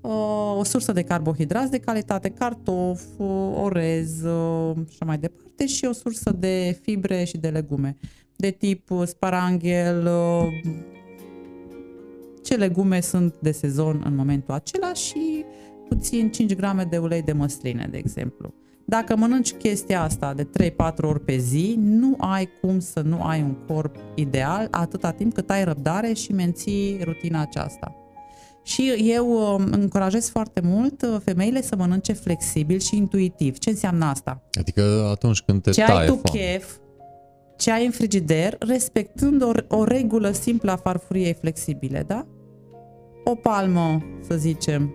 uh, 0.00 0.58
o 0.58 0.64
sursă 0.64 0.92
de 0.92 1.02
carbohidrați 1.02 1.70
de 1.70 1.78
calitate, 1.78 2.28
cartof, 2.28 3.02
uh, 3.16 3.58
orez 3.62 4.22
uh, 4.22 4.74
și 4.76 4.92
așa 4.92 5.04
mai 5.04 5.18
departe 5.18 5.66
și 5.66 5.84
o 5.84 5.92
sursă 5.92 6.32
de 6.32 6.78
fibre 6.82 7.24
și 7.24 7.36
de 7.36 7.48
legume 7.48 7.96
de 8.36 8.50
tip 8.50 8.90
sparanghel, 9.04 10.08
ce 12.46 12.54
legume 12.54 13.00
sunt 13.00 13.34
de 13.38 13.52
sezon 13.52 14.02
în 14.04 14.14
momentul 14.14 14.54
acela 14.54 14.92
și 14.92 15.44
puțin 15.88 16.30
5 16.30 16.54
grame 16.54 16.84
de 16.90 16.98
ulei 16.98 17.22
de 17.22 17.32
măsline, 17.32 17.88
de 17.90 17.96
exemplu. 17.96 18.54
Dacă 18.84 19.16
mănânci 19.16 19.52
chestia 19.52 20.02
asta 20.02 20.34
de 20.34 20.48
3-4 20.70 20.74
ori 21.00 21.20
pe 21.20 21.36
zi, 21.36 21.74
nu 21.78 22.16
ai 22.18 22.48
cum 22.60 22.80
să 22.80 23.00
nu 23.00 23.22
ai 23.22 23.42
un 23.42 23.54
corp 23.66 23.96
ideal 24.14 24.68
atâta 24.70 25.10
timp 25.10 25.34
cât 25.34 25.50
ai 25.50 25.64
răbdare 25.64 26.12
și 26.12 26.32
menții 26.32 27.00
rutina 27.04 27.40
aceasta. 27.40 27.94
Și 28.62 28.94
eu 28.98 29.54
um, 29.54 29.68
încurajez 29.70 30.28
foarte 30.28 30.60
mult 30.60 31.02
uh, 31.02 31.16
femeile 31.24 31.62
să 31.62 31.76
mănânce 31.76 32.12
flexibil 32.12 32.78
și 32.78 32.96
intuitiv. 32.96 33.58
Ce 33.58 33.70
înseamnă 33.70 34.04
asta? 34.04 34.42
Adică 34.58 35.08
atunci 35.10 35.40
când 35.40 35.62
te 35.62 35.70
ce 35.70 35.84
taie 35.84 35.98
ai 35.98 36.06
tu 36.06 36.16
chef, 36.16 36.76
ce 37.56 37.70
ai 37.70 37.84
în 37.84 37.90
frigider, 37.90 38.56
respectând 38.58 39.42
o, 39.42 39.50
o 39.68 39.84
regulă 39.84 40.30
simplă 40.30 40.70
a 40.70 40.76
farfuriei 40.76 41.34
flexibile, 41.34 42.04
da? 42.06 42.26
O 43.28 43.34
palmă, 43.34 44.02
să 44.20 44.36
zicem, 44.36 44.94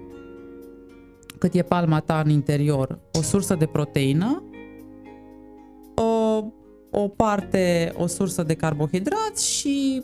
cât 1.39 1.53
e 1.53 1.61
palma 1.61 1.99
ta 1.99 2.19
în 2.25 2.29
interior, 2.29 2.99
o 3.19 3.21
sursă 3.21 3.55
de 3.55 3.65
proteină, 3.65 4.43
o, 5.95 6.43
o 6.91 7.07
parte, 7.07 7.93
o 7.97 8.07
sursă 8.07 8.43
de 8.43 8.53
carbohidrați 8.53 9.49
și 9.49 10.03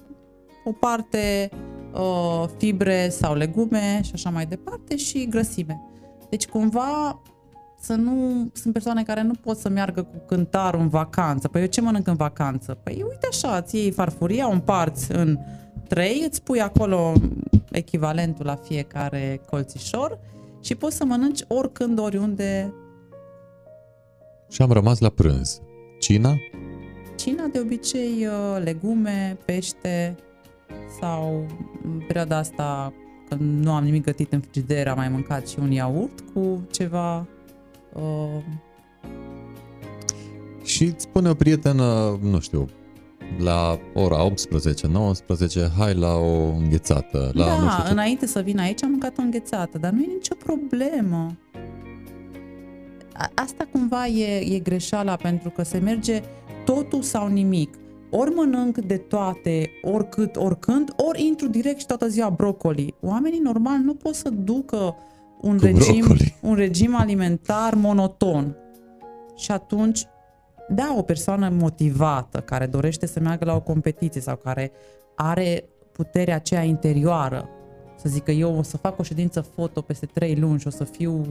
o 0.63 0.71
parte 0.71 1.49
uh, 1.93 2.45
fibre 2.57 3.09
sau 3.09 3.35
legume 3.35 4.01
și 4.03 4.11
așa 4.13 4.29
mai 4.29 4.45
departe 4.45 4.95
și 4.95 5.27
grăsime. 5.27 5.81
Deci 6.29 6.47
cumva 6.47 7.21
să 7.79 7.93
nu... 7.93 8.49
Sunt 8.53 8.73
persoane 8.73 9.03
care 9.03 9.21
nu 9.21 9.33
pot 9.41 9.57
să 9.57 9.69
meargă 9.69 10.03
cu 10.03 10.23
cântarul 10.25 10.81
în 10.81 10.89
vacanță. 10.89 11.47
Păi 11.47 11.61
eu 11.61 11.67
ce 11.67 11.81
mănânc 11.81 12.07
în 12.07 12.15
vacanță? 12.15 12.73
Păi 12.73 13.05
uite 13.09 13.27
așa, 13.29 13.61
ți 13.61 13.75
iei 13.75 13.91
farfuria, 13.91 14.47
o 14.47 14.51
împarți 14.51 15.11
în 15.11 15.37
trei, 15.87 16.23
îți 16.29 16.43
pui 16.43 16.61
acolo 16.61 17.13
echivalentul 17.71 18.45
la 18.45 18.55
fiecare 18.55 19.41
colțișor 19.49 20.19
și 20.61 20.75
poți 20.75 20.95
să 20.95 21.05
mănânci 21.05 21.43
oricând, 21.47 21.99
oriunde. 21.99 22.73
Și 24.49 24.61
am 24.61 24.71
rămas 24.71 24.99
la 24.99 25.09
prânz. 25.09 25.61
Cina? 25.99 26.35
Cina, 27.15 27.45
de 27.45 27.59
obicei, 27.59 28.25
uh, 28.25 28.63
legume, 28.63 29.37
pește 29.45 30.15
sau 30.99 31.45
în 31.83 32.03
perioada 32.07 32.37
asta, 32.37 32.93
când 33.29 33.63
nu 33.63 33.71
am 33.71 33.83
nimic 33.83 34.03
gătit 34.03 34.33
în 34.33 34.39
frigider, 34.39 34.87
am 34.87 34.97
mai 34.97 35.09
mâncat 35.09 35.47
și 35.47 35.59
un 35.59 35.71
iaurt 35.71 36.19
cu 36.33 36.67
ceva 36.71 37.27
Uh... 37.97 38.43
Și 40.63 40.83
îți 40.83 41.03
spune 41.03 41.29
o 41.29 41.33
prietenă, 41.33 42.19
nu 42.21 42.39
știu, 42.39 42.69
la 43.37 43.79
ora 43.93 44.31
18-19, 44.31 44.33
hai 45.77 45.93
la 45.93 46.15
o 46.15 46.55
înghețată. 46.57 47.31
La, 47.33 47.45
da, 47.45 47.59
nu 47.59 47.69
știu 47.69 47.83
ce... 47.83 47.91
înainte 47.91 48.25
să 48.25 48.39
vin 48.41 48.59
aici 48.59 48.83
am 48.83 48.89
mâncat 48.89 49.17
o 49.17 49.21
înghețată, 49.21 49.77
dar 49.77 49.91
nu 49.91 50.01
e 50.01 50.13
nicio 50.13 50.35
problemă. 50.35 51.37
Asta 53.33 53.67
cumva 53.71 54.07
e, 54.07 54.55
e 54.55 54.59
greșeala 54.59 55.15
pentru 55.15 55.49
că 55.49 55.63
se 55.63 55.77
merge 55.77 56.21
totul 56.65 57.01
sau 57.01 57.27
nimic. 57.27 57.75
Ori 58.11 58.33
mănânc 58.33 58.77
de 58.77 58.97
toate, 58.97 59.69
oricât, 59.81 60.35
oricând, 60.35 60.93
ori 60.95 61.25
intru 61.25 61.47
direct 61.47 61.79
și 61.79 61.85
toată 61.85 62.07
ziua 62.07 62.29
brocoli. 62.29 62.93
Oamenii 63.01 63.39
normal 63.39 63.77
nu 63.77 63.93
pot 63.93 64.15
să 64.15 64.29
ducă 64.29 64.95
un 65.41 65.57
regim, 65.61 66.05
un 66.41 66.55
regim 66.55 66.95
alimentar 66.95 67.73
monoton. 67.73 68.55
Și 69.35 69.51
atunci, 69.51 70.05
da, 70.69 70.93
o 70.97 71.01
persoană 71.01 71.49
motivată 71.49 72.39
care 72.39 72.65
dorește 72.65 73.05
să 73.05 73.19
meargă 73.19 73.45
la 73.45 73.55
o 73.55 73.61
competiție 73.61 74.21
sau 74.21 74.35
care 74.35 74.71
are 75.15 75.63
puterea 75.91 76.35
aceea 76.35 76.63
interioară, 76.63 77.49
să 77.95 78.09
zică 78.09 78.31
eu 78.31 78.57
o 78.57 78.61
să 78.61 78.77
fac 78.77 78.99
o 78.99 79.03
ședință 79.03 79.41
foto 79.41 79.81
peste 79.81 80.05
trei 80.05 80.35
luni 80.35 80.59
și 80.59 80.67
o 80.67 80.69
să 80.69 80.83
fiu 80.83 81.25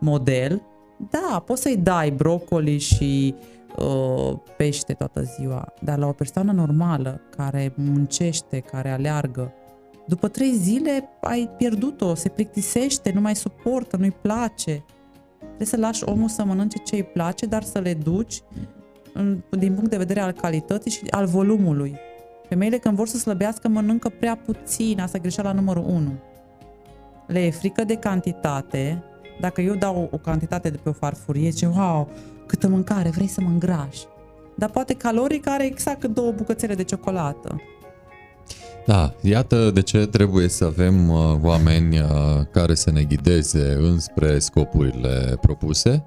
model, 0.00 0.62
da, 1.10 1.42
poți 1.46 1.62
să-i 1.62 1.76
dai 1.76 2.10
brocoli 2.10 2.78
și 2.78 3.34
uh, 3.78 4.38
pește 4.56 4.92
toată 4.92 5.22
ziua, 5.22 5.72
dar 5.80 5.98
la 5.98 6.06
o 6.06 6.12
persoană 6.12 6.52
normală 6.52 7.20
care 7.36 7.72
muncește, 7.76 8.58
care 8.58 8.90
aleargă, 8.90 9.52
după 10.06 10.28
trei 10.28 10.52
zile 10.52 11.08
ai 11.20 11.50
pierdut-o, 11.56 12.14
se 12.14 12.28
plictisește, 12.28 13.12
nu 13.14 13.20
mai 13.20 13.36
suportă, 13.36 13.96
nu-i 13.96 14.10
place. 14.10 14.84
Trebuie 15.38 15.66
să 15.66 15.76
lași 15.76 16.04
omul 16.04 16.28
să 16.28 16.44
mănânce 16.44 16.78
ce 16.78 16.94
îi 16.94 17.04
place, 17.04 17.46
dar 17.46 17.62
să 17.62 17.78
le 17.78 17.94
duci 17.94 18.42
din 19.50 19.74
punct 19.74 19.90
de 19.90 19.96
vedere 19.96 20.20
al 20.20 20.32
calității 20.32 20.90
și 20.90 21.00
al 21.10 21.26
volumului. 21.26 21.96
Femeile 22.48 22.78
când 22.78 22.96
vor 22.96 23.08
să 23.08 23.16
slăbească 23.16 23.68
mănâncă 23.68 24.08
prea 24.08 24.36
puțin, 24.36 25.00
asta 25.00 25.16
e 25.16 25.20
greșeala 25.20 25.52
numărul 25.52 25.84
1. 25.86 26.12
Le 27.26 27.44
e 27.44 27.50
frică 27.50 27.84
de 27.84 27.94
cantitate. 27.94 29.02
Dacă 29.40 29.60
eu 29.60 29.74
dau 29.74 30.08
o 30.12 30.16
cantitate 30.16 30.70
de 30.70 30.78
pe 30.82 30.88
o 30.88 30.92
farfurie, 30.92 31.50
zice, 31.50 31.66
wow, 31.66 32.08
câtă 32.46 32.68
mâncare, 32.68 33.08
vrei 33.08 33.26
să 33.26 33.40
mă 33.40 33.48
îngrași. 33.48 34.06
Dar 34.56 34.70
poate 34.70 34.94
caloric 34.94 35.48
are 35.48 35.64
exact 35.64 36.04
două 36.04 36.32
bucățele 36.32 36.74
de 36.74 36.82
ciocolată. 36.82 37.60
Da, 38.88 39.14
iată 39.20 39.70
de 39.70 39.82
ce 39.82 40.06
trebuie 40.06 40.48
să 40.48 40.64
avem 40.64 41.08
uh, 41.08 41.38
oameni 41.42 41.98
uh, 41.98 42.06
care 42.50 42.74
să 42.74 42.90
ne 42.90 43.02
ghideze 43.02 43.76
înspre 43.80 44.38
scopurile 44.38 45.38
propuse. 45.40 46.04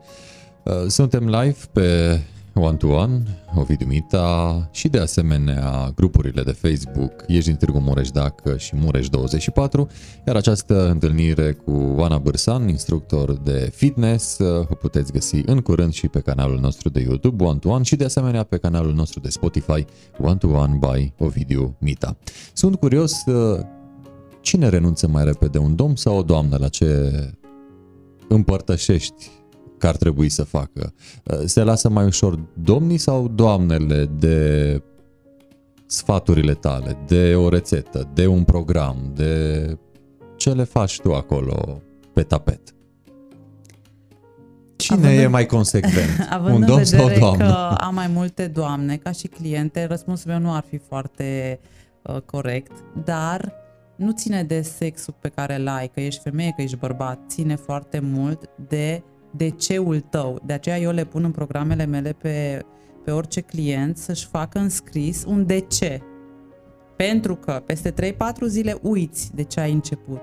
Uh, 0.63 0.73
suntem 0.87 1.25
live 1.29 1.57
pe 1.71 2.19
One 2.53 2.77
to 2.77 2.87
One, 2.87 3.23
Ovidiu 3.55 3.87
Mita 3.87 4.69
și 4.71 4.87
de 4.87 4.99
asemenea 4.99 5.91
grupurile 5.95 6.43
de 6.43 6.51
Facebook 6.51 7.11
Ești 7.27 7.45
din 7.49 7.55
Târgu 7.55 7.79
Mureș 7.79 8.09
Dacă 8.09 8.57
și 8.57 8.75
Mureș24, 8.75 9.87
iar 10.27 10.35
această 10.35 10.89
întâlnire 10.89 11.51
cu 11.51 11.71
Oana 11.71 12.17
Bârsan, 12.17 12.67
instructor 12.67 13.33
de 13.33 13.71
fitness, 13.73 14.37
o 14.69 14.75
puteți 14.75 15.11
găsi 15.11 15.41
în 15.45 15.59
curând 15.59 15.93
și 15.93 16.07
pe 16.07 16.19
canalul 16.19 16.59
nostru 16.59 16.89
de 16.89 16.99
YouTube 16.99 17.43
One 17.43 17.57
to 17.59 17.69
One 17.69 17.83
și 17.83 17.95
de 17.95 18.03
asemenea 18.03 18.43
pe 18.43 18.57
canalul 18.57 18.93
nostru 18.93 19.19
de 19.19 19.29
Spotify 19.29 19.85
One 20.19 20.37
to 20.37 20.47
One 20.47 20.79
by 20.79 21.13
Ovidiu 21.17 21.75
Mita. 21.79 22.17
Sunt 22.53 22.75
curios 22.75 23.23
cine 24.41 24.69
renunță 24.69 25.07
mai 25.07 25.23
repede, 25.23 25.57
un 25.57 25.75
domn 25.75 25.95
sau 25.95 26.17
o 26.17 26.21
doamnă 26.21 26.57
la 26.59 26.67
ce 26.67 27.11
împărtășești 28.27 29.29
că 29.81 29.87
ar 29.87 29.95
trebui 29.95 30.29
să 30.29 30.43
facă? 30.43 30.93
Uh, 31.23 31.39
se 31.45 31.63
lasă 31.63 31.89
mai 31.89 32.05
ușor 32.05 32.39
domnii 32.53 32.97
sau 32.97 33.27
doamnele 33.27 34.05
de 34.05 34.81
sfaturile 35.85 36.53
tale, 36.53 36.97
de 37.07 37.35
o 37.35 37.49
rețetă, 37.49 38.09
de 38.13 38.27
un 38.27 38.43
program, 38.43 39.11
de 39.15 39.77
ce 40.35 40.51
le 40.51 40.63
faci 40.63 40.99
tu 40.99 41.13
acolo 41.13 41.81
pe 42.13 42.23
tapet? 42.23 42.61
Cine 44.75 45.07
având 45.07 45.19
e 45.19 45.27
mai 45.27 45.45
consecvent? 45.45 46.27
Având 46.29 46.55
un 46.55 46.65
domn 46.65 46.83
sau 46.83 47.05
o 47.05 47.09
doamnă? 47.19 47.45
că 47.45 47.75
am 47.77 47.93
mai 47.93 48.07
multe 48.07 48.47
doamne 48.47 48.97
ca 48.97 49.11
și 49.11 49.27
cliente, 49.27 49.85
răspunsul 49.85 50.31
meu 50.31 50.39
nu 50.39 50.53
ar 50.53 50.65
fi 50.69 50.77
foarte 50.77 51.59
uh, 52.01 52.17
corect, 52.25 52.71
dar 53.05 53.53
nu 53.95 54.11
ține 54.11 54.43
de 54.43 54.61
sexul 54.61 55.15
pe 55.19 55.29
care 55.29 55.55
îl 55.55 55.67
ai, 55.67 55.87
că 55.87 55.99
ești 55.99 56.21
femeie, 56.21 56.53
că 56.55 56.61
ești 56.61 56.77
bărbat, 56.77 57.19
ține 57.27 57.55
foarte 57.55 57.99
mult 57.99 58.49
de 58.67 59.03
de 59.31 59.49
ceul 59.49 59.99
tău. 59.99 60.41
De 60.45 60.53
aceea 60.53 60.79
eu 60.79 60.91
le 60.91 61.05
pun 61.05 61.23
în 61.23 61.31
programele 61.31 61.85
mele 61.85 62.13
pe, 62.13 62.65
pe 63.03 63.11
orice 63.11 63.41
client 63.41 63.97
să-și 63.97 64.27
facă 64.27 64.59
înscris 64.59 65.23
un 65.27 65.45
de 65.45 65.59
ce. 65.59 66.01
Pentru 66.95 67.35
că 67.35 67.63
peste 67.65 67.91
3-4 67.91 68.15
zile 68.47 68.77
uiți 68.81 69.35
de 69.35 69.43
ce 69.43 69.59
ai 69.59 69.71
început. 69.71 70.21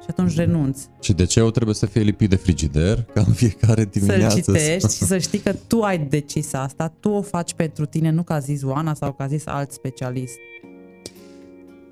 Și 0.00 0.06
atunci 0.08 0.36
renunți. 0.36 0.88
Și 1.00 1.12
de 1.12 1.24
ce 1.24 1.40
eu 1.40 1.50
trebuie 1.50 1.74
să 1.74 1.86
fie 1.86 2.02
lipit 2.02 2.30
de 2.30 2.36
frigider 2.36 3.02
ca 3.02 3.24
în 3.26 3.32
fiecare 3.32 3.84
dimineață? 3.84 4.40
Să-l 4.40 4.54
citești 4.54 4.96
și 4.96 5.04
să 5.04 5.18
știi 5.18 5.38
că 5.38 5.52
tu 5.68 5.80
ai 5.80 5.98
decis 5.98 6.52
asta, 6.52 6.94
tu 7.00 7.08
o 7.08 7.22
faci 7.22 7.54
pentru 7.54 7.84
tine, 7.84 8.10
nu 8.10 8.22
ca 8.22 8.34
a 8.34 8.38
zis 8.38 8.62
Oana 8.62 8.94
sau 8.94 9.12
ca 9.12 9.24
a 9.24 9.26
zis 9.26 9.46
alt 9.46 9.70
specialist. 9.70 10.36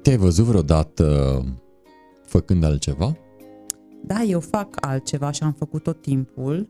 Te-ai 0.02 0.16
văzut 0.16 0.44
vreodată 0.44 1.44
făcând 2.26 2.64
altceva? 2.64 3.16
Da, 4.06 4.22
eu 4.22 4.40
fac 4.40 4.76
altceva 4.80 5.30
și 5.30 5.42
am 5.42 5.52
făcut 5.52 5.82
tot 5.82 6.00
timpul. 6.00 6.68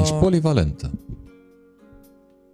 Ești 0.00 0.14
polivalentă. 0.14 0.90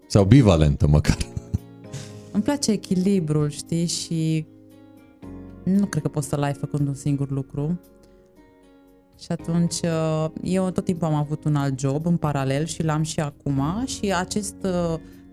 Sau 0.07 0.25
bivalentă 0.25 0.87
măcar. 0.87 1.17
Îmi 2.33 2.43
place 2.43 2.71
echilibrul, 2.71 3.49
știi, 3.49 3.87
și 3.87 4.47
nu 5.65 5.87
cred 5.87 6.03
că 6.03 6.09
poți 6.09 6.29
să-l 6.29 6.43
ai 6.43 6.53
făcând 6.53 6.89
un 6.89 6.95
singur 6.95 7.31
lucru. 7.31 7.81
Și 9.19 9.33
atunci 9.33 9.81
eu 10.43 10.71
tot 10.71 10.85
timpul 10.85 11.07
am 11.07 11.15
avut 11.15 11.45
un 11.45 11.57
alt 11.57 11.79
job 11.79 12.07
în 12.07 12.17
paralel 12.17 12.65
și 12.65 12.83
l-am 12.83 13.03
și 13.03 13.21
acum 13.21 13.63
și 13.87 14.13
acest, 14.13 14.57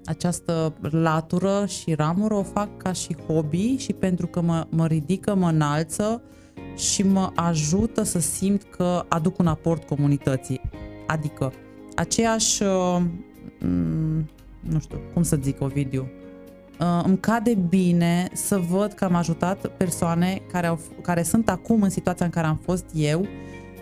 această 0.06 0.74
latură 0.82 1.66
și 1.66 1.94
ramură 1.94 2.34
o 2.34 2.44
fac 2.44 2.78
ca 2.78 2.92
și 2.92 3.16
hobby 3.28 3.76
și 3.78 3.94
pentru 3.94 4.28
că 4.28 4.42
mă, 4.42 4.68
mă 4.70 4.88
ridică, 4.88 5.36
mă 5.36 5.48
înalță 5.48 6.22
și 6.76 7.04
mă 7.04 7.32
ajută 7.36 8.04
să 8.04 8.20
simt 8.20 8.64
că 8.64 9.06
aduc 9.08 9.40
un 9.40 9.48
aport 9.48 9.88
comunității. 9.88 10.62
Adică 11.08 11.54
aceeași, 11.96 12.64
nu 14.60 14.80
știu, 14.80 14.98
cum 15.14 15.24
să 15.24 15.38
zic, 15.42 15.62
Ovidiu, 15.62 16.12
îmi 17.04 17.20
cade 17.20 17.58
bine 17.70 18.30
să 18.34 18.58
văd 18.58 18.92
că 18.92 19.06
am 19.06 19.16
ajutat 19.16 19.68
persoane 19.68 20.42
care, 20.52 20.68
au, 20.68 20.80
care 21.02 21.24
sunt 21.24 21.50
acum 21.50 21.82
în 21.82 21.90
situația 21.90 22.26
în 22.26 22.32
care 22.32 22.48
am 22.48 22.60
fost 22.64 22.86
eu 22.94 23.28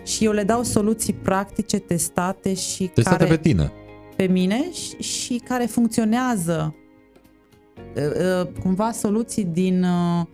și 0.04 0.24
eu 0.24 0.32
le 0.32 0.42
dau 0.42 0.62
soluții 0.62 1.12
practice, 1.12 1.78
testate 1.78 2.54
și 2.54 2.86
testate 2.86 3.24
care, 3.24 3.36
pe 3.36 3.42
tine. 3.42 3.72
Pe 4.16 4.26
mine 4.26 4.72
și, 4.72 5.02
și 5.02 5.42
care 5.44 5.64
funcționează 5.64 6.74
cumva 8.60 8.92
soluții 8.92 9.44
din 9.44 9.86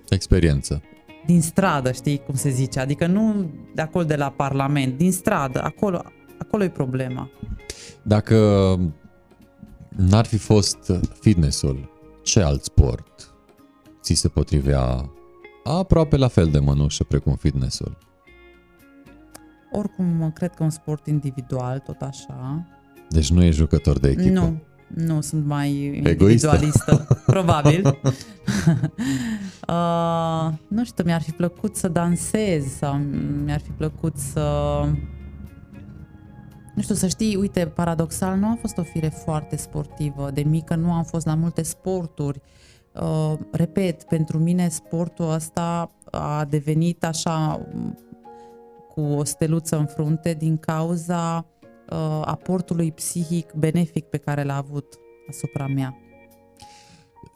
experiență 0.09 0.83
din 1.31 1.41
stradă, 1.41 1.93
știi 1.93 2.19
cum 2.19 2.35
se 2.35 2.51
zice, 2.51 2.81
adică 2.81 3.07
nu 3.07 3.51
de 3.75 3.83
acolo 3.83 4.05
de 4.05 4.17
la 4.17 4.31
Parlament, 4.31 4.97
din 4.97 5.13
stradă, 5.13 5.63
acolo, 5.63 6.03
acolo 6.39 6.65
e 6.65 6.69
problema. 6.69 7.31
Dacă 8.03 8.37
n-ar 9.89 10.27
fi 10.27 10.37
fost 10.37 10.93
fitnessul, 11.21 11.91
ce 12.23 12.43
alt 12.43 12.63
sport 12.63 13.35
ți 14.03 14.15
se 14.15 14.29
potrivea 14.29 15.11
aproape 15.65 16.17
la 16.17 16.29
fel 16.29 16.47
de 16.47 16.59
mănușă 16.59 17.05
precum 17.05 17.35
fitnessul? 17.35 17.99
Oricum, 19.73 20.31
cred 20.35 20.55
că 20.55 20.63
un 20.63 20.71
sport 20.71 21.07
individual, 21.07 21.79
tot 21.79 22.01
așa. 22.01 22.67
Deci 23.09 23.31
nu 23.31 23.43
e 23.43 23.51
jucător 23.51 23.99
de 23.99 24.09
echipă? 24.09 24.41
Nu, 24.41 24.63
nu, 24.95 25.21
sunt 25.21 25.47
mai 25.47 25.85
individualistă, 25.85 27.07
probabil. 27.27 27.87
uh, 29.69 30.53
nu 30.69 30.85
știu, 30.85 31.05
mi-ar 31.05 31.23
fi 31.23 31.31
plăcut 31.31 31.77
să 31.77 31.89
dansez 31.89 32.65
sau 32.65 32.95
mi-ar 33.45 33.61
fi 33.61 33.71
plăcut 33.71 34.17
să... 34.17 34.45
Nu 36.75 36.83
știu, 36.83 36.95
să 36.95 37.07
știi, 37.07 37.37
uite, 37.37 37.67
paradoxal, 37.67 38.39
nu 38.39 38.47
am 38.47 38.57
fost 38.57 38.79
o 38.79 38.83
fire 38.83 39.09
foarte 39.09 39.57
sportivă. 39.57 40.31
De 40.31 40.43
mică 40.43 40.75
nu 40.75 40.93
am 40.93 41.05
fost 41.05 41.27
la 41.27 41.35
multe 41.35 41.63
sporturi. 41.63 42.41
Uh, 42.93 43.33
repet, 43.53 44.03
pentru 44.03 44.39
mine 44.39 44.69
sportul 44.69 45.31
ăsta 45.31 45.91
a 46.11 46.45
devenit 46.45 47.05
așa 47.05 47.67
cu 48.95 49.01
o 49.01 49.25
steluță 49.25 49.79
în 49.79 49.87
frunte 49.87 50.35
din 50.35 50.57
cauza 50.57 51.47
uh, 51.47 51.60
aportului 52.25 52.93
psihic 52.93 53.53
benefic 53.53 54.05
pe 54.05 54.17
care 54.17 54.43
l-a 54.43 54.57
avut 54.57 54.99
asupra 55.29 55.67
mea. 55.67 55.97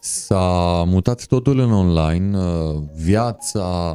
S-a 0.00 0.84
mutat 0.86 1.26
totul 1.26 1.58
în 1.58 1.72
online, 1.72 2.38
uh, 2.38 2.82
viața 2.94 3.92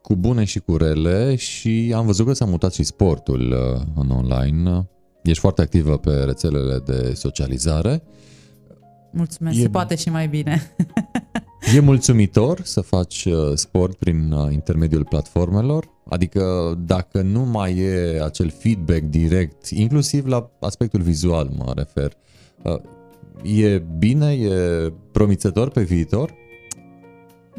cu 0.00 0.16
bune 0.16 0.44
și 0.44 0.58
cu 0.58 0.76
rele 0.76 1.34
și 1.34 1.92
am 1.96 2.06
văzut 2.06 2.26
că 2.26 2.32
s-a 2.32 2.44
mutat 2.44 2.72
și 2.72 2.82
sportul 2.82 3.52
uh, 3.52 3.82
în 3.94 4.10
online. 4.10 4.88
Ești 5.22 5.40
foarte 5.40 5.62
activă 5.62 5.98
pe 5.98 6.10
rețelele 6.10 6.78
de 6.78 7.14
socializare. 7.14 8.02
Mulțumesc, 9.12 9.58
e, 9.58 9.60
se 9.60 9.68
poate 9.68 9.94
și 9.94 10.10
mai 10.10 10.28
bine. 10.28 10.62
e 11.74 11.80
mulțumitor 11.80 12.60
să 12.62 12.80
faci 12.80 13.24
uh, 13.24 13.52
sport 13.54 13.94
prin 13.94 14.34
intermediul 14.50 15.04
platformelor? 15.04 15.92
Adică 16.08 16.74
dacă 16.86 17.22
nu 17.22 17.40
mai 17.40 17.76
e 17.76 18.22
acel 18.24 18.50
feedback 18.58 19.02
direct, 19.02 19.66
inclusiv 19.66 20.26
la 20.26 20.50
aspectul 20.60 21.00
vizual 21.00 21.50
mă 21.56 21.72
refer, 21.76 22.16
e 23.42 23.78
bine, 23.98 24.32
e 24.32 24.92
promițător 25.12 25.70
pe 25.70 25.82
viitor? 25.82 26.34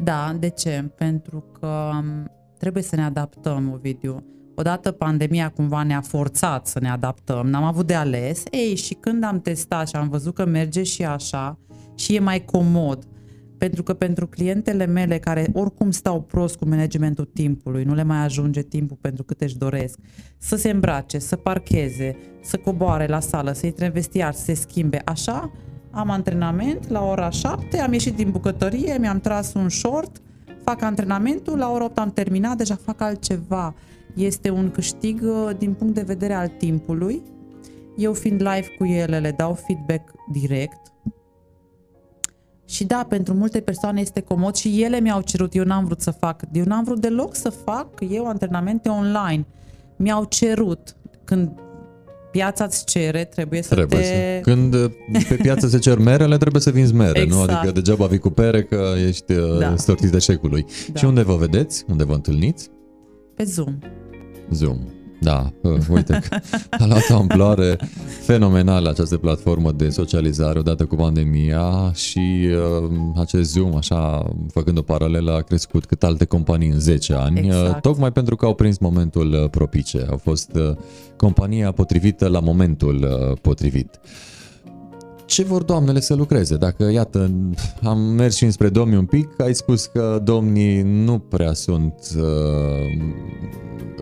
Da, 0.02 0.36
de 0.38 0.48
ce? 0.48 0.90
Pentru 0.96 1.44
că 1.60 1.90
um, 1.92 2.30
trebuie 2.58 2.82
să 2.82 2.96
ne 2.96 3.02
adaptăm, 3.02 3.72
Ovidiu. 3.74 4.24
Odată 4.54 4.90
pandemia 4.90 5.50
cumva 5.50 5.82
ne-a 5.82 6.00
forțat 6.00 6.66
să 6.66 6.80
ne 6.80 6.90
adaptăm, 6.90 7.46
n-am 7.46 7.64
avut 7.64 7.86
de 7.86 7.94
ales. 7.94 8.42
Ei, 8.50 8.74
și 8.74 8.94
când 8.94 9.24
am 9.24 9.40
testat 9.40 9.88
și 9.88 9.96
am 9.96 10.08
văzut 10.08 10.34
că 10.34 10.44
merge 10.44 10.82
și 10.82 11.04
așa 11.04 11.58
și 11.94 12.14
e 12.14 12.18
mai 12.18 12.44
comod, 12.44 13.04
pentru 13.58 13.82
că 13.82 13.94
pentru 13.94 14.26
clientele 14.26 14.86
mele 14.86 15.18
care 15.18 15.46
oricum 15.52 15.90
stau 15.90 16.22
prost 16.22 16.56
cu 16.56 16.68
managementul 16.68 17.24
timpului, 17.24 17.84
nu 17.84 17.94
le 17.94 18.02
mai 18.02 18.24
ajunge 18.24 18.62
timpul 18.62 18.96
pentru 19.00 19.24
cât 19.24 19.40
își 19.40 19.58
doresc, 19.58 19.98
să 20.38 20.56
se 20.56 20.70
îmbrace, 20.70 21.18
să 21.18 21.36
parcheze, 21.36 22.16
să 22.42 22.56
coboare 22.56 23.06
la 23.06 23.20
sală, 23.20 23.52
să 23.52 23.66
intre 23.66 23.86
în 23.86 23.92
vestiar, 23.92 24.32
să 24.32 24.44
se 24.44 24.54
schimbe, 24.54 25.02
așa, 25.04 25.52
am 25.90 26.10
antrenament 26.10 26.88
la 26.88 27.04
ora 27.04 27.30
7, 27.30 27.78
am 27.78 27.92
ieșit 27.92 28.14
din 28.14 28.30
bucătărie, 28.30 28.98
mi-am 28.98 29.20
tras 29.20 29.54
un 29.54 29.68
short, 29.68 30.20
fac 30.64 30.82
antrenamentul, 30.82 31.58
la 31.58 31.70
ora 31.70 31.84
8 31.84 31.98
am 31.98 32.10
terminat, 32.10 32.56
deja 32.56 32.74
fac 32.74 33.00
altceva. 33.00 33.74
Este 34.14 34.50
un 34.50 34.70
câștig 34.70 35.22
uh, 35.22 35.50
din 35.58 35.72
punct 35.72 35.94
de 35.94 36.02
vedere 36.02 36.32
al 36.32 36.48
timpului. 36.48 37.22
Eu 37.96 38.12
fiind 38.12 38.40
live 38.40 38.66
cu 38.78 38.84
ele, 38.84 39.18
le 39.18 39.30
dau 39.30 39.54
feedback 39.54 40.12
direct, 40.32 40.92
și 42.66 42.84
da, 42.84 43.06
pentru 43.08 43.34
multe 43.34 43.60
persoane 43.60 44.00
este 44.00 44.20
comod 44.20 44.54
și 44.54 44.82
ele 44.82 45.00
mi-au 45.00 45.20
cerut, 45.20 45.54
eu 45.54 45.64
n-am 45.64 45.84
vrut 45.84 46.00
să 46.00 46.10
fac, 46.10 46.42
eu 46.52 46.64
n-am 46.64 46.84
vrut 46.84 47.00
deloc 47.00 47.34
să 47.34 47.50
fac 47.50 47.88
eu 48.10 48.26
antrenamente 48.26 48.88
online. 48.88 49.46
Mi-au 49.96 50.24
cerut, 50.24 50.96
când 51.24 51.50
piața 52.30 52.64
îți 52.64 52.84
cere, 52.84 53.24
trebuie 53.24 53.62
să 53.62 53.74
trebuie 53.74 54.00
te... 54.00 54.06
Să. 54.06 54.50
Când 54.50 54.76
pe 55.28 55.34
piață 55.42 55.68
se 55.68 55.78
cer 55.78 55.98
merele, 55.98 56.36
trebuie 56.36 56.62
să 56.62 56.70
vinzi 56.70 56.94
mere, 56.94 57.20
exact. 57.20 57.50
nu? 57.50 57.56
Adică 57.56 57.72
degeaba 57.72 58.06
vii 58.06 58.18
cu 58.18 58.30
pere 58.30 58.62
că 58.62 58.92
ești 59.06 59.32
uh, 59.32 59.58
da. 59.58 59.76
stortit 59.76 60.14
eșecului. 60.14 60.64
Da. 60.92 60.98
Și 60.98 61.04
unde 61.04 61.22
vă 61.22 61.34
vedeți? 61.34 61.84
Unde 61.88 62.04
vă 62.04 62.14
întâlniți? 62.14 62.70
Pe 63.34 63.44
Zoom. 63.44 63.78
Zoom. 64.50 64.78
Da, 65.20 65.52
uh, 65.62 65.78
uite 65.90 66.22
că 66.28 66.38
a 66.70 66.86
luat 66.86 67.10
o 67.10 67.16
amploare 67.16 67.78
fenomenală 68.20 68.88
această 68.88 69.16
platformă 69.16 69.72
de 69.72 69.88
socializare 69.88 70.58
odată 70.58 70.84
cu 70.84 70.94
pandemia 70.94 71.92
și 71.94 72.48
uh, 72.82 72.90
acest 73.16 73.50
Zoom, 73.50 73.76
așa, 73.76 74.30
făcând 74.52 74.78
o 74.78 74.82
paralelă, 74.82 75.32
a 75.32 75.40
crescut 75.40 75.84
cât 75.86 76.02
alte 76.02 76.24
companii 76.24 76.68
în 76.68 76.80
10 76.80 77.14
ani, 77.14 77.40
uh, 77.40 77.46
exact. 77.46 77.74
uh, 77.74 77.80
tocmai 77.80 78.12
pentru 78.12 78.36
că 78.36 78.44
au 78.46 78.54
prins 78.54 78.78
momentul 78.78 79.32
uh, 79.32 79.50
propice. 79.50 80.06
Au 80.10 80.16
fost 80.16 80.50
uh, 80.54 80.76
compania 81.16 81.72
potrivită 81.72 82.28
la 82.28 82.40
momentul 82.40 83.28
uh, 83.30 83.38
potrivit. 83.40 84.00
Ce 85.26 85.44
vor 85.44 85.62
doamnele 85.62 86.00
să 86.00 86.14
lucreze? 86.14 86.56
Dacă, 86.56 86.90
iată, 86.90 87.30
am 87.82 87.98
mers 87.98 88.36
și 88.36 88.44
înspre 88.44 88.68
domnii 88.68 88.96
un 88.96 89.04
pic, 89.04 89.40
ai 89.40 89.54
spus 89.54 89.86
că 89.86 90.20
domnii 90.24 90.82
nu 90.82 91.18
prea 91.18 91.52
sunt 91.52 91.94
uh, 92.16 92.24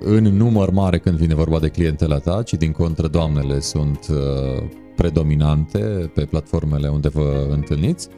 în 0.01 0.25
număr 0.25 0.71
mare 0.71 0.99
când 0.99 1.17
vine 1.17 1.35
vorba 1.35 1.59
de 1.59 1.69
clientela 1.69 2.19
ta, 2.19 2.43
ci 2.43 2.53
din 2.53 2.73
contră 2.73 3.09
doamnele 3.09 3.61
sunt 3.61 4.07
uh, 4.11 4.63
predominante 4.97 5.79
pe 6.15 6.25
platformele 6.25 6.89
unde 6.89 7.09
vă 7.09 7.47
întâlniți. 7.51 8.09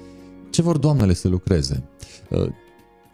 Ce 0.51 0.63
vor 0.63 0.79
doamnele 0.79 1.13
să 1.15 1.29
lucreze? 1.29 1.89
Uh, 2.31 2.47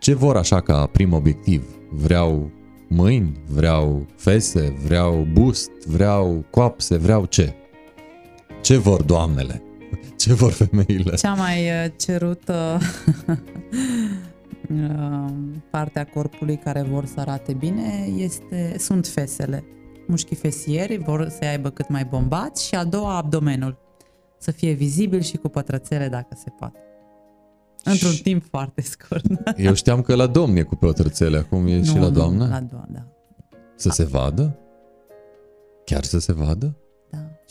ce 0.00 0.14
vor 0.14 0.36
așa 0.36 0.60
ca 0.60 0.86
prim 0.86 1.12
obiectiv? 1.12 1.64
Vreau 1.90 2.50
mâini, 2.88 3.42
vreau 3.48 4.06
fese, 4.16 4.76
vreau 4.84 5.26
bust, 5.32 5.70
vreau 5.86 6.44
coapse, 6.50 6.96
vreau 6.96 7.24
ce? 7.24 7.54
Ce 8.62 8.76
vor 8.76 9.02
doamnele? 9.02 9.62
Ce 10.22 10.32
vor 10.32 10.50
femeile? 10.52 11.14
Cea 11.14 11.34
mai 11.34 11.68
uh, 11.68 11.92
cerută 11.96 12.78
uh, 14.74 15.32
partea 15.70 16.04
corpului 16.06 16.56
care 16.56 16.82
vor 16.82 17.04
să 17.06 17.20
arate 17.20 17.52
bine 17.52 18.06
este, 18.16 18.74
sunt 18.78 19.06
fesele. 19.06 19.64
Mușchii 20.06 20.36
fesieri 20.36 20.96
vor 20.96 21.28
să 21.28 21.48
aibă 21.48 21.70
cât 21.70 21.88
mai 21.88 22.04
bombați 22.04 22.66
și 22.66 22.74
a 22.74 22.84
doua 22.84 23.16
abdomenul. 23.16 23.78
Să 24.38 24.50
fie 24.50 24.72
vizibil 24.72 25.20
și 25.20 25.36
cu 25.36 25.48
pătrățele 25.48 26.08
dacă 26.08 26.36
se 26.42 26.50
poate. 26.58 26.78
Într-un 27.84 28.10
Și- 28.10 28.22
timp 28.22 28.44
foarte 28.50 28.80
scurt. 28.80 29.24
Eu 29.56 29.74
știam 29.74 30.02
că 30.02 30.14
la 30.14 30.26
domn 30.26 30.56
e 30.56 30.62
cu 30.62 30.74
pătrățele, 30.76 31.38
acum 31.38 31.66
e 31.66 31.82
și 31.82 31.94
Nu, 31.94 32.00
la 32.00 32.06
nu, 32.06 32.12
doamnă? 32.12 32.46
La 32.48 32.60
doamnă, 32.60 32.88
da. 32.92 33.06
Să 33.76 33.88
se 33.88 34.04
vadă? 34.04 34.58
Chiar 35.84 36.02
să 36.02 36.18
se 36.18 36.32
vadă? 36.32 36.76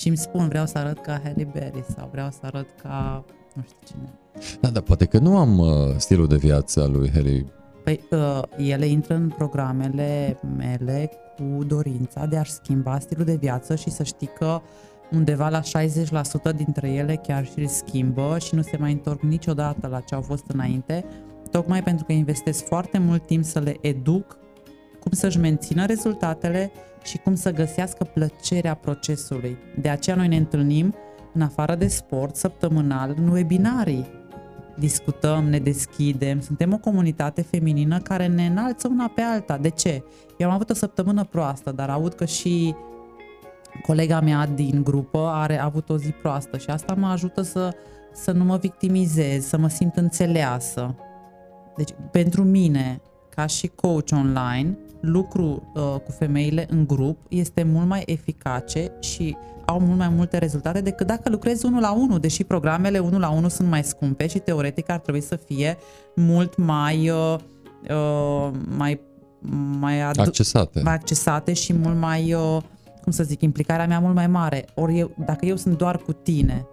Da. 0.02 0.08
Și 0.08 0.08
îmi 0.08 0.18
spun, 0.18 0.48
vreau 0.48 0.66
să 0.66 0.78
arăt 0.78 1.02
ca 1.02 1.22
Halle 1.24 1.48
Berry 1.54 1.84
sau 1.96 2.10
vreau 2.12 2.30
să 2.32 2.40
arăt 2.42 2.68
ca 2.82 3.26
nu 3.54 3.64
știu 3.64 3.78
cine. 3.86 4.14
Da, 4.62 4.70
dar 4.70 4.82
poate 4.82 5.06
că 5.06 5.18
nu 5.18 5.38
am 5.38 5.58
uh, 5.58 5.68
stilul 5.98 6.28
de 6.28 6.36
viață 6.36 6.82
al 6.82 6.92
lui 6.92 7.12
Harry. 7.12 7.46
Păi, 7.84 8.00
uh, 8.12 8.42
ele 8.58 8.86
intră 8.86 9.14
în 9.14 9.30
programele 9.30 10.40
mele 10.58 11.12
cu 11.36 11.64
dorința 11.64 12.26
de 12.26 12.38
a-și 12.38 12.52
schimba 12.52 13.00
stilul 13.00 13.26
de 13.26 13.36
viață 13.36 13.76
și 13.76 13.90
să 13.90 14.04
știi 14.04 14.30
că 14.38 14.62
undeva 15.12 15.50
la 15.50 15.62
60% 15.62 16.56
dintre 16.56 16.90
ele 16.90 17.16
chiar 17.16 17.46
și 17.46 17.60
îl 17.60 17.68
schimbă 17.68 18.38
și 18.40 18.56
nu 18.56 18.62
se 18.62 18.78
mai 18.78 18.92
întorc 18.92 19.22
niciodată 19.22 19.88
la 19.88 20.00
ce 20.00 20.16
au 20.16 20.22
fost 20.22 20.44
înainte, 20.48 21.06
tocmai 21.52 21.84
pentru 21.84 22.06
că 22.06 22.12
investesc 22.12 22.66
foarte 22.66 22.98
mult 22.98 23.26
timp 23.26 23.44
să 23.44 23.60
le 23.60 23.78
educ 23.82 24.38
cum 25.00 25.12
să-și 25.12 25.40
mențină 25.40 25.86
rezultatele 25.86 26.72
și 27.04 27.18
cum 27.18 27.36
să 27.36 27.52
găsească 27.52 28.04
plăcerea 28.04 28.74
procesului. 28.74 29.58
De 29.82 29.90
aceea 29.90 30.16
noi 30.16 30.28
ne 30.28 30.36
întâlnim 30.36 30.96
în 31.34 31.42
afară 31.42 31.76
de 31.76 31.88
sport, 31.88 32.36
săptămânal, 32.36 33.16
în 33.18 33.28
webinarii. 33.28 34.08
Discutăm, 34.78 35.50
ne 35.50 35.60
deschidem, 35.60 36.40
suntem 36.40 36.74
o 36.74 36.78
comunitate 36.78 37.42
feminină 37.42 38.00
care 38.00 38.28
ne 38.28 38.46
înalță 38.46 38.88
una 38.88 39.12
pe 39.16 39.22
alta. 39.22 39.58
De 39.58 39.70
ce? 39.70 40.04
Eu 40.38 40.48
am 40.48 40.54
avut 40.54 40.70
o 40.70 40.74
săptămână 40.74 41.24
proastă, 41.24 41.72
dar 41.72 41.90
aud 41.90 42.14
că 42.14 42.26
și 42.26 42.76
colega 43.82 44.20
mea 44.20 44.48
din 44.48 44.84
grupă 44.84 45.30
are 45.34 45.60
a 45.60 45.66
avut 45.66 45.90
o 45.90 45.98
zi 45.98 46.10
proastă 46.12 46.58
și 46.58 46.70
asta 46.70 46.94
mă 46.94 47.08
ajută 47.08 47.42
să, 47.42 47.76
să 48.14 48.32
nu 48.32 48.44
mă 48.44 48.58
victimizez, 48.58 49.46
să 49.46 49.58
mă 49.58 49.68
simt 49.68 49.96
înțeleasă. 49.96 50.96
Deci, 51.78 51.90
pentru 52.12 52.44
mine, 52.44 53.02
ca 53.30 53.46
și 53.46 53.68
coach 53.68 54.12
online, 54.12 54.78
lucru 55.02 55.72
uh, 55.74 55.82
cu 55.82 56.12
femeile 56.12 56.68
în 56.70 56.88
grup 56.88 57.18
este 57.30 57.64
mult 57.64 57.88
mai 57.88 58.04
eficace 58.06 58.92
și 59.00 59.38
au 59.66 59.80
mult 59.80 59.98
mai 59.98 60.10
multe 60.10 60.38
rezultate 60.38 60.82
decât 60.82 61.08
dacă 61.08 61.30
lucrezi 61.30 61.66
unul 61.66 61.82
la 61.82 61.92
unul, 61.92 62.20
deși 62.20 62.44
programele 62.44 63.00
unul 63.00 63.20
la 63.20 63.30
unul 63.30 63.50
sunt 63.50 63.70
mai 63.70 63.84
scumpe 63.84 64.28
și 64.28 64.40
teoretic 64.40 64.90
ar 64.90 65.00
trebui 65.00 65.22
să 65.22 65.36
fie 65.36 65.78
mult 66.16 66.58
mai 66.58 67.10
uh, 67.10 67.36
uh, 67.90 68.52
mai 68.78 69.00
mai, 69.80 70.02
adu- 70.02 70.22
Accesate. 70.22 70.82
mai 70.84 70.94
accesate 70.94 71.54
și 71.54 71.74
mult 71.74 71.98
mai, 71.98 72.34
uh, 72.34 72.58
cum 73.02 73.12
să 73.12 73.24
zic, 73.24 73.42
implicarea 73.42 73.88
mea 73.88 74.00
mult 74.00 74.16
mai 74.16 74.28
mare. 74.28 74.66
Ori 74.76 74.98
eu, 74.98 75.12
dacă 75.26 75.46
eu 75.46 75.56
sunt 75.56 75.78
doar 75.78 75.98
cu 75.98 76.14
tine, 76.14 76.68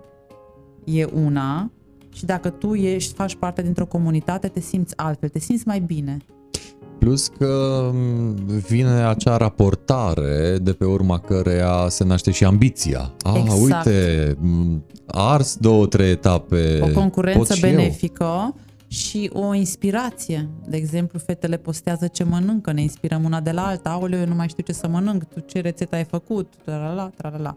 e 0.85 1.05
una 1.05 1.71
și 2.13 2.25
dacă 2.25 2.51
tu 2.51 2.75
ești, 2.75 3.15
faci 3.15 3.35
parte 3.35 3.63
dintr-o 3.63 3.87
comunitate, 3.87 4.49
te 4.49 4.61
simți 4.61 4.97
altfel, 4.97 5.29
te 5.29 5.39
simți 5.39 5.67
mai 5.67 5.81
bine. 5.81 6.17
Plus 6.99 7.29
că 7.29 7.81
m, 7.93 8.35
vine 8.69 8.89
acea 8.91 9.37
raportare 9.37 10.59
de 10.63 10.73
pe 10.73 10.85
urma 10.85 11.19
căreia 11.19 11.87
se 11.89 12.05
naște 12.05 12.31
și 12.31 12.45
ambiția. 12.45 13.13
Ah, 13.23 13.35
Exact. 13.37 13.61
uite, 13.87 14.37
m, 14.41 14.83
a 15.07 15.33
ars 15.33 15.57
două, 15.57 15.87
trei 15.87 16.11
etape. 16.11 16.79
O 16.83 16.89
concurență 17.01 17.39
pot 17.39 17.51
și 17.51 17.65
eu. 17.65 17.71
benefică 17.71 18.55
și 18.87 19.31
o 19.33 19.55
inspirație. 19.55 20.49
De 20.69 20.77
exemplu, 20.77 21.19
fetele 21.19 21.57
postează 21.57 22.07
ce 22.07 22.25
mănâncă, 22.25 22.73
ne 22.73 22.83
inspirăm 22.83 23.25
una 23.25 23.41
de 23.41 23.51
la 23.51 23.67
alta. 23.67 23.91
Aoleu, 23.91 24.19
eu 24.21 24.27
nu 24.27 24.35
mai 24.35 24.49
știu 24.49 24.63
ce 24.63 24.73
să 24.73 24.89
mănânc, 24.89 25.25
tu 25.25 25.41
ce 25.41 25.61
rețetă 25.61 25.97
ai 25.97 26.05
făcut, 26.05 26.53
tralala, 26.65 27.11
tralala. 27.17 27.57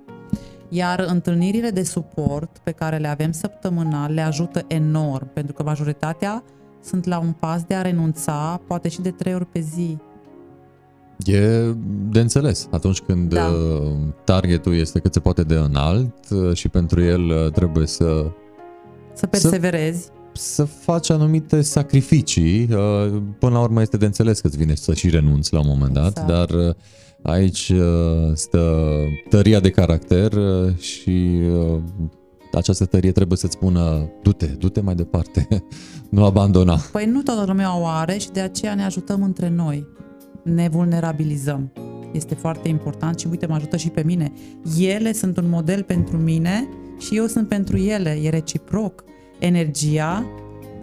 Iar 0.70 1.06
întâlnirile 1.08 1.70
de 1.70 1.84
suport 1.84 2.58
pe 2.64 2.72
care 2.72 2.98
le 2.98 3.08
avem 3.08 3.32
săptămânal 3.32 4.14
le 4.14 4.22
ajută 4.22 4.66
enorm, 4.68 5.34
pentru 5.34 5.54
că 5.54 5.64
majoritatea 5.64 6.44
sunt 6.84 7.06
la 7.06 7.20
un 7.20 7.32
pas 7.40 7.64
de 7.68 7.74
a 7.76 7.82
renunța, 7.82 8.62
poate 8.68 8.90
și 8.90 9.02
de 9.02 9.12
trei 9.12 9.34
ori 9.34 9.46
pe 9.46 9.60
zi. 9.60 9.98
E 11.26 11.40
de 12.10 12.20
înțeles. 12.20 12.68
Atunci 12.72 13.00
când 13.02 13.34
Da. 13.34 13.46
uh, 13.46 13.92
targetul 14.24 14.76
este 14.76 15.00
cât 15.00 15.14
se 15.14 15.20
poate 15.20 15.44
de 15.44 15.56
înalt 15.56 16.14
uh, 16.30 16.54
și 16.54 16.70
pentru 16.70 17.02
el 17.02 17.22
uh, 17.22 17.52
trebuie 17.52 17.88
să, 17.88 18.32
Să 19.14 19.28
perseverezi. 19.28 20.10
să 20.34 20.64
faci 20.64 21.10
anumite 21.10 21.62
sacrificii. 21.62 22.62
uh, 22.72 23.22
Până 23.40 23.54
la 23.54 23.62
urmă 23.62 23.82
este 23.82 23.98
de 23.98 24.06
înțeles 24.06 24.40
că 24.40 24.48
îți 24.48 24.58
vine 24.58 24.76
să 24.76 24.94
și 24.94 25.10
renunți 25.10 25.54
la 25.54 25.60
un 25.60 25.68
moment 25.68 25.94
dat, 25.94 26.08
Exact. 26.18 26.28
dar 26.28 26.50
uh, 26.50 26.74
aici 27.22 27.70
uh, 27.70 28.32
stă 28.34 28.86
tăria 29.30 29.60
de 29.60 29.70
caracter 29.70 30.32
uh, 30.34 30.76
și 30.78 31.40
uh, 31.52 31.78
această 32.58 32.86
tărie 32.86 33.12
trebuie 33.12 33.38
să-ți 33.38 33.54
spună 33.54 34.10
du-te, 34.22 34.46
du-te 34.46 34.82
mai 34.82 34.96
departe, 34.96 35.48
nu 36.10 36.26
abandona. 36.26 36.78
Păi 36.92 37.06
nu 37.06 37.22
toată 37.22 37.44
lumea 37.48 37.78
o 37.80 37.86
are 37.86 38.18
și 38.18 38.30
de 38.32 38.40
aceea 38.40 38.76
ne 38.76 38.84
ajutăm 38.84 39.24
între 39.24 39.50
noi. 39.50 39.88
Ne 40.44 40.70
vulnerabilizăm. 40.70 41.72
Este 42.14 42.36
foarte 42.36 42.68
important 42.68 43.20
și 43.20 43.28
uite, 43.28 43.46
mă 43.46 43.56
ajută 43.56 43.78
și 43.78 43.90
pe 43.90 44.04
mine. 44.06 44.32
Ele 44.80 45.14
sunt 45.14 45.38
un 45.38 45.50
model 45.50 45.84
pentru 45.84 46.18
mine 46.18 46.68
și 47.00 47.18
eu 47.18 47.26
sunt 47.26 47.48
pentru 47.48 47.78
ele. 47.78 48.20
E 48.22 48.30
reciproc. 48.30 49.04
Energia 49.40 50.26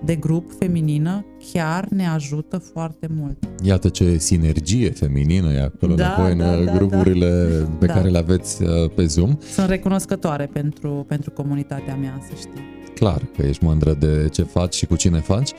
de 0.04 0.14
grup 0.16 0.50
feminină 0.58 1.24
chiar 1.52 1.86
ne 1.88 2.06
ajută 2.06 2.58
foarte 2.58 3.08
mult. 3.16 3.36
Iată 3.62 3.88
ce 3.88 4.18
sinergie 4.18 4.90
feminină 4.90 5.52
e 5.52 5.62
acolo 5.62 5.94
Da, 5.94 6.04
înapoi 6.06 6.32
în 6.32 6.38
da, 6.38 6.58
uh, 6.58 6.64
da, 6.64 6.72
grupurile 6.76 7.28
pe 7.78 7.86
Da. 7.86 7.92
care 7.92 8.08
le 8.08 8.18
aveți 8.18 8.62
uh, 8.62 8.68
pe 8.94 9.04
Zoom. 9.06 9.36
Sunt 9.52 9.68
recunoscătoare 9.68 10.48
pentru, 10.52 11.04
pentru 11.08 11.30
comunitatea 11.30 11.94
mea, 11.94 12.20
să 12.28 12.34
știi. 12.36 12.76
Clar 12.94 13.22
că 13.36 13.42
ești 13.46 13.64
mândră 13.64 13.94
de 13.94 14.28
ce 14.32 14.42
faci 14.42 14.74
și 14.74 14.86
cu 14.86 14.96
cine 14.96 15.18
faci. 15.20 15.50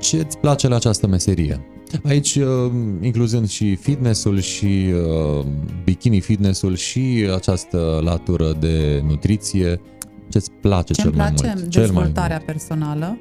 Ce 0.00 0.16
îți 0.16 0.38
place 0.38 0.68
la 0.68 0.76
această 0.76 1.06
meserie? 1.06 1.66
Aici, 2.04 2.34
uh, 2.34 2.72
incluzând 3.00 3.48
și 3.48 3.74
fitnessul 3.74 4.38
și 4.40 4.92
uh, 5.38 5.44
bikini 5.84 6.20
fitnessul 6.20 6.74
și 6.76 7.28
această 7.34 8.00
latură 8.04 8.56
de 8.60 9.02
nutriție, 9.08 9.80
ce-ți 10.28 10.50
place 10.50 10.92
Ce 10.92 11.00
cel 11.00 11.10
îmi 11.10 11.16
place? 11.16 11.44
mai 11.46 11.52
mult? 11.56 11.70
Cel 11.70 11.80
mai 11.80 11.86
Dezvoltarea 11.86 12.36
mult. 12.36 12.46
personală 12.46 13.18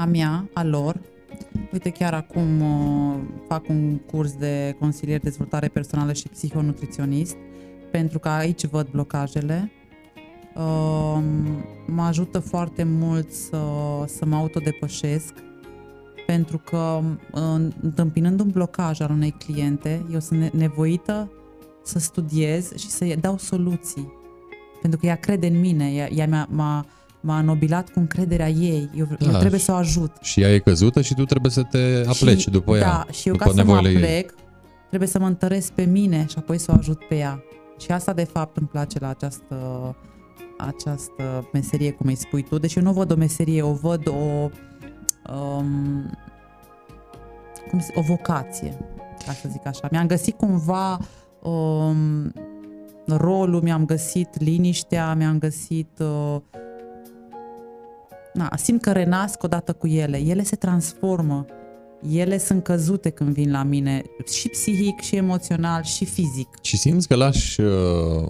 a 0.00 0.04
mea, 0.04 0.48
a 0.52 0.64
lor. 0.64 1.00
Uite, 1.72 1.90
chiar 1.90 2.14
acum 2.14 2.60
uh, 2.60 3.16
fac 3.48 3.68
un 3.68 3.98
curs 3.98 4.32
de 4.32 4.76
consilier 4.78 5.18
de 5.18 5.28
dezvoltare 5.28 5.68
personală 5.68 6.12
și 6.12 6.28
psihonutriționist, 6.28 7.36
pentru 7.90 8.18
că 8.18 8.28
aici 8.28 8.66
văd 8.66 8.88
blocajele. 8.90 9.70
Uh, 10.54 11.18
mă 11.86 12.02
ajută 12.02 12.38
foarte 12.38 12.82
mult 12.84 13.32
să, 13.32 13.62
să 14.06 14.24
mă 14.26 14.36
autodepășesc, 14.36 15.34
pentru 16.26 16.58
că 16.58 17.00
uh, 17.32 17.68
întâmpinând 17.80 18.40
un 18.40 18.48
blocaj 18.48 19.00
al 19.00 19.10
unei 19.10 19.30
cliente, 19.30 20.06
eu 20.12 20.20
sunt 20.20 20.40
ne- 20.40 20.50
nevoită 20.52 21.30
să 21.84 21.98
studiez 21.98 22.76
și 22.76 22.88
să 22.88 23.14
dau 23.20 23.38
soluții 23.38 24.18
pentru 24.80 24.98
că 25.00 25.06
ea 25.06 25.16
crede 25.16 25.46
în 25.46 25.60
mine, 25.60 25.92
ea, 25.92 26.08
ea 26.10 26.26
m-a, 26.26 26.46
m-a, 26.50 26.86
m-a 27.20 27.38
înobilat 27.38 27.90
cu 27.90 27.98
încrederea 27.98 28.48
ei, 28.48 28.90
eu, 28.96 29.06
Da, 29.18 29.30
eu 29.30 29.38
trebuie 29.38 29.58
și- 29.58 29.64
să 29.64 29.72
o 29.72 29.74
ajut. 29.74 30.12
Și 30.20 30.40
ea 30.40 30.54
e 30.54 30.58
căzută 30.58 31.00
și 31.00 31.14
tu 31.14 31.24
trebuie 31.24 31.50
să 31.50 31.62
te 31.62 32.02
apleci 32.08 32.40
și, 32.40 32.50
după 32.50 32.76
ea. 32.76 32.82
Da, 32.82 33.06
și 33.12 33.28
eu 33.28 33.32
după 33.32 33.44
ca 33.44 33.50
să 33.50 33.56
mă 33.56 33.62
nevoile 33.62 33.88
ei. 33.88 33.96
aplec, 33.96 34.34
trebuie 34.88 35.08
să 35.08 35.18
mă 35.18 35.26
întăresc 35.26 35.72
pe 35.72 35.82
mine 35.84 36.26
și 36.28 36.34
apoi 36.38 36.58
să 36.58 36.70
o 36.72 36.74
ajut 36.78 37.04
pe 37.04 37.16
ea. 37.16 37.42
Și 37.78 37.90
asta 37.92 38.12
de 38.12 38.24
fapt 38.24 38.56
îmi 38.56 38.66
place 38.68 38.98
la 38.98 39.08
această, 39.08 39.56
această 40.58 41.48
meserie, 41.52 41.90
cum 41.90 42.06
îi 42.06 42.14
spui 42.14 42.42
tu. 42.42 42.58
Deci 42.58 42.74
eu 42.74 42.82
nu 42.82 42.92
văd 42.92 43.10
o 43.12 43.14
meserie, 43.16 43.62
o 43.62 43.72
văd 43.72 44.08
o, 44.08 44.48
um, 45.34 46.10
cum 47.70 47.80
se, 47.80 47.92
o 47.94 48.00
vocație, 48.00 48.76
ca 49.26 49.32
să 49.32 49.48
zic 49.50 49.66
așa. 49.66 49.88
Mi-am 49.90 50.06
găsit 50.06 50.36
cumva 50.36 50.98
um, 51.42 52.32
rolul, 53.06 53.60
mi-am 53.62 53.84
găsit 53.84 54.40
liniștea, 54.40 55.14
mi-am 55.14 55.38
găsit... 55.38 55.88
Uh, 55.98 56.36
na, 58.34 58.50
simt 58.56 58.80
că 58.82 58.92
renasc 58.92 59.42
odată 59.42 59.72
cu 59.72 59.86
ele. 59.86 60.18
Ele 60.18 60.42
se 60.42 60.56
transformă. 60.56 61.44
Ele 62.10 62.38
sunt 62.38 62.62
căzute 62.62 63.10
când 63.10 63.32
vin 63.32 63.50
la 63.50 63.62
mine, 63.62 64.02
și 64.32 64.48
psihic, 64.48 65.00
și 65.00 65.16
emoțional, 65.16 65.82
și 65.82 66.04
fizic. 66.04 66.48
Și 66.62 66.76
simți 66.76 67.08
că 67.08 67.14
lași 67.14 67.60
uh, 67.60 67.72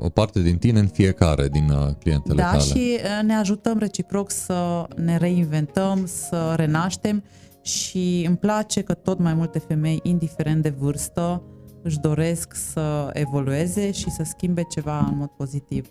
o 0.00 0.08
parte 0.08 0.40
din 0.42 0.56
tine 0.56 0.78
în 0.78 0.86
fiecare 0.86 1.48
din 1.48 1.70
uh, 1.70 1.94
clientele 1.98 2.42
Da, 2.42 2.50
tale. 2.50 2.62
și 2.62 2.98
uh, 2.98 3.24
ne 3.24 3.34
ajutăm 3.34 3.78
reciproc 3.78 4.30
să 4.30 4.86
ne 4.96 5.16
reinventăm, 5.16 6.06
să 6.06 6.54
renaștem 6.56 7.24
și 7.62 8.24
îmi 8.26 8.36
place 8.36 8.82
că 8.82 8.94
tot 8.94 9.18
mai 9.18 9.34
multe 9.34 9.58
femei, 9.58 10.00
indiferent 10.02 10.62
de 10.62 10.74
vârstă, 10.78 11.42
își 11.82 11.98
doresc 11.98 12.54
să 12.72 13.10
evolueze 13.12 13.90
și 13.90 14.10
să 14.10 14.22
schimbe 14.24 14.62
ceva 14.70 14.98
în 14.98 15.16
mod 15.16 15.28
pozitiv. 15.28 15.88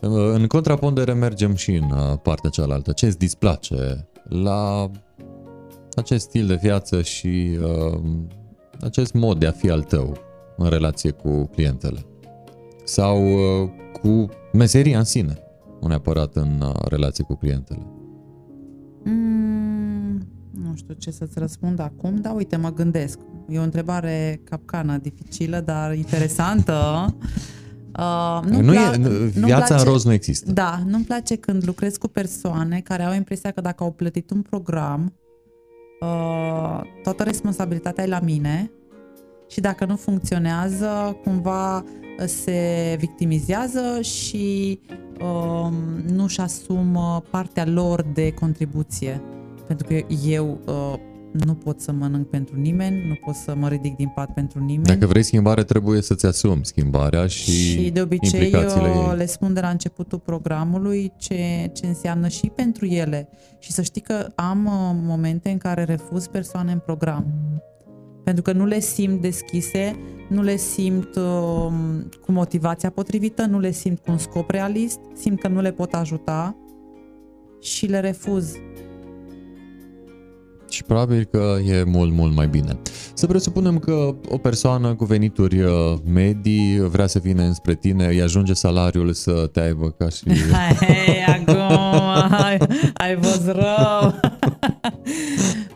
Uh, 0.00 0.10
În 0.10 0.46
contrapondere 0.46 1.12
mergem 1.12 1.54
și 1.54 1.74
în 1.74 1.90
uh, 1.90 2.18
partea 2.22 2.50
cealaltă. 2.50 2.92
Ce 2.92 3.06
îți 3.06 3.18
displace 3.18 4.08
la 4.28 4.90
acest 5.96 6.24
stil 6.24 6.46
de 6.46 6.58
viață 6.62 7.02
și 7.02 7.58
uh, 7.60 8.00
acest 8.80 9.12
mod 9.12 9.38
de 9.38 9.46
a 9.46 9.50
fi 9.50 9.70
al 9.70 9.82
tău 9.82 10.16
în 10.56 10.68
relație 10.68 11.10
cu 11.10 11.46
clientele 11.46 12.06
sau 12.84 13.24
uh, 13.24 13.68
cu 14.00 14.28
meseria 14.52 14.98
în 14.98 15.04
sine, 15.04 15.38
nu 15.80 15.88
neapărat 15.88 16.36
în 16.36 16.60
uh, 16.60 16.74
relație 16.88 17.24
cu 17.24 17.34
clientele. 17.34 17.86
Mm, 19.04 20.28
nu 20.50 20.74
știu 20.74 20.94
ce 20.94 21.10
să-ți 21.10 21.38
răspund 21.38 21.78
acum, 21.78 22.16
dar 22.16 22.34
uite, 22.34 22.56
mă 22.56 22.72
gândesc. 22.72 23.18
E 23.48 23.58
o 23.58 23.62
întrebare 23.62 24.40
capcană, 24.44 24.96
dificilă, 24.96 25.60
dar 25.60 25.94
interesantă. 25.94 26.74
Uh, 27.98 28.40
nu 28.50 28.60
nu 28.60 28.72
pla- 28.72 28.92
e, 28.94 28.96
nu, 28.96 29.46
viața 29.46 29.64
place, 29.64 29.84
în 29.86 29.92
roz 29.92 30.04
nu 30.04 30.12
există. 30.12 30.52
Da, 30.52 30.80
nu-mi 30.86 31.04
place 31.04 31.36
când 31.36 31.66
lucrez 31.66 31.96
cu 31.96 32.08
persoane 32.08 32.80
care 32.80 33.02
au 33.02 33.14
impresia 33.14 33.50
că 33.50 33.60
dacă 33.60 33.84
au 33.84 33.90
plătit 33.90 34.30
un 34.30 34.42
program, 34.42 35.12
uh, 36.00 36.80
toată 37.02 37.22
responsabilitatea 37.22 38.04
e 38.04 38.06
la 38.06 38.20
mine 38.20 38.70
și 39.48 39.60
dacă 39.60 39.84
nu 39.84 39.96
funcționează, 39.96 41.16
cumva 41.24 41.84
se 42.26 42.96
victimizează 42.98 44.00
și 44.00 44.80
uh, 45.20 45.72
nu-și 46.12 46.40
asumă 46.40 47.22
partea 47.30 47.66
lor 47.66 48.06
de 48.14 48.32
contribuție. 48.32 49.22
Pentru 49.66 49.86
că 49.86 50.14
eu 50.26 50.60
uh, 50.66 50.94
nu 51.32 51.54
pot 51.54 51.80
să 51.80 51.92
mănânc 51.92 52.28
pentru 52.28 52.56
nimeni, 52.56 53.06
nu 53.08 53.14
pot 53.14 53.34
să 53.34 53.54
mă 53.54 53.68
ridic 53.68 53.96
din 53.96 54.08
pat 54.08 54.34
pentru 54.34 54.58
nimeni. 54.58 54.82
Dacă 54.82 55.06
vrei 55.06 55.22
schimbare, 55.22 55.64
trebuie 55.64 56.02
să-ți 56.02 56.26
asumi 56.26 56.64
schimbarea 56.64 57.26
și 57.26 57.50
Și 57.50 57.90
de 57.90 58.00
obicei 58.00 58.50
eu 58.50 59.14
le 59.16 59.26
spun 59.26 59.54
de 59.54 59.60
la 59.60 59.68
începutul 59.68 60.18
programului 60.18 61.12
ce, 61.16 61.70
ce 61.72 61.86
înseamnă 61.86 62.28
și 62.28 62.46
pentru 62.54 62.86
ele. 62.86 63.28
Și 63.58 63.72
să 63.72 63.82
știi 63.82 64.00
că 64.00 64.26
am 64.34 64.66
uh, 64.66 65.00
momente 65.06 65.50
în 65.50 65.58
care 65.58 65.84
refuz 65.84 66.26
persoane 66.26 66.72
în 66.72 66.78
program. 66.78 67.26
Pentru 68.24 68.42
că 68.42 68.52
nu 68.52 68.66
le 68.66 68.80
simt 68.80 69.20
deschise, 69.20 69.96
nu 70.28 70.42
le 70.42 70.56
simt 70.56 71.16
uh, 71.16 71.72
cu 72.24 72.32
motivația 72.32 72.90
potrivită, 72.90 73.46
nu 73.46 73.58
le 73.58 73.70
simt 73.70 73.98
cu 73.98 74.10
un 74.10 74.18
scop 74.18 74.50
realist, 74.50 74.98
simt 75.14 75.40
că 75.40 75.48
nu 75.48 75.60
le 75.60 75.72
pot 75.72 75.92
ajuta 75.94 76.56
și 77.60 77.86
le 77.86 78.00
refuz 78.00 78.52
și 80.72 80.82
probabil 80.82 81.24
că 81.24 81.56
e 81.66 81.82
mult, 81.82 82.12
mult 82.12 82.34
mai 82.34 82.46
bine. 82.46 82.78
Să 83.14 83.26
presupunem 83.26 83.78
că 83.78 84.14
o 84.28 84.38
persoană 84.38 84.94
cu 84.94 85.04
venituri 85.04 85.62
uh, 85.62 85.72
medii 86.04 86.80
vrea 86.88 87.06
să 87.06 87.18
vină 87.18 87.42
înspre 87.42 87.74
tine, 87.74 88.06
îi 88.06 88.22
ajunge 88.22 88.52
salariul 88.52 89.12
să 89.12 89.48
te 89.52 89.60
aibă 89.60 89.90
ca 89.98 90.08
și... 90.08 90.22
Hei, 90.80 91.24
acum 91.26 91.56
ai, 92.30 92.58
ai 92.94 93.18
fost 93.20 93.46
rău! 93.46 94.14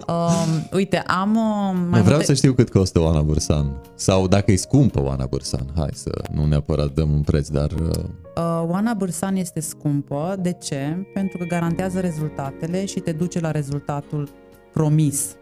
um, 0.09 0.69
uite, 0.73 0.99
am... 0.99 1.37
Uh, 1.37 1.77
mai 1.91 2.01
Vreau 2.01 2.17
multe... 2.17 2.25
să 2.25 2.35
știu 2.35 2.53
cât 2.53 2.71
costă 2.71 3.01
Oana 3.01 3.21
Bursan. 3.21 3.81
Sau 3.95 4.29
dacă 4.29 4.53
e 4.53 4.57
scumpă 4.57 5.03
Oana 5.03 5.27
Bursan. 5.27 5.67
Hai 5.77 5.91
să 5.93 6.11
nu 6.33 6.47
neapărat 6.47 6.93
dăm 6.93 7.11
un 7.11 7.21
preț, 7.21 7.49
dar... 7.49 7.71
Uh... 7.71 8.05
Uh, 8.37 8.65
Oana 8.69 8.95
Bursan 8.95 9.37
este 9.37 9.61
scumpă. 9.61 10.37
De 10.39 10.53
ce? 10.63 11.07
Pentru 11.15 11.39
că 11.39 11.45
garantează 11.45 12.01
rezultatele 12.01 12.85
și 12.85 13.01
te 13.01 13.13
duce 13.13 13.41
la 13.41 13.51
rezultatul 13.51 14.29
promis. 14.77 15.37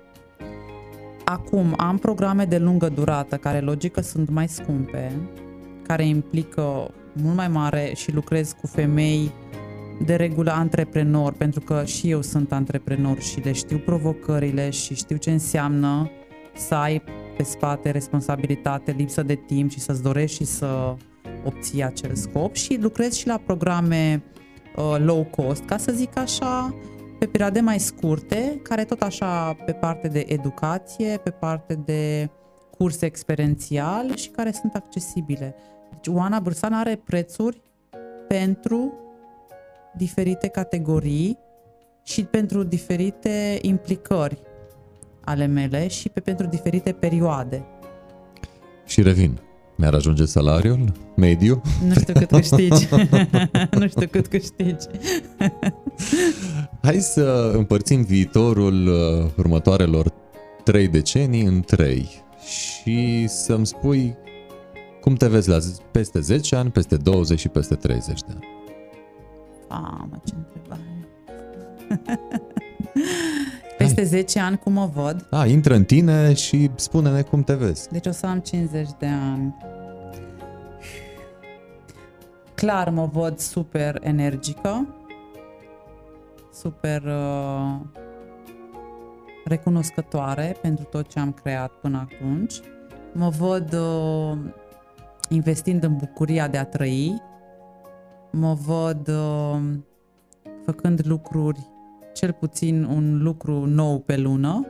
Acum 1.24 1.74
am 1.76 1.98
programe 1.98 2.44
de 2.44 2.58
lungă 2.58 2.88
durată 2.88 3.36
care 3.36 3.60
logică 3.60 4.00
sunt 4.00 4.30
mai 4.30 4.48
scumpe, 4.48 5.12
care 5.82 6.06
implică 6.06 6.90
mult 7.12 7.36
mai 7.36 7.48
mare 7.48 7.92
și 7.94 8.12
lucrez 8.12 8.52
cu 8.60 8.66
femei 8.66 9.30
de 10.04 10.14
regulă 10.14 10.50
antreprenori, 10.50 11.34
pentru 11.36 11.60
că 11.60 11.84
și 11.84 12.10
eu 12.10 12.22
sunt 12.22 12.52
antreprenor 12.52 13.20
și 13.20 13.40
le 13.40 13.52
știu 13.52 13.78
provocările 13.78 14.70
și 14.70 14.94
știu 14.94 15.16
ce 15.16 15.30
înseamnă 15.30 16.10
să 16.56 16.74
ai 16.74 17.02
pe 17.36 17.42
spate 17.42 17.90
responsabilitate, 17.90 18.94
lipsă 18.96 19.22
de 19.22 19.34
timp 19.34 19.70
și 19.70 19.80
să-ți 19.80 20.02
dorești 20.02 20.36
și 20.36 20.44
să 20.44 20.94
obții 21.44 21.84
acel 21.84 22.14
scop 22.14 22.54
și 22.54 22.78
lucrez 22.80 23.14
și 23.14 23.26
la 23.26 23.40
programe 23.46 24.22
uh, 24.76 24.96
low 25.04 25.24
cost, 25.24 25.64
ca 25.64 25.76
să 25.76 25.92
zic 25.92 26.18
așa, 26.18 26.74
pe 27.24 27.30
perioade 27.30 27.60
mai 27.60 27.80
scurte, 27.80 28.60
care 28.62 28.84
tot 28.84 29.02
așa 29.02 29.52
pe 29.66 29.72
parte 29.72 30.08
de 30.08 30.24
educație, 30.28 31.20
pe 31.22 31.30
parte 31.30 31.74
de 31.74 32.30
curs 32.70 33.00
experiențial 33.00 34.16
și 34.16 34.28
care 34.28 34.52
sunt 34.52 34.74
accesibile. 34.74 35.54
Deci 35.90 36.14
Oana 36.14 36.40
Bursan 36.40 36.72
are 36.72 37.00
prețuri 37.04 37.62
pentru 38.28 38.92
diferite 39.96 40.48
categorii 40.48 41.38
și 42.02 42.24
pentru 42.24 42.62
diferite 42.62 43.58
implicări 43.60 44.38
ale 45.24 45.46
mele 45.46 45.88
și 45.88 46.08
pe 46.08 46.20
pentru 46.20 46.46
diferite 46.46 46.92
perioade. 46.92 47.64
Și 48.86 49.02
revin. 49.02 49.40
Mi-ar 49.76 49.94
ajunge 49.94 50.24
salariul 50.24 50.92
mediu? 51.16 51.62
Nu 51.86 51.94
știu 51.94 52.14
cât 52.14 52.28
câștigi. 52.28 52.88
nu 53.80 53.88
știu 53.88 54.06
cât 54.06 54.26
câștigi. 54.26 54.86
Hai 56.84 57.00
să 57.00 57.52
împărțim 57.54 58.02
viitorul 58.02 58.86
uh, 58.86 59.30
următoarelor 59.36 60.12
trei 60.64 60.88
decenii 60.88 61.44
în 61.44 61.60
trei 61.60 62.08
și 62.46 63.26
să-mi 63.28 63.66
spui 63.66 64.16
cum 65.00 65.14
te 65.14 65.28
vezi 65.28 65.48
la 65.48 65.58
peste 65.90 66.20
10 66.20 66.56
ani, 66.56 66.70
peste 66.70 66.96
20 66.96 67.38
și 67.38 67.48
peste 67.48 67.74
30 67.74 68.20
de 68.20 68.32
ani. 68.34 68.46
Mamă, 69.68 70.22
ce 70.24 70.34
întrebare. 70.36 70.80
Peste 73.78 74.00
Hai. 74.00 74.04
10 74.04 74.38
ani 74.38 74.58
cum 74.58 74.72
mă 74.72 74.90
văd? 74.94 75.26
Da, 75.30 75.46
intră 75.46 75.74
în 75.74 75.84
tine 75.84 76.34
și 76.34 76.70
spune-ne 76.74 77.22
cum 77.22 77.42
te 77.42 77.54
vezi. 77.54 77.88
Deci 77.88 78.06
o 78.06 78.12
să 78.12 78.26
am 78.26 78.38
50 78.38 78.88
de 78.98 79.06
ani. 79.06 79.54
Clar 82.54 82.90
mă 82.90 83.08
văd 83.12 83.38
super 83.38 83.98
energică, 84.02 84.86
super 86.54 87.02
uh, 87.02 87.80
recunoscătoare 89.44 90.56
pentru 90.62 90.84
tot 90.84 91.06
ce 91.06 91.18
am 91.18 91.32
creat 91.32 91.70
până 91.70 92.08
atunci. 92.10 92.60
Mă 93.12 93.28
văd 93.28 93.72
uh, 93.72 94.38
investind 95.28 95.82
în 95.82 95.96
bucuria 95.96 96.48
de 96.48 96.58
a 96.58 96.64
trăi. 96.64 97.22
Mă 98.30 98.54
văd 98.54 99.08
uh, 99.08 99.60
făcând 100.64 101.06
lucruri 101.06 101.68
cel 102.12 102.32
puțin 102.32 102.84
un 102.84 103.22
lucru 103.22 103.66
nou 103.66 103.98
pe 103.98 104.16
lună, 104.16 104.66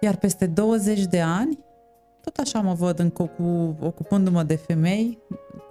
iar 0.00 0.16
peste 0.16 0.46
20 0.46 1.04
de 1.04 1.20
ani, 1.20 1.58
tot 2.24 2.36
așa 2.36 2.60
mă 2.60 2.74
văd 2.74 2.98
în, 2.98 3.10
cu, 3.10 3.30
ocupându-mă 3.80 4.42
de 4.42 4.54
femei 4.54 5.18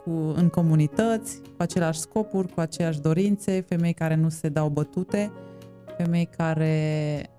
cu, 0.04 0.10
în 0.36 0.50
comunități, 0.50 1.38
cu 1.38 1.56
aceleași 1.58 2.00
scopuri, 2.00 2.54
cu 2.54 2.60
aceleași 2.60 3.00
dorințe, 3.00 3.66
femei 3.68 3.94
care 3.94 4.16
nu 4.16 4.30
se 4.30 4.50
dau 4.50 4.70
bătute, 4.70 5.32
femei 5.98 6.30
care 6.38 7.30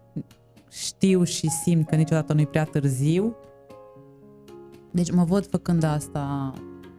știu 0.71 1.25
și 1.25 1.49
simt 1.49 1.89
că 1.89 1.95
niciodată 1.95 2.33
nu-i 2.33 2.47
prea 2.47 2.65
târziu. 2.65 3.37
Deci 4.91 5.11
mă 5.11 5.25
văd 5.25 5.47
făcând 5.47 5.83
asta 5.83 6.53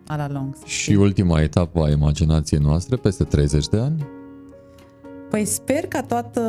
a 0.08 0.16
la 0.16 0.28
long. 0.28 0.56
Și 0.66 0.94
ultima 0.94 1.42
etapă 1.42 1.84
a 1.84 1.90
imaginației 1.90 2.60
noastre, 2.60 2.96
peste 2.96 3.24
30 3.24 3.68
de 3.68 3.78
ani? 3.78 4.13
Păi 5.34 5.46
sper 5.46 5.88
ca 5.88 6.02
toată 6.02 6.42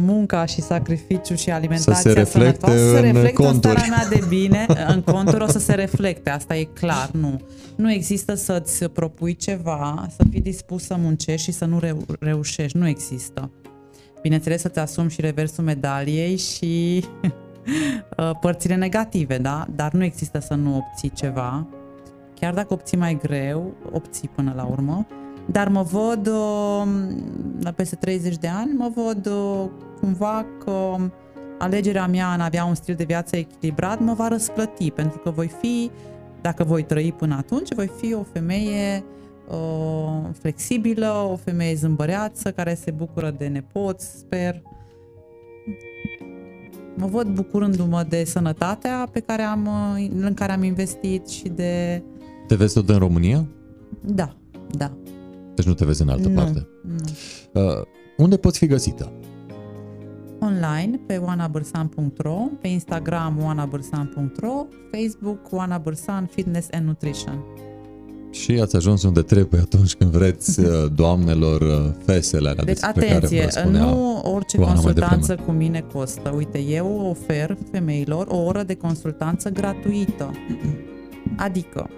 munca 0.00 0.44
și 0.44 0.60
sacrificiul 0.60 1.36
și 1.36 1.50
alimentația 1.50 1.94
să 1.94 2.00
se 2.00 2.12
reflecte 2.12 2.66
sănătoasă 2.66 2.78
să 2.78 2.94
se 2.94 3.00
reflecte 3.00 3.46
în 3.46 3.54
starea 3.54 3.84
mea 3.88 4.06
de 4.08 4.24
bine. 4.28 4.66
În 4.94 5.02
conturi 5.02 5.42
o 5.42 5.46
să 5.46 5.58
se 5.58 5.74
reflecte, 5.74 6.30
asta 6.30 6.56
e 6.56 6.64
clar, 6.64 7.10
nu. 7.12 7.40
Nu 7.76 7.92
există 7.92 8.34
să-ți 8.34 8.84
propui 8.84 9.36
ceva, 9.36 10.06
să 10.16 10.24
fii 10.30 10.40
dispus 10.40 10.84
să 10.84 10.96
muncești 10.98 11.44
și 11.44 11.52
să 11.52 11.64
nu 11.64 11.78
reu- 11.78 12.04
reușești. 12.20 12.76
Nu 12.76 12.88
există. 12.88 13.50
Bineînțeles 14.22 14.60
să-ți 14.60 14.78
asumi 14.78 15.10
și 15.10 15.20
reversul 15.20 15.64
medaliei 15.64 16.36
și 16.36 17.04
părțile 18.40 18.74
negative, 18.74 19.38
da? 19.38 19.66
Dar 19.74 19.92
nu 19.92 20.04
există 20.04 20.38
să 20.38 20.54
nu 20.54 20.76
obții 20.76 21.10
ceva. 21.14 21.66
Chiar 22.34 22.54
dacă 22.54 22.72
obții 22.72 22.96
mai 22.96 23.18
greu, 23.22 23.74
obții 23.92 24.28
până 24.28 24.52
la 24.56 24.64
urmă 24.64 25.06
dar 25.46 25.68
mă 25.68 25.82
văd, 25.82 26.26
uh, 26.26 26.88
la 27.60 27.70
peste 27.70 27.96
30 27.96 28.36
de 28.36 28.48
ani, 28.48 28.72
mă 28.72 28.90
văd 28.94 29.26
uh, 29.26 29.70
cumva 30.00 30.46
că 30.64 30.96
alegerea 31.58 32.06
mea 32.06 32.32
în 32.32 32.40
a 32.40 32.44
avea 32.44 32.64
un 32.64 32.74
stil 32.74 32.94
de 32.94 33.04
viață 33.04 33.36
echilibrat 33.36 34.00
mă 34.00 34.12
va 34.12 34.28
răsplăti, 34.28 34.90
pentru 34.90 35.18
că 35.18 35.30
voi 35.30 35.50
fi, 35.60 35.90
dacă 36.40 36.64
voi 36.64 36.82
trăi 36.82 37.12
până 37.12 37.34
atunci, 37.36 37.74
voi 37.74 37.90
fi 37.96 38.14
o 38.14 38.22
femeie 38.32 39.04
uh, 39.48 40.28
flexibilă, 40.38 41.28
o 41.32 41.36
femeie 41.36 41.74
zâmbăreață, 41.74 42.50
care 42.50 42.74
se 42.74 42.90
bucură 42.90 43.34
de 43.38 43.46
nepoți, 43.46 44.18
sper. 44.18 44.62
Mă 46.96 47.06
văd 47.06 47.26
bucurându-mă 47.26 48.06
de 48.08 48.24
sănătatea 48.24 49.08
pe 49.12 49.20
care 49.20 49.42
am, 49.42 49.68
în 50.20 50.34
care 50.34 50.52
am 50.52 50.62
investit 50.62 51.28
și 51.28 51.48
de... 51.48 52.02
Te 52.46 52.54
vezi 52.54 52.74
tot 52.74 52.88
în 52.88 52.98
România? 52.98 53.46
Da, 54.00 54.36
da. 54.70 54.92
Deci 55.60 55.68
nu 55.68 55.74
te 55.74 55.84
vezi 55.84 56.02
în 56.02 56.08
altă 56.08 56.28
nu, 56.28 56.34
parte. 56.34 56.66
Nu. 56.82 57.62
Uh, 57.62 57.82
unde 58.16 58.36
poți 58.36 58.58
fi 58.58 58.66
găsită? 58.66 59.12
online 60.40 61.00
pe 61.06 61.16
oanabârsan.ro, 61.16 62.36
pe 62.60 62.68
Instagram 62.68 63.40
oanabârsan.ro, 63.42 64.66
Facebook 64.92 65.38
Oana 65.50 65.78
Bârsan 65.78 66.28
Fitness 66.32 66.68
and 66.70 66.86
Nutrition. 66.86 67.44
Și 68.30 68.58
ați 68.60 68.76
ajuns 68.76 69.02
unde 69.02 69.22
trebuie 69.22 69.60
atunci 69.60 69.94
când 69.94 70.10
vreți 70.10 70.60
uh, 70.60 70.66
doamnelor 70.94 71.60
uh, 71.60 71.92
fesele 72.04 72.48
alea 72.48 72.64
Deci 72.64 72.78
despre 72.78 73.06
atenție, 73.06 73.38
care 73.38 73.50
vă 73.54 73.60
spunea 73.60 73.84
nu 73.84 74.20
orice 74.34 74.56
Oana 74.56 74.72
mai 74.72 74.82
consultanță 74.82 75.26
devreme. 75.26 75.50
cu 75.50 75.50
mine 75.50 75.84
costă. 75.92 76.32
Uite, 76.36 76.58
eu 76.58 77.06
ofer 77.10 77.56
femeilor 77.70 78.26
o 78.30 78.36
oră 78.36 78.62
de 78.62 78.74
consultanță 78.74 79.48
gratuită. 79.48 80.30
Adică, 81.46 81.90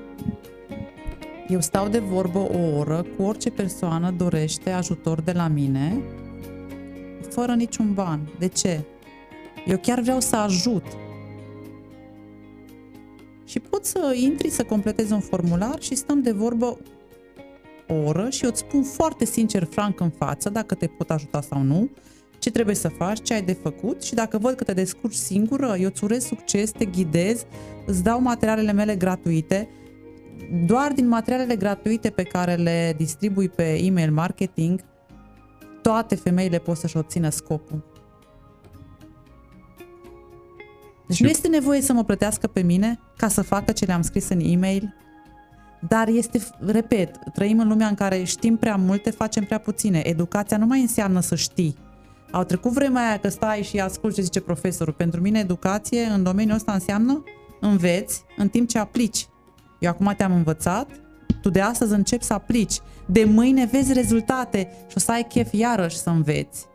eu 1.52 1.60
stau 1.60 1.88
de 1.88 1.98
vorbă 1.98 2.38
o 2.38 2.78
oră 2.78 3.06
cu 3.16 3.22
orice 3.22 3.50
persoană 3.50 4.10
dorește 4.10 4.70
ajutor 4.70 5.20
de 5.20 5.32
la 5.32 5.48
mine, 5.48 6.02
fără 7.28 7.52
niciun 7.52 7.94
ban. 7.94 8.20
De 8.38 8.48
ce? 8.48 8.80
Eu 9.66 9.78
chiar 9.78 10.00
vreau 10.00 10.20
să 10.20 10.36
ajut. 10.36 10.84
Și 13.44 13.60
poți 13.60 13.90
să 13.90 14.14
intri 14.14 14.50
să 14.50 14.64
completezi 14.64 15.12
un 15.12 15.20
formular 15.20 15.80
și 15.80 15.94
stăm 15.94 16.22
de 16.22 16.32
vorbă 16.32 16.78
o 17.88 17.94
oră 17.94 18.30
și 18.30 18.44
eu 18.44 18.50
îți 18.50 18.60
spun 18.60 18.82
foarte 18.82 19.24
sincer, 19.24 19.64
franc 19.64 20.00
în 20.00 20.10
față, 20.10 20.50
dacă 20.50 20.74
te 20.74 20.86
pot 20.86 21.10
ajuta 21.10 21.40
sau 21.40 21.62
nu, 21.62 21.90
ce 22.38 22.50
trebuie 22.50 22.74
să 22.74 22.88
faci, 22.88 23.22
ce 23.22 23.34
ai 23.34 23.42
de 23.42 23.52
făcut 23.52 24.02
și 24.02 24.14
dacă 24.14 24.38
văd 24.38 24.54
că 24.54 24.64
te 24.64 24.72
descurci 24.72 25.14
singură, 25.14 25.76
eu 25.78 25.88
îți 25.88 26.04
urez 26.04 26.24
succes, 26.24 26.70
te 26.70 26.84
ghidez, 26.84 27.44
îți 27.86 28.02
dau 28.02 28.20
materialele 28.20 28.72
mele 28.72 28.96
gratuite. 28.96 29.68
Doar 30.66 30.92
din 30.92 31.08
materialele 31.08 31.56
gratuite 31.56 32.10
pe 32.10 32.22
care 32.22 32.54
le 32.54 32.94
distribui 32.96 33.48
pe 33.48 33.78
email 33.84 34.12
marketing, 34.12 34.80
toate 35.82 36.14
femeile 36.14 36.58
pot 36.58 36.76
să-și 36.76 36.96
obțină 36.96 37.28
scopul. 37.28 37.82
Deci 41.06 41.16
Și- 41.16 41.22
nu 41.22 41.28
este 41.28 41.48
nevoie 41.48 41.80
să 41.80 41.92
mă 41.92 42.04
plătească 42.04 42.46
pe 42.46 42.62
mine 42.62 43.00
ca 43.16 43.28
să 43.28 43.42
facă 43.42 43.72
ce 43.72 43.84
le-am 43.84 44.02
scris 44.02 44.28
în 44.28 44.40
e-mail, 44.42 44.94
dar 45.88 46.08
este, 46.08 46.40
repet, 46.66 47.18
trăim 47.34 47.58
în 47.58 47.68
lumea 47.68 47.86
în 47.86 47.94
care 47.94 48.22
știm 48.22 48.56
prea 48.56 48.76
multe, 48.76 49.10
facem 49.10 49.44
prea 49.44 49.58
puține. 49.58 50.02
Educația 50.04 50.56
nu 50.56 50.66
mai 50.66 50.80
înseamnă 50.80 51.20
să 51.20 51.34
știi. 51.34 51.76
Au 52.30 52.44
trecut 52.44 52.72
vremea 52.72 53.06
aia 53.06 53.18
că 53.18 53.28
stai 53.28 53.62
și 53.62 53.80
asculti 53.80 54.16
ce 54.16 54.22
zice 54.22 54.40
profesorul. 54.40 54.92
Pentru 54.92 55.20
mine 55.20 55.38
educație 55.38 56.02
în 56.02 56.22
domeniul 56.22 56.56
ăsta 56.56 56.72
înseamnă 56.72 57.22
înveți 57.60 58.24
în 58.36 58.48
timp 58.48 58.68
ce 58.68 58.78
aplici. 58.78 59.26
Eu 59.82 59.90
acum 59.90 60.14
te-am 60.16 60.32
învățat, 60.32 60.88
tu 61.40 61.50
de 61.50 61.60
astăzi 61.60 61.92
începi 61.92 62.24
să 62.24 62.32
aplici. 62.32 62.80
De 63.06 63.24
mâine 63.24 63.64
vezi 63.64 63.92
rezultate 63.92 64.70
și 64.88 64.96
o 64.96 65.00
să 65.00 65.12
ai 65.12 65.22
chef 65.22 65.52
iarăși 65.52 65.96
să 65.96 66.10
înveți. 66.10 66.66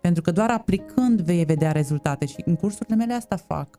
Pentru 0.00 0.22
că 0.22 0.30
doar 0.30 0.50
aplicând 0.50 1.20
vei 1.20 1.44
vedea 1.44 1.72
rezultate 1.72 2.26
și 2.26 2.42
în 2.44 2.56
cursurile 2.56 2.96
mele 2.96 3.12
asta 3.12 3.36
fac. 3.36 3.78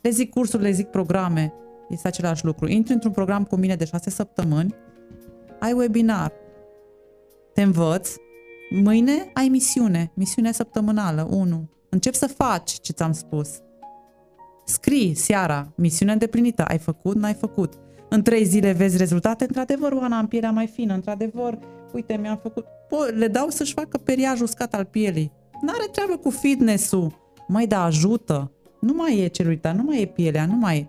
Le 0.00 0.10
zic 0.10 0.30
cursuri, 0.30 0.62
le 0.62 0.70
zic 0.70 0.86
programe, 0.86 1.52
este 1.88 2.08
același 2.08 2.44
lucru. 2.44 2.68
Intri 2.68 2.92
într-un 2.92 3.12
program 3.12 3.44
cu 3.44 3.56
mine 3.56 3.74
de 3.74 3.84
șase 3.84 4.10
săptămâni, 4.10 4.74
ai 5.60 5.72
webinar, 5.72 6.32
te 7.54 7.62
învăț, 7.62 8.10
mâine 8.70 9.30
ai 9.32 9.48
misiune, 9.48 10.10
misiune 10.14 10.52
săptămânală, 10.52 11.28
1. 11.30 11.68
Începi 11.88 12.16
să 12.16 12.26
faci 12.26 12.70
ce 12.70 12.92
ți-am 12.92 13.12
spus. 13.12 13.48
Scrii 14.64 15.14
seara, 15.14 15.72
misiune 15.76 16.12
îndeplinită, 16.12 16.64
ai 16.64 16.78
făcut, 16.78 17.16
n-ai 17.16 17.34
făcut. 17.34 17.72
În 18.08 18.22
trei 18.22 18.44
zile 18.44 18.72
vezi 18.72 18.96
rezultate, 18.96 19.44
într-adevăr, 19.44 19.92
Oana, 19.92 20.18
am 20.18 20.26
pielea 20.26 20.50
mai 20.50 20.66
fină, 20.66 20.94
într-adevăr, 20.94 21.58
uite, 21.92 22.18
mi-am 22.20 22.38
făcut... 22.42 22.64
Po- 22.64 23.14
le 23.18 23.28
dau 23.28 23.48
să-și 23.48 23.72
facă 23.72 23.98
periajul 23.98 24.44
uscat 24.44 24.74
al 24.74 24.84
pielii. 24.84 25.32
N-are 25.62 25.88
treabă 25.92 26.16
cu 26.16 26.30
fitness-ul. 26.30 27.12
Mai 27.48 27.66
da, 27.66 27.84
ajută. 27.84 28.52
Nu 28.80 28.92
mai 28.92 29.18
e 29.18 29.26
celuita, 29.26 29.72
nu 29.72 29.82
mai 29.82 30.00
e 30.00 30.06
pielea, 30.06 30.46
nu 30.46 30.54
mai 30.56 30.76
e. 30.78 30.88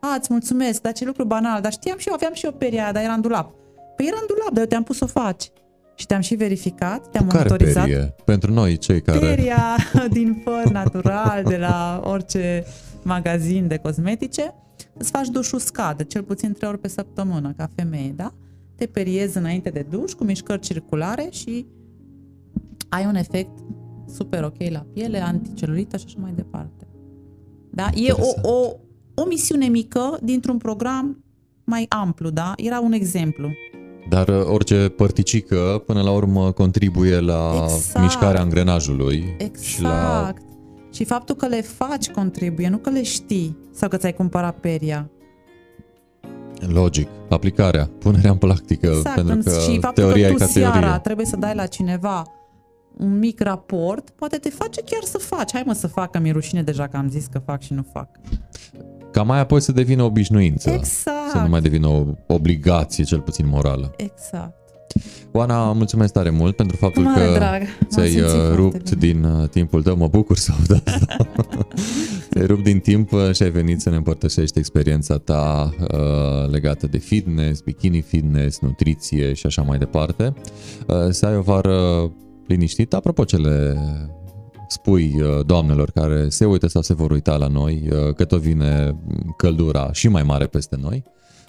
A, 0.00 0.14
îți 0.18 0.28
mulțumesc, 0.30 0.80
dar 0.82 0.92
ce 0.92 1.04
lucru 1.04 1.24
banal, 1.24 1.60
dar 1.60 1.72
știam 1.72 1.98
și 1.98 2.08
eu, 2.08 2.14
aveam 2.14 2.32
și 2.34 2.44
eu 2.44 2.52
peria, 2.52 2.92
dar 2.92 3.02
era 3.02 3.12
în 3.12 3.20
dulap. 3.20 3.54
Păi 3.96 4.06
era 4.06 4.16
în 4.20 4.26
dulap, 4.26 4.48
dar 4.50 4.60
eu 4.62 4.68
te-am 4.68 4.82
pus 4.82 4.96
să 4.96 5.04
o 5.04 5.06
faci. 5.06 5.50
Și 5.94 6.06
te-am 6.06 6.20
și 6.20 6.34
verificat, 6.34 7.08
te-am 7.10 7.26
Care 7.26 7.38
monitorizat. 7.48 7.84
perie? 7.84 8.14
Pentru 8.24 8.52
noi, 8.52 8.76
cei 8.76 9.02
care... 9.02 9.18
Peria 9.18 9.76
din 10.10 10.40
făr 10.44 10.72
natural, 10.72 11.42
de 11.44 11.56
la 11.56 12.00
orice 12.04 12.64
magazin 13.04 13.66
de 13.66 13.76
cosmetice, 13.76 14.54
îți 14.98 15.10
faci 15.10 15.28
duș 15.28 15.52
uscat, 15.52 15.96
de 15.96 16.04
cel 16.04 16.22
puțin 16.22 16.52
3 16.52 16.68
ori 16.68 16.78
pe 16.78 16.88
săptămână, 16.88 17.52
ca 17.56 17.70
femeie, 17.74 18.12
da? 18.16 18.34
Te 18.74 18.86
periezi 18.86 19.36
înainte 19.38 19.70
de 19.70 19.86
duș 19.90 20.12
cu 20.12 20.24
mișcări 20.24 20.60
circulare 20.60 21.28
și 21.30 21.66
ai 22.88 23.06
un 23.06 23.14
efect 23.14 23.58
super 24.08 24.44
ok 24.44 24.56
la 24.70 24.86
piele, 24.92 25.20
anticelulită 25.20 25.96
și 25.96 26.04
așa 26.06 26.18
mai 26.20 26.32
departe. 26.36 26.86
Da? 27.70 27.86
E 27.94 27.98
Interesant. 27.98 28.44
o, 28.44 28.50
o, 28.50 28.76
o 29.14 29.26
misiune 29.28 29.66
mică 29.66 30.18
dintr-un 30.22 30.56
program 30.56 31.24
mai 31.64 31.86
amplu, 31.88 32.30
da? 32.30 32.52
Era 32.56 32.80
un 32.80 32.92
exemplu. 32.92 33.48
Dar 34.08 34.28
uh, 34.28 34.44
orice 34.44 34.88
părticică, 34.88 35.82
până 35.86 36.02
la 36.02 36.10
urmă, 36.10 36.52
contribuie 36.52 37.20
la 37.20 37.50
Exact. 37.62 38.00
mișcarea 38.00 38.40
angrenajului 38.40 39.34
Exact. 39.38 39.60
și 39.60 39.82
la 39.82 40.32
Și 40.92 41.04
faptul 41.04 41.34
că 41.34 41.46
le 41.46 41.60
faci 41.60 42.10
contribuie, 42.10 42.68
nu 42.68 42.76
că 42.76 42.90
le 42.90 43.02
știi 43.02 43.56
sau 43.74 43.88
că 43.88 43.96
ți-ai 43.96 44.12
cumpărat 44.14 44.56
peria. 44.56 45.10
logic, 46.66 47.08
aplicarea, 47.30 47.90
punerea 47.98 48.30
în 48.30 48.36
practică, 48.36 48.86
Exact. 48.86 49.14
pentru 49.14 49.34
În- 49.34 49.42
că 49.42 49.50
și 49.50 49.78
faptul 49.80 50.04
teoria 50.04 50.26
că 50.26 50.32
e 50.32 50.36
tu 50.36 50.38
ca 50.38 50.46
seara 50.46 50.80
teorie. 50.80 50.98
trebuie 51.02 51.26
să 51.26 51.36
dai 51.36 51.54
la 51.54 51.66
cineva 51.66 52.22
un 52.98 53.18
mic 53.18 53.40
raport, 53.40 54.10
poate 54.10 54.36
te 54.36 54.50
face 54.50 54.80
chiar 54.82 55.02
să 55.02 55.18
faci. 55.18 55.50
Hai 55.52 55.62
mă 55.66 55.72
să 55.72 55.86
fac, 55.86 56.10
că 56.10 56.18
mi-e 56.18 56.32
rușine 56.32 56.62
deja 56.62 56.86
că 56.88 56.96
am 56.96 57.08
zis 57.08 57.26
că 57.26 57.38
fac 57.38 57.60
și 57.60 57.72
nu 57.72 57.86
fac. 57.92 58.08
Ca 59.10 59.22
mai 59.22 59.38
apoi 59.40 59.60
să 59.60 59.72
devină 59.72 60.02
obișnuință. 60.02 60.70
Exact. 60.70 61.30
Să 61.30 61.38
nu 61.38 61.48
mai 61.48 61.60
devină 61.60 61.86
o 61.86 62.04
obligație, 62.26 63.04
cel 63.04 63.20
puțin 63.20 63.48
morală. 63.48 63.94
Exact. 63.96 64.61
Oana, 65.32 65.72
mulțumesc 65.72 66.12
tare 66.12 66.30
mult 66.30 66.56
pentru 66.56 66.76
faptul 66.76 67.02
Mare 67.02 67.26
că 67.26 67.32
drag. 67.32 67.60
M-am 67.60 67.88
ți-ai 67.88 68.08
simțit 68.08 68.24
uh, 68.26 68.30
foarte 68.30 68.54
rupt 68.54 68.94
bine. 68.94 69.12
din 69.12 69.24
uh, 69.24 69.48
timpul 69.48 69.82
tău. 69.82 69.96
Mă 69.96 70.08
bucur 70.08 70.36
să 70.36 70.52
aud 70.58 70.82
asta. 70.86 71.16
ți-ai 72.32 72.46
rupt 72.46 72.62
din 72.62 72.78
timp 72.78 73.12
uh, 73.12 73.32
și 73.32 73.42
ai 73.42 73.50
venit 73.50 73.80
să 73.80 73.90
ne 73.90 73.96
împărtășești 73.96 74.58
experiența 74.58 75.18
ta 75.18 75.74
uh, 75.80 76.50
legată 76.50 76.86
de 76.86 76.98
fitness, 76.98 77.60
bikini 77.60 78.00
fitness, 78.00 78.60
nutriție 78.60 79.32
și 79.32 79.46
așa 79.46 79.62
mai 79.62 79.78
departe. 79.78 80.34
Uh, 80.86 81.10
să 81.10 81.26
ai 81.26 81.36
o 81.36 81.40
vară 81.40 82.10
liniștită. 82.46 82.96
Apropo 82.96 83.24
ce 83.24 83.36
le 83.36 83.76
spui 84.72 85.20
uh, 85.20 85.46
doamnelor 85.46 85.90
care 85.90 86.28
se 86.28 86.44
uită 86.44 86.66
sau 86.66 86.82
se 86.82 86.94
vor 86.94 87.10
uita 87.10 87.36
la 87.36 87.46
noi, 87.46 87.88
uh, 87.92 88.14
că 88.14 88.24
tot 88.24 88.40
vine 88.40 88.96
căldura 89.36 89.92
și 89.92 90.08
mai 90.08 90.22
mare 90.22 90.46
peste 90.46 90.76
noi, 90.80 91.04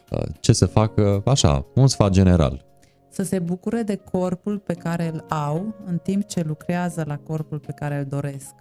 uh, 0.09 0.21
ce 0.39 0.53
să 0.53 0.65
facă, 0.65 1.21
așa, 1.25 1.65
un 1.75 1.87
sfat 1.87 2.11
general. 2.11 2.65
Să 3.13 3.23
se 3.23 3.39
bucure 3.39 3.81
de 3.81 3.95
corpul 3.95 4.59
pe 4.59 4.73
care 4.73 5.07
îl 5.07 5.25
au 5.29 5.75
în 5.85 5.97
timp 5.97 6.23
ce 6.23 6.43
lucrează 6.47 7.03
la 7.07 7.17
corpul 7.17 7.59
pe 7.59 7.71
care 7.71 7.97
îl 7.97 8.05
doresc. 8.05 8.53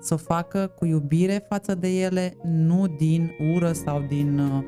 Să 0.00 0.14
o 0.14 0.16
facă 0.16 0.66
cu 0.66 0.84
iubire 0.84 1.44
față 1.48 1.74
de 1.74 1.88
ele, 1.88 2.36
nu 2.42 2.86
din 2.86 3.30
ură 3.54 3.72
sau 3.72 4.00
din 4.08 4.38
uh, 4.38 4.64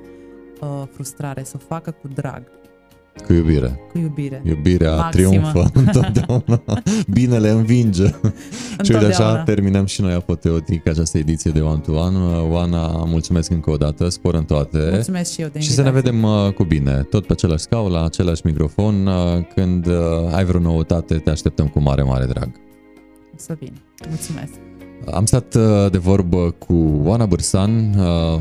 uh, 0.61 0.83
frustrare. 0.91 1.43
Să 1.43 1.57
o 1.57 1.65
facă 1.67 1.91
cu 1.91 2.09
drag, 2.09 2.51
Cu 3.27 3.33
iubire. 3.33 3.81
cu 3.93 3.99
iubire. 3.99 4.43
Iubirea 4.45 4.97
Maximă. 4.97 5.29
triumfă 5.29 5.71
întotdeauna. 5.85 6.63
Binele 7.13 7.51
învinge. 7.51 8.05
și 8.05 8.13
uite 8.93 8.95
așa 8.97 9.07
Întotdeauna. 9.07 9.43
terminăm 9.43 9.85
și 9.85 10.01
noi 10.01 10.13
apoteotic 10.13 10.87
această 10.89 11.19
ediție 11.19 11.51
de 11.51 11.61
One 11.61 11.79
to 11.79 11.93
One. 11.93 12.17
Oana, 12.51 12.87
mulțumesc 12.87 13.51
încă 13.51 13.71
o 13.71 13.77
dată, 13.77 14.09
spor 14.09 14.35
în 14.35 14.45
toate. 14.45 14.89
Mulțumesc 14.93 15.33
și 15.33 15.41
eu 15.41 15.49
de 15.53 15.59
Și 15.61 15.71
să 15.71 15.83
ne 15.83 15.89
invitație. 15.89 16.11
vedem 16.21 16.31
uh, 16.47 16.53
cu 16.53 16.65
bine, 16.65 17.07
tot 17.11 17.27
pe 17.27 17.33
același 17.33 17.63
scaun, 17.63 17.91
la 17.93 18.05
același 18.05 18.43
microfon. 18.45 19.07
uh, 19.07 19.15
Când 19.55 19.87
uh, 19.87 19.95
ai 20.35 20.45
vreo 20.45 20.61
noutate, 20.61 21.15
te 21.15 21.31
așteptăm 21.31 21.67
cu 21.69 21.81
mare, 21.81 22.03
mare 22.03 22.25
drag. 22.25 22.49
O 23.35 23.37
să 23.37 23.57
vin. 23.61 23.73
Mulțumesc. 24.09 24.53
Am 25.13 25.25
stat 25.27 25.55
uh, 25.55 25.91
de 25.91 25.99
vorbă 25.99 26.55
cu 26.59 27.01
Oana 27.05 27.27
Bârsan, 27.27 27.95
uh, 27.99 28.41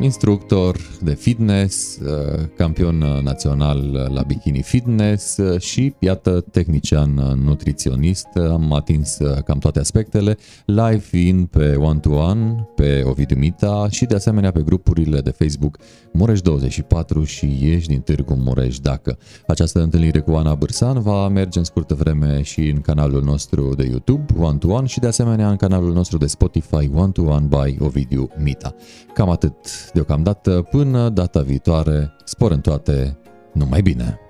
instructor 0.00 0.76
de 1.02 1.14
fitness, 1.14 1.98
uh, 1.98 2.44
campion 2.56 3.00
uh, 3.00 3.22
național 3.22 4.08
la 4.14 4.22
bikini 4.22 4.62
fitness 4.62 5.36
uh, 5.36 5.60
și, 5.60 5.94
iată, 5.98 6.44
tehnician 6.50 7.16
uh, 7.16 7.32
nutriționist. 7.32 8.26
Am 8.34 8.72
atins 8.72 9.18
uh, 9.18 9.42
cam 9.42 9.58
toate 9.58 9.78
aspectele, 9.78 10.36
live 10.64 10.98
fiind 10.98 11.46
pe 11.46 11.74
One 11.74 11.98
to 11.98 12.10
One, 12.10 12.68
pe 12.74 13.02
Ovidiu 13.06 13.36
Mita 13.36 13.86
și 13.90 14.04
de 14.04 14.14
asemenea 14.14 14.52
pe 14.52 14.62
grupurile 14.62 15.20
de 15.20 15.30
Facebook 15.30 15.78
Mureș24 16.18 17.24
și 17.24 17.58
Ieși 17.60 17.86
din 17.86 18.00
Târgu 18.00 18.34
Mureș 18.34 18.78
dacă. 18.78 19.18
Această 19.46 19.82
întâlnire 19.82 20.20
cu 20.20 20.30
Ana 20.32 20.54
Bârsan 20.54 21.00
va 21.00 21.28
merge 21.28 21.58
în 21.58 21.64
scurtă 21.64 21.94
vreme 21.94 22.42
și 22.42 22.68
în 22.68 22.80
canalul 22.80 23.22
nostru 23.22 23.74
de 23.76 23.84
YouTube 23.84 24.24
One 24.38 24.58
to 24.58 24.68
One 24.68 24.86
și 24.86 25.00
de 25.00 25.06
asemenea 25.06 25.50
în 25.50 25.56
canalul 25.56 25.92
nostru 25.92 26.18
de 26.18 26.26
Spotify 26.26 26.90
One 26.94 27.10
to 27.10 27.22
One 27.22 27.46
by 27.48 27.76
Ovidiu 27.78 28.30
Mita. 28.42 28.74
Cam 29.14 29.30
atât 29.30 29.54
deocamdată, 29.92 30.66
până 30.70 31.08
data 31.08 31.40
viitoare, 31.40 32.12
spor 32.24 32.50
în 32.50 32.60
toate, 32.60 33.18
numai 33.52 33.82
bine! 33.82 34.25